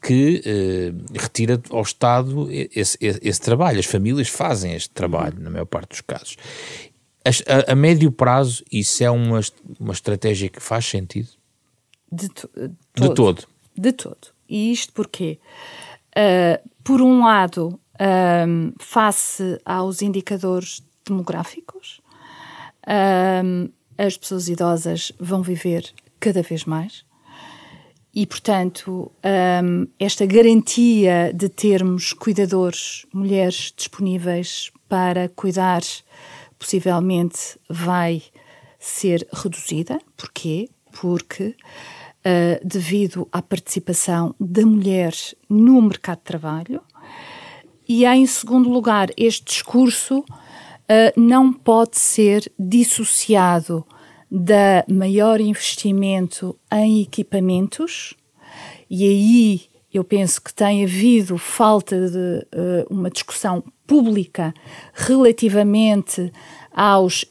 que 0.01 0.43
uh, 0.47 1.19
retira 1.19 1.61
ao 1.71 1.83
Estado 1.83 2.49
esse, 2.51 2.97
esse, 3.01 3.41
trabalho. 3.41 3.79
As 3.79 3.87
famílias 3.87 4.29
fazem 4.29 4.75
este 4.75 4.91
trabalho, 4.91 5.39
na 5.39 5.51
maior 5.51 5.67
parte 5.67 5.91
dos 5.91 6.01
casos. 6.01 6.37
A, 7.25 7.73
a 7.73 7.75
médio 7.75 8.11
prazo, 8.11 8.65
isso 8.73 9.05
é 9.05 9.11
uma, 9.11 9.41
uma 9.79 9.93
estratégia 9.93 10.49
que 10.49 10.61
faz 10.61 10.87
sentido? 10.87 11.29
De, 12.13 12.29
to 12.29 12.49
todo. 12.49 13.09
de 13.09 13.15
todo. 13.15 13.47
De 13.77 13.93
todo. 13.93 14.29
E 14.49 14.71
isto 14.71 14.93
porquê? 14.93 15.39
Uh, 16.11 16.69
por 16.85 17.01
um 17.01 17.25
lado, 17.25 17.81
um, 18.47 18.73
face 18.79 19.59
aos 19.65 20.03
indicadores 20.03 20.83
demográficos, 21.07 22.01
um, 23.45 23.69
as 23.97 24.17
pessoas 24.17 24.49
idosas 24.49 25.13
vão 25.19 25.43
viver 25.43 25.91
cada 26.21 26.43
vez 26.43 26.65
mais. 26.65 27.05
E, 28.15 28.27
portanto, 28.27 29.11
um, 29.65 29.87
esta 29.99 30.27
garantia 30.27 31.33
de 31.35 31.49
termos 31.49 32.13
cuidadores, 32.13 33.07
mulheres 33.13 33.73
disponíveis 33.75 34.71
para 34.87 35.31
cuidar, 35.31 35.81
possivelmente 36.59 37.59
vai 37.71 38.23
ser 38.79 39.27
reduzida. 39.33 39.99
Porquê? 40.15 40.69
Porque 41.01 41.57
uh, 42.25 42.67
devido 42.67 43.29
à 43.33 43.43
participação 43.43 44.35
da 44.39 44.65
mulher 44.65 45.13
no 45.49 45.81
mercado 45.83 46.19
de 46.19 46.25
trabalho. 46.25 46.81
E, 47.89 48.05
em 48.05 48.27
segundo 48.27 48.71
lugar, 48.71 49.11
este 49.17 49.45
discurso 49.45 50.21
uh, 50.21 50.25
não 51.17 51.53
pode 51.53 51.99
ser 51.99 52.51
dissociado 52.59 53.85
da 54.31 54.85
maior 54.89 55.41
investimento 55.41 56.59
em 56.73 57.03
equipamentos, 57.03 58.15
e 58.89 59.05
aí 59.05 59.63
eu 59.93 60.03
penso 60.03 60.41
que 60.41 60.55
tem 60.55 60.85
havido 60.85 61.37
falta 61.37 62.09
de 62.09 62.47
uh, 62.57 62.87
uma 62.89 63.11
discussão 63.11 63.63
pública 63.87 64.55
relativamente 64.95 66.33
aos, 66.73 67.27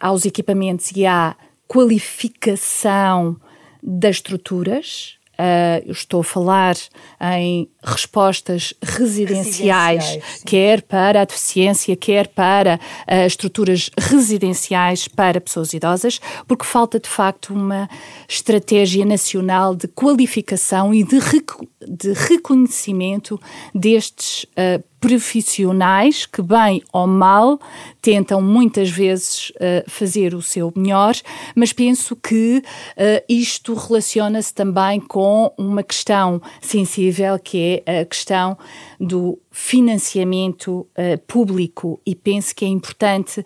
aos 0.00 0.24
equipamentos 0.24 0.90
e 0.92 1.04
à 1.04 1.36
qualificação 1.66 3.38
das 3.82 4.16
estruturas. 4.16 5.16
Uh, 5.34 5.86
eu 5.86 5.92
estou 5.92 6.20
a 6.20 6.24
falar 6.24 6.74
em 7.20 7.68
respostas 7.82 8.74
residenciais, 8.82 10.04
residenciais 10.04 10.42
quer 10.44 10.82
para 10.82 11.22
a 11.22 11.24
deficiência, 11.24 11.94
quer 11.96 12.26
para 12.28 12.80
uh, 13.06 13.26
estruturas 13.26 13.90
residenciais 13.96 15.06
para 15.06 15.40
pessoas 15.40 15.72
idosas, 15.72 16.20
porque 16.46 16.64
falta 16.64 16.98
de 16.98 17.08
facto 17.08 17.54
uma 17.54 17.88
estratégia 18.28 19.04
nacional 19.04 19.74
de 19.74 19.86
qualificação 19.88 20.92
e 20.92 21.04
de, 21.04 21.18
rec 21.18 21.52
de 21.86 22.12
reconhecimento 22.12 23.40
destes 23.74 24.44
uh, 24.44 24.82
profissionais 25.00 26.26
que, 26.26 26.42
bem 26.42 26.82
ou 26.92 27.06
mal, 27.06 27.60
tentam 28.02 28.42
muitas 28.42 28.90
vezes 28.90 29.50
uh, 29.50 29.88
fazer 29.88 30.34
o 30.34 30.42
seu 30.42 30.72
melhor, 30.74 31.14
mas 31.54 31.72
penso 31.72 32.16
que 32.16 32.58
uh, 32.58 33.24
isto 33.28 33.74
relaciona-se 33.74 34.52
também 34.52 35.00
com 35.00 35.52
uma 35.56 35.82
questão 35.82 36.42
sensível 36.60 37.38
que 37.38 37.58
é 37.58 37.77
a 37.86 38.04
questão 38.04 38.56
do 39.00 39.38
financiamento 39.50 40.86
uh, 40.96 41.18
público 41.26 42.00
e 42.04 42.14
penso 42.14 42.54
que 42.54 42.64
é 42.64 42.68
importante 42.68 43.44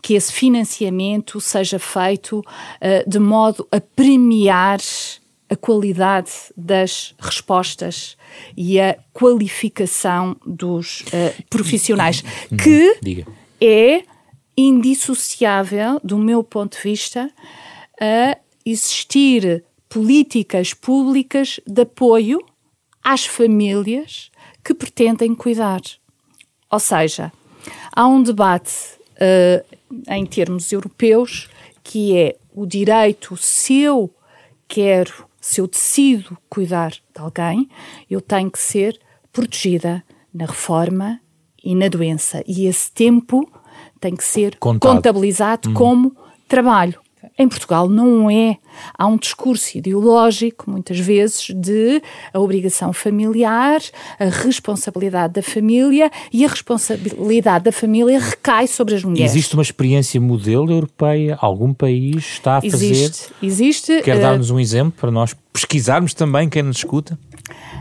que 0.00 0.14
esse 0.14 0.32
financiamento 0.32 1.40
seja 1.40 1.78
feito 1.78 2.42
de 3.06 3.18
modo 3.18 3.66
a 3.70 3.80
premiar 3.80 4.80
a 5.52 5.56
qualidade 5.56 6.30
das 6.56 7.14
respostas 7.18 8.16
e 8.56 8.80
a 8.80 8.96
qualificação 9.12 10.34
dos 10.46 11.02
uh, 11.02 11.42
profissionais, 11.50 12.22
que 12.62 12.98
Diga. 13.02 13.26
é 13.60 14.02
indissociável, 14.56 16.00
do 16.02 16.16
meu 16.16 16.42
ponto 16.42 16.76
de 16.76 16.82
vista, 16.82 17.30
a 18.00 18.38
existir 18.64 19.62
políticas 19.90 20.72
públicas 20.72 21.60
de 21.66 21.82
apoio 21.82 22.40
às 23.02 23.26
famílias 23.26 24.30
que 24.64 24.74
pretendem 24.74 25.34
cuidar. 25.34 25.80
Ou 26.70 26.78
seja, 26.78 27.32
há 27.92 28.06
um 28.06 28.22
debate 28.22 28.72
uh, 29.16 29.64
em 30.08 30.24
termos 30.24 30.72
europeus 30.72 31.48
que 31.82 32.16
é 32.16 32.36
o 32.54 32.64
direito, 32.64 33.36
se 33.36 33.80
eu 33.80 34.14
quero, 34.68 35.26
se 35.40 35.60
eu 35.60 35.66
decido 35.66 36.38
cuidar 36.48 36.90
de 36.90 37.20
alguém, 37.20 37.68
eu 38.08 38.20
tenho 38.20 38.50
que 38.50 38.58
ser 38.58 38.98
protegida 39.32 40.04
na 40.32 40.46
reforma 40.46 41.20
e 41.62 41.74
na 41.74 41.88
doença. 41.88 42.42
E 42.46 42.66
esse 42.66 42.90
tempo 42.92 43.50
tem 44.00 44.14
que 44.14 44.24
ser 44.24 44.56
Contado. 44.56 44.96
contabilizado 44.96 45.70
hum. 45.70 45.74
como 45.74 46.16
trabalho. 46.48 47.01
Em 47.38 47.48
Portugal 47.48 47.88
não 47.88 48.30
é. 48.30 48.58
Há 48.96 49.06
um 49.06 49.16
discurso 49.16 49.76
ideológico, 49.76 50.70
muitas 50.70 50.98
vezes, 50.98 51.48
de 51.54 52.02
a 52.32 52.38
obrigação 52.38 52.92
familiar, 52.92 53.80
a 54.18 54.24
responsabilidade 54.24 55.34
da 55.34 55.42
família 55.42 56.10
e 56.32 56.44
a 56.44 56.48
responsabilidade 56.48 57.64
da 57.64 57.72
família 57.72 58.18
recai 58.18 58.66
sobre 58.66 58.94
as 58.94 59.04
mulheres. 59.04 59.32
Existe 59.32 59.54
uma 59.54 59.62
experiência 59.62 60.20
modelo 60.20 60.70
europeia? 60.70 61.38
Algum 61.40 61.72
país 61.72 62.16
está 62.16 62.58
a 62.58 62.60
fazer? 62.62 62.90
Existe. 62.90 63.32
Existe 63.42 64.02
Quer 64.02 64.18
uh, 64.18 64.20
dar-nos 64.20 64.50
um 64.50 64.60
exemplo 64.60 64.94
para 65.00 65.10
nós 65.10 65.34
pesquisarmos 65.52 66.14
também 66.14 66.48
quem 66.48 66.62
nos 66.62 66.78
escuta? 66.78 67.18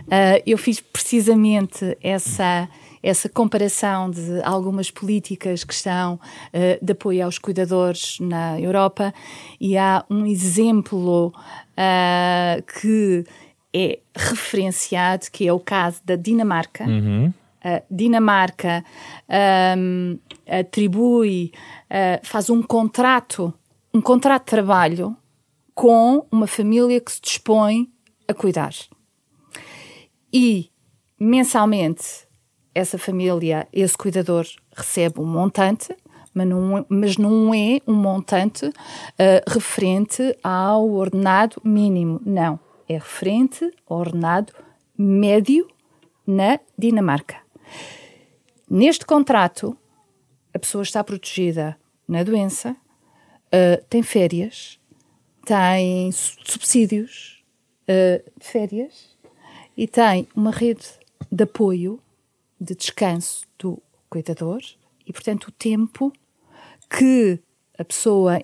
Uh, 0.07 0.41
eu 0.45 0.57
fiz 0.57 0.79
precisamente 0.79 1.97
essa 2.01 2.67
essa 3.03 3.27
comparação 3.27 4.09
de 4.09 4.41
algumas 4.43 4.91
políticas 4.91 5.63
que 5.63 5.73
estão 5.73 6.15
uh, 6.15 6.85
de 6.85 6.91
apoio 6.91 7.25
aos 7.25 7.37
cuidadores 7.37 8.19
na 8.19 8.59
Europa 8.59 9.13
e 9.59 9.77
há 9.77 10.05
um 10.09 10.25
exemplo 10.25 11.27
uh, 11.27 12.63
que 12.79 13.25
é 13.73 13.99
referenciado, 14.15 15.31
que 15.31 15.47
é 15.47 15.53
o 15.53 15.59
caso 15.59 16.01
da 16.03 16.15
Dinamarca. 16.15 16.83
Uhum. 16.85 17.33
A 17.63 17.81
Dinamarca 17.89 18.83
um, 19.77 20.17
atribui, 20.47 21.51
uh, 21.89 22.25
faz 22.25 22.49
um 22.49 22.61
contrato, 22.61 23.53
um 23.93 24.01
contrato 24.01 24.43
de 24.43 24.49
trabalho 24.49 25.15
com 25.73 26.25
uma 26.31 26.47
família 26.47 26.99
que 26.99 27.11
se 27.11 27.21
dispõe 27.21 27.89
a 28.27 28.33
cuidar. 28.33 28.73
E 30.33 30.69
mensalmente 31.19 32.27
essa 32.73 32.97
família, 32.97 33.67
esse 33.71 33.97
cuidador 33.97 34.45
recebe 34.75 35.19
um 35.19 35.25
montante, 35.25 35.95
mas 36.33 36.47
não, 36.47 36.85
mas 36.87 37.17
não 37.17 37.53
é 37.53 37.79
um 37.85 37.93
montante 37.93 38.65
uh, 38.65 38.73
referente 39.47 40.37
ao 40.43 40.89
ordenado 40.89 41.61
mínimo. 41.63 42.21
Não. 42.25 42.59
É 42.87 42.93
referente 42.93 43.71
ao 43.87 43.99
ordenado 43.99 44.53
médio 44.97 45.67
na 46.25 46.59
Dinamarca. 46.77 47.37
Neste 48.69 49.05
contrato, 49.05 49.77
a 50.53 50.59
pessoa 50.59 50.83
está 50.83 51.03
protegida 51.03 51.77
na 52.07 52.23
doença, 52.23 52.71
uh, 52.71 53.83
tem 53.89 54.01
férias, 54.01 54.79
tem 55.45 56.11
subsídios 56.11 57.43
uh, 57.83 58.31
de 58.39 58.47
férias 58.47 59.17
e 59.75 59.87
tem 59.87 60.27
uma 60.35 60.51
rede 60.51 60.85
de 61.31 61.43
apoio 61.43 61.99
de 62.61 62.75
descanso 62.75 63.41
do 63.57 63.81
cuidador 64.07 64.61
e, 65.07 65.11
portanto, 65.11 65.45
o 65.45 65.51
tempo 65.51 66.13
que 66.87 67.39
a 67.75 67.83
pessoa, 67.83 68.39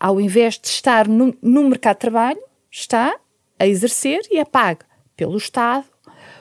ao 0.00 0.18
invés 0.18 0.58
de 0.58 0.68
estar 0.68 1.06
no, 1.06 1.36
no 1.42 1.68
mercado 1.68 1.96
de 1.96 2.00
trabalho, 2.00 2.42
está 2.70 3.14
a 3.58 3.66
exercer 3.66 4.20
e 4.30 4.38
é 4.38 4.44
paga 4.44 4.86
pelo 5.14 5.36
Estado 5.36 5.84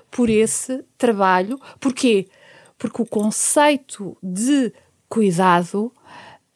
por 0.10 0.30
esse 0.30 0.86
trabalho. 0.98 1.60
Porquê? 1.82 2.28
Porque 2.78 3.02
o 3.02 3.06
conceito 3.06 4.16
de 4.24 4.72
cuidado 5.10 5.92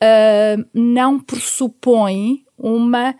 uh, 0.02 0.70
não 0.74 1.20
pressupõe 1.20 2.46
uma 2.58 3.12
uh, 3.12 3.16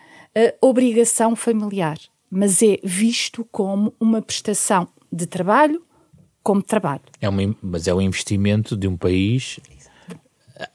obrigação 0.66 1.36
familiar, 1.36 1.98
mas 2.30 2.62
é 2.62 2.78
visto 2.82 3.46
como 3.50 3.92
uma 4.00 4.22
prestação 4.22 4.88
de 5.12 5.26
trabalho 5.26 5.84
como 6.42 6.62
trabalho. 6.62 7.02
É 7.20 7.28
uma, 7.28 7.54
mas 7.62 7.86
é 7.86 7.94
um 7.94 8.00
investimento 8.00 8.76
de 8.76 8.88
um 8.88 8.96
país. 8.96 9.60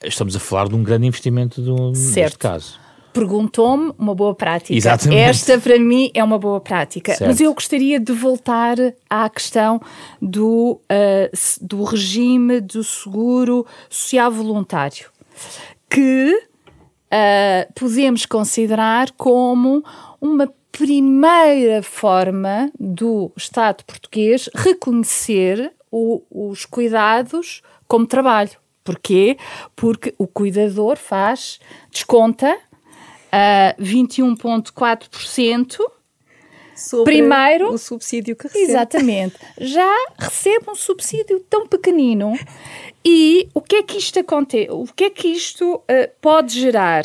Estamos 0.03 0.35
a 0.35 0.39
falar 0.39 0.67
de 0.67 0.75
um 0.75 0.83
grande 0.83 1.07
investimento 1.07 1.61
do, 1.61 1.95
certo. 1.95 2.15
neste 2.17 2.37
caso. 2.37 2.79
Perguntou-me 3.13 3.93
uma 3.97 4.13
boa 4.13 4.35
prática. 4.35 4.75
Exatamente. 4.75 5.19
Esta, 5.19 5.59
para 5.59 5.79
mim, 5.79 6.11
é 6.13 6.23
uma 6.23 6.37
boa 6.37 6.61
prática. 6.61 7.15
Certo. 7.15 7.27
Mas 7.27 7.41
eu 7.41 7.51
gostaria 7.53 7.99
de 7.99 8.13
voltar 8.13 8.75
à 9.09 9.27
questão 9.29 9.81
do, 10.21 10.79
uh, 10.83 11.65
do 11.65 11.83
regime 11.83 12.61
do 12.61 12.83
seguro 12.83 13.65
social 13.89 14.31
voluntário, 14.31 15.09
que 15.89 16.47
uh, 17.07 17.73
podemos 17.73 18.25
considerar 18.25 19.11
como 19.13 19.83
uma 20.21 20.47
primeira 20.77 21.81
forma 21.81 22.71
do 22.79 23.31
Estado 23.35 23.83
português 23.83 24.47
reconhecer 24.53 25.73
o, 25.91 26.21
os 26.29 26.65
cuidados 26.65 27.63
como 27.87 28.05
trabalho. 28.05 28.51
Porquê? 28.83 29.37
Porque 29.75 30.13
o 30.19 30.27
cuidador 30.27 30.97
faz, 30.97 31.59
desconta 31.91 32.55
uh, 32.55 33.81
21,4% 33.81 35.79
Sobre 36.75 37.11
primeiro 37.11 37.73
o 37.73 37.77
subsídio 37.79 38.35
que 38.35 38.43
recebe. 38.43 38.63
Exatamente. 38.63 39.35
Já 39.57 39.91
recebe 40.15 40.69
um 40.69 40.75
subsídio 40.75 41.39
tão 41.49 41.67
pequenino. 41.67 42.37
E 43.03 43.49
o 43.51 43.61
que 43.61 43.77
é 43.77 43.83
que 43.83 43.97
isto 43.97 44.19
acontece? 44.19 44.69
O 44.69 44.85
que 44.95 45.05
é 45.05 45.09
que 45.09 45.27
isto 45.27 45.75
uh, 45.75 45.83
pode 46.21 46.53
gerar? 46.53 47.03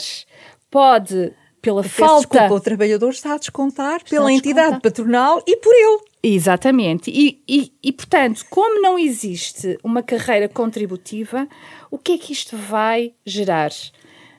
Pode 0.70 1.32
pela 1.62 1.84
falta. 1.84 2.28
Desculpa, 2.28 2.54
o 2.54 2.60
trabalhador 2.60 3.10
está 3.10 3.34
a 3.34 3.38
descontar 3.38 3.98
está 3.98 4.10
pela 4.10 4.28
a 4.28 4.32
descontar. 4.32 4.64
entidade 4.66 4.82
patronal 4.82 5.42
e 5.46 5.56
por 5.56 5.72
ele. 5.72 6.00
Exatamente. 6.20 7.10
E, 7.10 7.42
e, 7.48 7.72
e, 7.82 7.92
portanto, 7.92 8.44
como 8.50 8.82
não 8.82 8.98
existe 8.98 9.78
uma 9.82 10.02
carreira 10.02 10.48
contributiva, 10.48 11.48
o 11.90 11.96
que 11.96 12.12
é 12.12 12.18
que 12.18 12.32
isto 12.32 12.56
vai 12.56 13.14
gerar? 13.24 13.70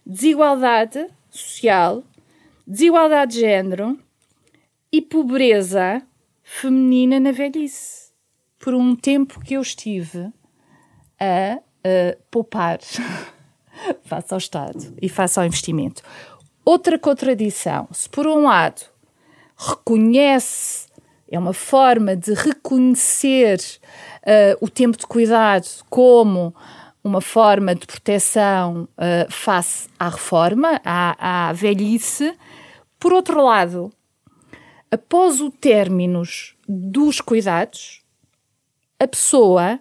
Desigualdade 0.05 1.07
social, 1.31 2.03
desigualdade 2.67 3.33
de 3.33 3.39
género 3.39 3.97
e 4.91 5.01
pobreza 5.01 6.01
feminina 6.43 7.19
na 7.19 7.31
velhice. 7.31 8.11
Por 8.59 8.73
um 8.73 8.95
tempo 8.95 9.39
que 9.41 9.55
eu 9.55 9.61
estive 9.61 10.29
a, 11.19 11.59
a 11.83 12.17
poupar 12.29 12.79
face 14.03 14.33
ao 14.33 14.37
Estado 14.37 14.93
e 15.01 15.09
face 15.09 15.39
ao 15.39 15.45
investimento. 15.45 16.01
Outra 16.65 16.97
contradição, 16.97 17.87
se 17.91 18.09
por 18.09 18.25
um 18.25 18.43
lado 18.43 18.81
reconhece, 19.57 20.87
é 21.29 21.37
uma 21.37 21.53
forma 21.53 22.15
de 22.15 22.33
reconhecer 22.33 23.59
uh, 24.21 24.57
o 24.61 24.69
tempo 24.69 24.97
de 24.97 25.05
cuidado 25.05 25.67
como 25.89 26.55
uma 27.03 27.19
forma 27.19 27.75
de 27.75 27.85
proteção 27.85 28.87
uh, 28.93 29.29
face 29.29 29.89
à 29.99 30.07
reforma, 30.07 30.79
à, 30.85 31.49
à 31.49 31.53
velhice, 31.53 32.33
por 32.97 33.11
outro 33.11 33.43
lado, 33.43 33.91
após 34.89 35.41
o 35.41 35.51
término 35.51 36.23
dos 36.65 37.19
cuidados, 37.19 38.01
a 38.97 39.05
pessoa, 39.05 39.79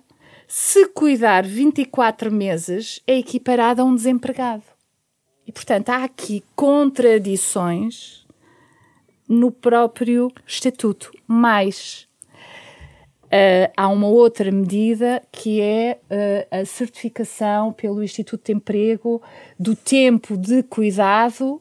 se 0.48 0.88
cuidar 0.88 1.44
24 1.44 2.32
meses, 2.32 3.00
é 3.06 3.16
equiparada 3.16 3.82
a 3.82 3.84
um 3.84 3.94
desempregado. 3.94 4.71
E, 5.52 5.54
portanto, 5.54 5.90
há 5.90 6.04
aqui 6.04 6.42
contradições 6.56 8.24
no 9.28 9.52
próprio 9.52 10.32
estatuto. 10.46 11.12
Mais, 11.26 12.08
uh, 13.24 13.70
há 13.76 13.86
uma 13.88 14.06
outra 14.06 14.50
medida 14.50 15.22
que 15.30 15.60
é 15.60 15.98
uh, 16.10 16.62
a 16.62 16.64
certificação 16.64 17.70
pelo 17.70 18.02
Instituto 18.02 18.46
de 18.46 18.52
Emprego 18.54 19.20
do 19.60 19.76
tempo 19.76 20.38
de 20.38 20.62
cuidado, 20.62 21.60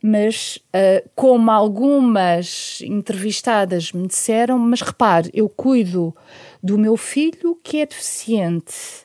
mas 0.00 0.60
uh, 0.68 1.10
como 1.16 1.50
algumas 1.50 2.80
entrevistadas 2.82 3.90
me 3.90 4.06
disseram, 4.06 4.60
mas 4.60 4.80
repare, 4.80 5.28
eu 5.34 5.48
cuido 5.48 6.14
do 6.62 6.78
meu 6.78 6.96
filho 6.96 7.58
que 7.64 7.80
é 7.80 7.86
deficiente 7.86 9.03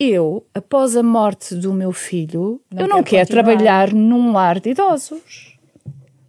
eu, 0.00 0.46
após 0.54 0.96
a 0.96 1.02
morte 1.02 1.54
do 1.54 1.74
meu 1.74 1.92
filho, 1.92 2.58
não 2.72 2.82
eu 2.82 2.88
não 2.88 3.02
quero 3.02 3.28
trabalhar 3.28 3.92
num 3.92 4.32
lar 4.32 4.58
de 4.58 4.70
idosos. 4.70 5.58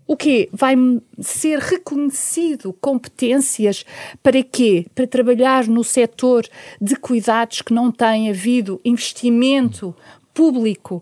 O 0.06 0.18
quê? 0.18 0.50
Vai-me 0.52 1.02
ser 1.22 1.58
reconhecido 1.58 2.74
competências 2.74 3.86
para 4.22 4.44
quê? 4.44 4.86
Para 4.94 5.08
trabalhar 5.08 5.68
no 5.68 5.86
setor 5.86 6.46
de 6.82 6.98
cuidados 6.98 7.62
que 7.62 7.74
não 7.74 7.90
tem 7.90 8.30
havido 8.30 8.82
investimento 8.84 9.96
público 10.34 11.02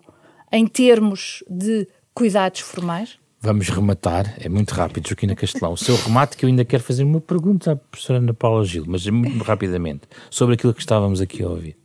em 0.52 0.68
termos 0.68 1.44
de 1.50 1.88
cuidados 2.14 2.62
formais? 2.62 3.18
Vamos 3.42 3.70
rematar, 3.70 4.36
é 4.40 4.48
muito 4.48 4.76
rápido, 4.76 5.08
Joaquina 5.08 5.34
Castelão. 5.34 5.74
O 5.74 5.78
seu 5.78 5.96
remate, 5.96 6.38
que 6.38 6.46
eu 6.46 6.50
ainda 6.50 6.64
quero 6.64 6.84
fazer 6.84 7.04
uma 7.04 7.22
pergunta 7.22 7.72
à 7.72 7.76
professora 7.76 8.20
Ana 8.20 8.34
Paula 8.34 8.64
Gil, 8.64 8.84
mas 8.86 9.08
muito 9.08 9.44
rapidamente, 9.44 10.02
sobre 10.30 10.54
aquilo 10.54 10.74
que 10.74 10.82
estávamos 10.82 11.20
aqui 11.20 11.42
a 11.42 11.48
ouvir. 11.48 11.76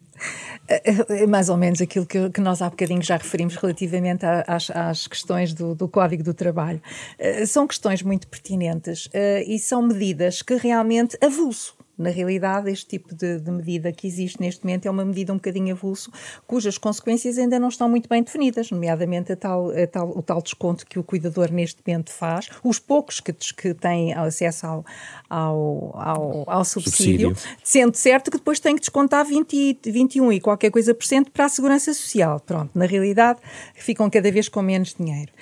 É, 0.67 1.23
é 1.23 1.27
mais 1.27 1.49
ou 1.49 1.57
menos 1.57 1.81
aquilo 1.81 2.07
que, 2.07 2.31
que, 2.31 2.41
nós 2.41 2.63
há 2.63 2.71
bocadinho 2.71 3.03
já 3.03 3.17
referimos 3.17 3.55
relativamente 3.57 4.25
às, 4.25 4.71
às 4.71 5.07
questões 5.07 5.53
do, 5.53 5.75
do, 5.75 5.89
Código 5.89 6.23
do 6.23 6.33
Trabalho. 6.33 6.81
Uh, 7.19 7.47
são 7.47 7.67
questões 7.67 8.03
muito 8.03 8.27
pertinentes 8.27 9.07
uh, 9.07 9.11
e 9.47 9.59
são 9.59 9.83
medidas 9.83 10.41
que 10.41 10.55
realmente 10.55 11.19
avulso 11.23 11.77
na 11.97 12.11
realidade, 12.11 12.71
este 12.71 12.87
tipo 12.87 13.15
de, 13.15 13.39
de, 13.41 13.51
medida 13.51 13.93
que 13.93 14.07
existe 14.07 14.41
neste 14.41 14.65
momento 14.65 14.87
é 14.87 14.91
uma 14.91 15.05
medida 15.05 15.33
um 15.33 15.37
bocadinho 15.37 15.75
avulso, 15.75 16.11
cujas 16.47 16.77
consequências 16.79 17.39
ainda 17.39 17.59
não 17.59 17.69
estão 17.69 17.89
muito 17.89 18.09
bem 18.09 18.23
definidas, 18.23 18.71
nomeadamente 18.71 19.33
a 19.33 19.37
tal, 19.37 19.71
a 19.71 19.87
tal, 19.87 20.11
o 20.11 20.23
tal 20.23 20.43
desconto 20.43 20.87
que 20.87 20.99
o 20.99 21.05
cuidador 21.05 21.53
neste 21.53 21.81
momento 21.87 22.11
faz, 22.11 22.49
os 22.63 22.79
poucos 22.79 23.21
que, 23.21 23.33
que 23.33 23.75
têm 23.75 24.13
acesso 24.15 24.67
ao, 24.67 24.85
ao, 25.29 25.91
ao, 25.95 26.45
ao 26.51 26.65
subsídio, 26.65 27.29
subsídio, 27.29 27.59
sendo 27.63 27.95
certo 27.95 28.31
que 28.31 28.39
depois 28.39 28.59
tem 28.59 28.75
que 28.75 28.81
descontar 28.81 29.25
20, 29.25 29.79
21 29.85 30.33
e 30.33 30.41
qualquer 30.41 30.71
coisa 30.71 30.95
por 30.95 31.05
cento 31.05 31.31
para 31.31 31.45
a 31.45 31.49
segurança 31.49 31.93
social. 31.95 32.41
Pronto, 32.41 32.71
na 32.75 32.87
realidade 32.87 33.41
ficam 33.75 34.09
cada 34.11 34.31
vez 34.31 34.49
com 34.49 34.63
menos 34.63 34.95
dinheiro. 34.95 35.33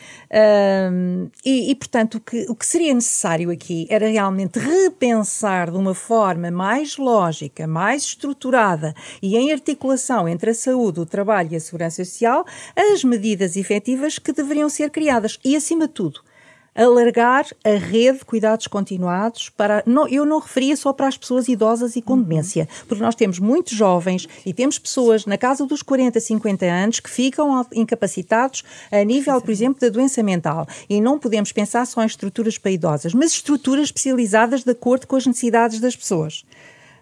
E, 1.45 1.71
e, 1.71 1.75
portanto, 1.75 2.17
o 2.17 2.21
que, 2.21 2.47
o 2.49 2.55
que 2.55 2.67
seria 2.67 2.93
necessário 2.95 3.51
aqui 3.51 3.87
era 3.89 4.09
realmente 4.09 4.59
repensar 4.59 5.71
de 5.71 5.77
uma 5.77 5.95
forma 5.95 6.42
forma 6.43 6.51
mais 6.51 6.97
lógica, 6.97 7.67
mais 7.67 8.03
estruturada 8.03 8.95
e 9.23 9.37
em 9.37 9.53
articulação 9.53 10.29
entre 10.29 10.51
a 10.51 10.55
saúde, 10.55 11.01
o 11.01 11.07
trabalho 11.07 11.53
e 11.53 11.57
a 11.57 11.61
segurança 11.61 12.05
social, 12.05 12.45
as 12.75 13.05
medidas 13.05 13.57
efetivas 13.57 14.19
que 14.19 14.33
deveriam 14.33 14.69
ser 14.69 14.91
criadas. 14.91 15.39
E, 15.45 15.55
acima 15.55 15.87
de 15.87 15.95
tudo, 15.95 16.21
alargar 16.75 17.47
a 17.65 17.71
rede 17.71 18.19
de 18.19 18.25
cuidados 18.25 18.67
continuados 18.67 19.49
para. 19.49 19.83
Não, 19.87 20.09
eu 20.09 20.25
não 20.25 20.39
referia 20.39 20.77
só 20.77 20.93
para 20.93 21.09
as 21.09 21.17
pessoas 21.17 21.49
idosas 21.49 21.97
e 21.97 22.03
com 22.03 22.15
uhum. 22.15 22.23
demência, 22.23 22.69
porque 22.89 23.03
nós 23.03 23.15
temos 23.15 23.39
muitos 23.39 23.77
jovens 23.77 24.29
e 24.45 24.53
temos 24.53 24.79
pessoas 24.79 25.27
na 25.27 25.37
casa 25.37 25.67
dos 25.67 25.83
40, 25.83 26.19
50 26.19 26.67
anos 26.67 27.01
que 27.01 27.11
ficam 27.11 27.67
incapacitados 27.73 28.63
a 28.91 29.03
nível, 29.05 29.41
por 29.41 29.51
exemplo, 29.51 29.81
da 29.81 29.89
doença 29.89 30.23
mental. 30.23 30.67
E 30.89 31.01
não 31.01 31.19
podemos 31.19 31.53
pensar 31.53 31.87
só 31.87 32.03
em 32.03 32.07
estruturas 32.07 32.59
para 32.59 32.71
idosas, 32.71 33.13
mas 33.15 33.33
estruturas 33.33 33.85
especializadas 33.85 34.65
de 34.65 34.71
acordo 34.71 35.07
com 35.07 35.17
as 35.17 35.27
necessidades 35.27 35.81
das 35.81 35.97
pessoas 35.97 36.45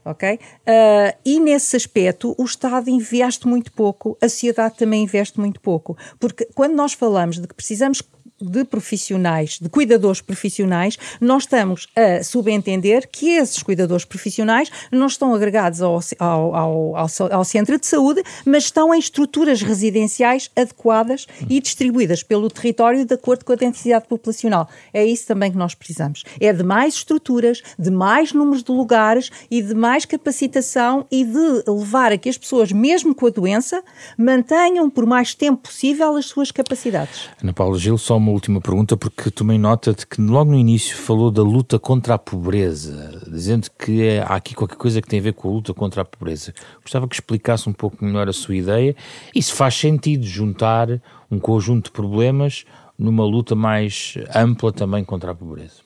ok? 0.04 0.34
Uh, 0.34 1.18
e 1.24 1.38
nesse 1.40 1.76
aspecto 1.76 2.34
o 2.38 2.44
Estado 2.44 2.88
investe 2.90 3.46
muito 3.46 3.72
pouco, 3.72 4.16
a 4.20 4.28
sociedade 4.28 4.76
também 4.76 5.04
investe 5.04 5.38
muito 5.38 5.60
pouco, 5.60 5.96
porque 6.18 6.48
quando 6.54 6.74
nós 6.74 6.92
falamos 6.92 7.38
de 7.38 7.46
que 7.46 7.54
precisamos 7.54 8.02
de 8.41 8.64
profissionais, 8.64 9.59
de 9.61 9.68
cuidadores 9.68 10.20
profissionais, 10.20 10.99
nós 11.20 11.43
estamos 11.43 11.86
a 11.95 12.22
subentender 12.22 13.09
que 13.11 13.30
esses 13.30 13.62
cuidadores 13.62 14.05
profissionais 14.05 14.70
não 14.91 15.07
estão 15.07 15.34
agregados 15.34 15.82
ao, 15.82 16.01
ao, 16.18 16.57
ao, 16.57 17.07
ao, 17.30 17.45
centro 17.45 17.78
de 17.78 17.86
saúde, 17.86 18.22
mas 18.45 18.64
estão 18.64 18.95
em 18.95 18.99
estruturas 18.99 19.62
residenciais 19.62 20.51
adequadas 20.57 21.26
e 21.49 21.61
distribuídas 21.61 22.22
pelo 22.22 22.49
território 22.49 23.05
de 23.05 23.14
acordo 23.14 23.45
com 23.45 23.53
a 23.53 23.57
densidade 23.57 24.07
populacional. 24.07 24.68
É 24.93 25.05
isso 25.05 25.26
também 25.26 25.51
que 25.51 25.59
nós 25.59 25.74
precisamos. 25.74 26.24
É 26.41 26.53
de 26.53 26.62
mais 26.62 26.95
estruturas, 26.95 27.62
de 27.78 27.91
mais 27.91 28.32
números 28.32 28.62
de 28.62 28.72
lugares 28.72 29.30
e 29.51 29.62
de 29.62 29.74
mais 29.74 30.05
capacitação 30.05 31.07
e 31.11 31.24
de 31.24 31.64
levar 31.66 32.12
a 32.12 32.18
que 32.18 32.28
as 32.28 32.38
pessoas, 32.38 32.72
mesmo 32.72 33.14
com 33.14 33.26
a 33.26 33.30
doença, 33.30 33.82
mantenham 34.16 34.88
por 34.88 35.07
mais 35.07 35.34
tempo 35.34 35.62
possível 35.62 36.16
as 36.16 36.26
suas 36.26 36.51
capacidades. 36.51 37.28
Ana 37.43 37.53
Paula 37.53 37.78
Gil, 37.78 37.99
só 37.99 38.16
uma 38.16 38.29
última 38.30 38.60
pergunta, 38.60 38.96
porque 38.96 39.30
tomei 39.30 39.58
nota 39.58 39.92
de 39.92 40.06
que 40.06 40.20
logo 40.20 40.50
no 40.50 40.56
início 40.56 40.96
falou 40.96 41.30
da 41.30 41.42
luta 41.42 41.78
contra 41.78 42.14
a 42.14 42.18
pobreza, 42.18 43.22
dizendo 43.26 43.68
que 43.78 44.02
é, 44.02 44.20
há 44.20 44.36
aqui 44.36 44.54
qualquer 44.54 44.76
coisa 44.76 45.02
que 45.02 45.08
tem 45.08 45.20
a 45.20 45.22
ver 45.22 45.34
com 45.34 45.48
a 45.48 45.52
luta 45.52 45.74
contra 45.74 46.02
a 46.02 46.04
pobreza. 46.04 46.54
Gostava 46.82 47.06
que 47.06 47.14
explicasse 47.14 47.68
um 47.68 47.72
pouco 47.72 48.04
melhor 48.04 48.28
a 48.28 48.32
sua 48.32 48.56
ideia 48.56 48.96
e 49.34 49.42
se 49.42 49.52
faz 49.52 49.74
sentido 49.74 50.24
juntar 50.24 50.88
um 51.30 51.38
conjunto 51.38 51.86
de 51.86 51.90
problemas 51.92 52.64
numa 52.98 53.24
luta 53.24 53.54
mais 53.54 54.14
ampla 54.34 54.72
também 54.72 55.04
contra 55.04 55.32
a 55.32 55.34
pobreza. 55.34 55.80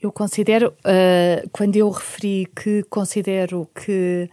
Eu 0.00 0.12
considero, 0.12 0.68
uh, 0.68 1.48
quando 1.50 1.76
eu 1.76 1.88
referi 1.90 2.46
que 2.54 2.82
considero 2.84 3.68
que 3.74 4.28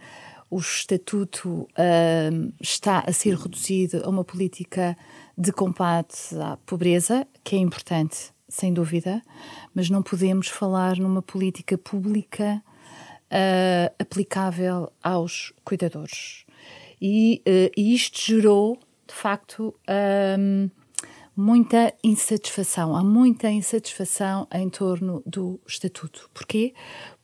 o 0.50 0.58
estatuto 0.58 1.48
uh, 1.48 2.52
está 2.60 3.02
a 3.06 3.12
ser 3.12 3.36
reduzido 3.36 4.02
a 4.04 4.08
uma 4.08 4.22
política 4.22 4.96
de 5.36 5.52
combate 5.52 6.36
à 6.36 6.56
pobreza, 6.58 7.26
que 7.42 7.56
é 7.56 7.58
importante, 7.58 8.32
sem 8.48 8.72
dúvida, 8.72 9.22
mas 9.74 9.90
não 9.90 10.02
podemos 10.02 10.48
falar 10.48 10.96
numa 10.96 11.22
política 11.22 11.76
pública 11.76 12.62
uh, 13.24 13.94
aplicável 13.98 14.92
aos 15.02 15.52
cuidadores. 15.64 16.44
E, 17.00 17.42
uh, 17.46 17.70
e, 17.76 17.94
isto 17.94 18.20
gerou, 18.20 18.78
de 19.06 19.14
facto, 19.14 19.74
um, 20.38 20.70
muita 21.36 21.92
insatisfação. 22.02 22.94
Há 22.94 23.02
muita 23.02 23.50
insatisfação 23.50 24.46
em 24.52 24.68
torno 24.68 25.22
do 25.26 25.60
estatuto. 25.66 26.30
Porquê? 26.32 26.72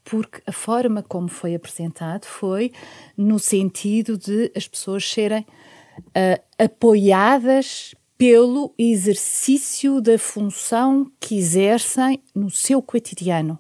Porque 0.03 0.43
a 0.47 0.53
forma 0.53 1.03
como 1.03 1.29
foi 1.29 1.55
apresentado 1.55 2.25
foi 2.25 2.73
no 3.17 3.39
sentido 3.39 4.19
de 4.19 4.51
as 4.57 4.67
pessoas 4.67 5.09
serem 5.09 5.47
uh, 5.99 6.43
apoiadas 6.59 7.95
pelo 8.21 8.75
exercício 8.77 9.99
da 9.99 10.19
função 10.19 11.11
que 11.19 11.39
exercem 11.39 12.23
no 12.35 12.51
seu 12.51 12.83
cotidiano. 12.83 13.59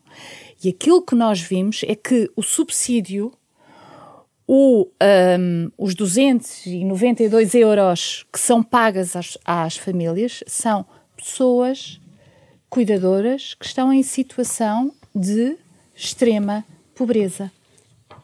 E 0.63 0.69
aquilo 0.69 1.01
que 1.01 1.15
nós 1.15 1.41
vimos 1.41 1.81
é 1.89 1.95
que 1.95 2.31
o 2.37 2.43
subsídio, 2.43 3.33
o, 4.47 4.87
um, 5.39 5.71
os 5.79 5.95
292 5.95 7.55
euros 7.55 8.27
que 8.31 8.39
são 8.39 8.63
pagas 8.63 9.17
às, 9.17 9.39
às 9.47 9.79
famílias, 9.79 10.45
são 10.47 10.85
pessoas 11.17 11.99
cuidadoras 12.69 13.55
que 13.55 13.65
estão 13.65 13.91
em 13.91 14.03
situação 14.03 14.93
de 15.15 15.57
extrema 15.95 16.67
pobreza. 16.95 17.51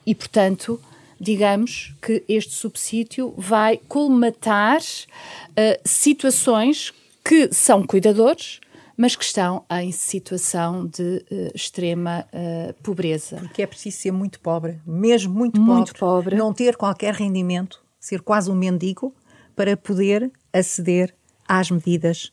E, 0.05 0.14
portanto, 0.14 0.78
digamos 1.20 1.94
que 2.00 2.24
este 2.28 2.52
subsídio 2.52 3.34
vai 3.36 3.78
colmatar 3.88 4.80
uh, 4.80 5.80
situações 5.84 6.92
que 7.24 7.52
são 7.52 7.84
cuidadores, 7.84 8.60
mas 8.96 9.14
que 9.16 9.24
estão 9.24 9.64
em 9.70 9.92
situação 9.92 10.86
de 10.86 11.24
uh, 11.30 11.50
extrema 11.54 12.26
uh, 12.32 12.74
pobreza. 12.82 13.36
Porque 13.36 13.62
é 13.62 13.66
preciso 13.66 13.98
ser 13.98 14.12
muito 14.12 14.40
pobre, 14.40 14.80
mesmo 14.86 15.34
muito, 15.34 15.60
muito 15.60 15.92
pobre, 15.94 15.98
pobre, 15.98 16.36
não 16.36 16.52
ter 16.52 16.76
qualquer 16.76 17.14
rendimento, 17.14 17.82
ser 17.98 18.20
quase 18.20 18.50
um 18.50 18.54
mendigo, 18.54 19.14
para 19.54 19.76
poder 19.76 20.30
aceder 20.52 21.14
às 21.48 21.70
medidas 21.70 22.30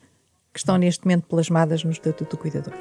que 0.52 0.60
estão 0.60 0.78
neste 0.78 1.06
momento 1.06 1.26
plasmadas 1.26 1.84
no 1.84 1.92
Estatuto 1.92 2.36
do 2.36 2.38
Cuidador. 2.38 2.74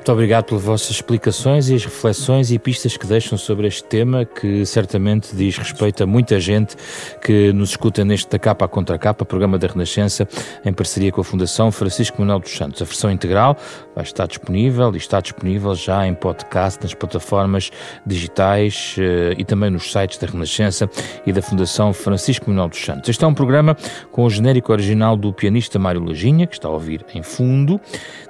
Muito 0.00 0.12
obrigado 0.12 0.46
pelas 0.46 0.64
vossas 0.64 0.90
explicações 0.92 1.68
e 1.68 1.74
as 1.74 1.84
reflexões 1.84 2.50
e 2.50 2.58
pistas 2.58 2.96
que 2.96 3.06
deixam 3.06 3.36
sobre 3.36 3.66
este 3.66 3.84
tema, 3.84 4.24
que 4.24 4.64
certamente 4.64 5.36
diz 5.36 5.58
respeito 5.58 6.02
a 6.02 6.06
muita 6.06 6.40
gente 6.40 6.74
que 7.22 7.52
nos 7.52 7.70
escuta 7.70 8.02
neste 8.02 8.30
da 8.30 8.38
capa 8.38 8.64
à 8.64 8.68
contra 8.68 8.98
capa, 8.98 9.26
programa 9.26 9.58
da 9.58 9.66
Renascença, 9.66 10.26
em 10.64 10.72
parceria 10.72 11.12
com 11.12 11.20
a 11.20 11.24
Fundação 11.24 11.70
Francisco 11.70 12.18
Manuel 12.18 12.38
dos 12.38 12.50
Santos. 12.50 12.80
A 12.80 12.86
versão 12.86 13.10
integral 13.10 13.58
vai 13.94 14.02
estar 14.02 14.26
disponível 14.26 14.90
e 14.94 14.96
está 14.96 15.20
disponível 15.20 15.74
já 15.74 16.06
em 16.06 16.14
podcast 16.14 16.82
nas 16.82 16.94
plataformas 16.94 17.70
digitais 18.06 18.96
eh, 18.98 19.34
e 19.36 19.44
também 19.44 19.68
nos 19.68 19.92
sites 19.92 20.16
da 20.16 20.26
Renascença 20.26 20.88
e 21.26 21.32
da 21.32 21.42
Fundação 21.42 21.92
Francisco 21.92 22.48
Manuel 22.48 22.70
dos 22.70 22.82
Santos. 22.82 23.10
Este 23.10 23.22
é 23.22 23.26
um 23.26 23.34
programa 23.34 23.76
com 24.10 24.24
o 24.24 24.30
genérico 24.30 24.72
original 24.72 25.14
do 25.14 25.30
pianista 25.30 25.78
Mário 25.78 26.02
Lajinha, 26.02 26.46
que 26.46 26.54
está 26.54 26.68
a 26.68 26.72
ouvir 26.72 27.04
em 27.14 27.22
fundo. 27.22 27.78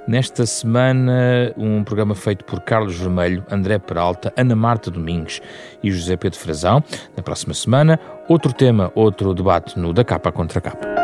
Nesta 0.05 0.45
semana, 0.45 1.53
um 1.63 1.83
programa 1.83 2.15
feito 2.15 2.43
por 2.45 2.61
Carlos 2.61 2.97
Vermelho, 2.97 3.43
André 3.49 3.79
Peralta, 3.79 4.33
Ana 4.37 4.55
Marta 4.55 4.89
Domingues 4.89 5.41
e 5.83 5.91
José 5.91 6.17
Pedro 6.17 6.39
Frazão. 6.39 6.83
Na 7.15 7.23
próxima 7.23 7.53
semana, 7.53 7.99
outro 8.27 8.53
tema, 8.53 8.91
outro 8.95 9.33
debate 9.33 9.77
no 9.79 9.93
Da 9.93 10.03
Capa 10.03 10.31
contra 10.31 10.61
Capa. 10.61 11.00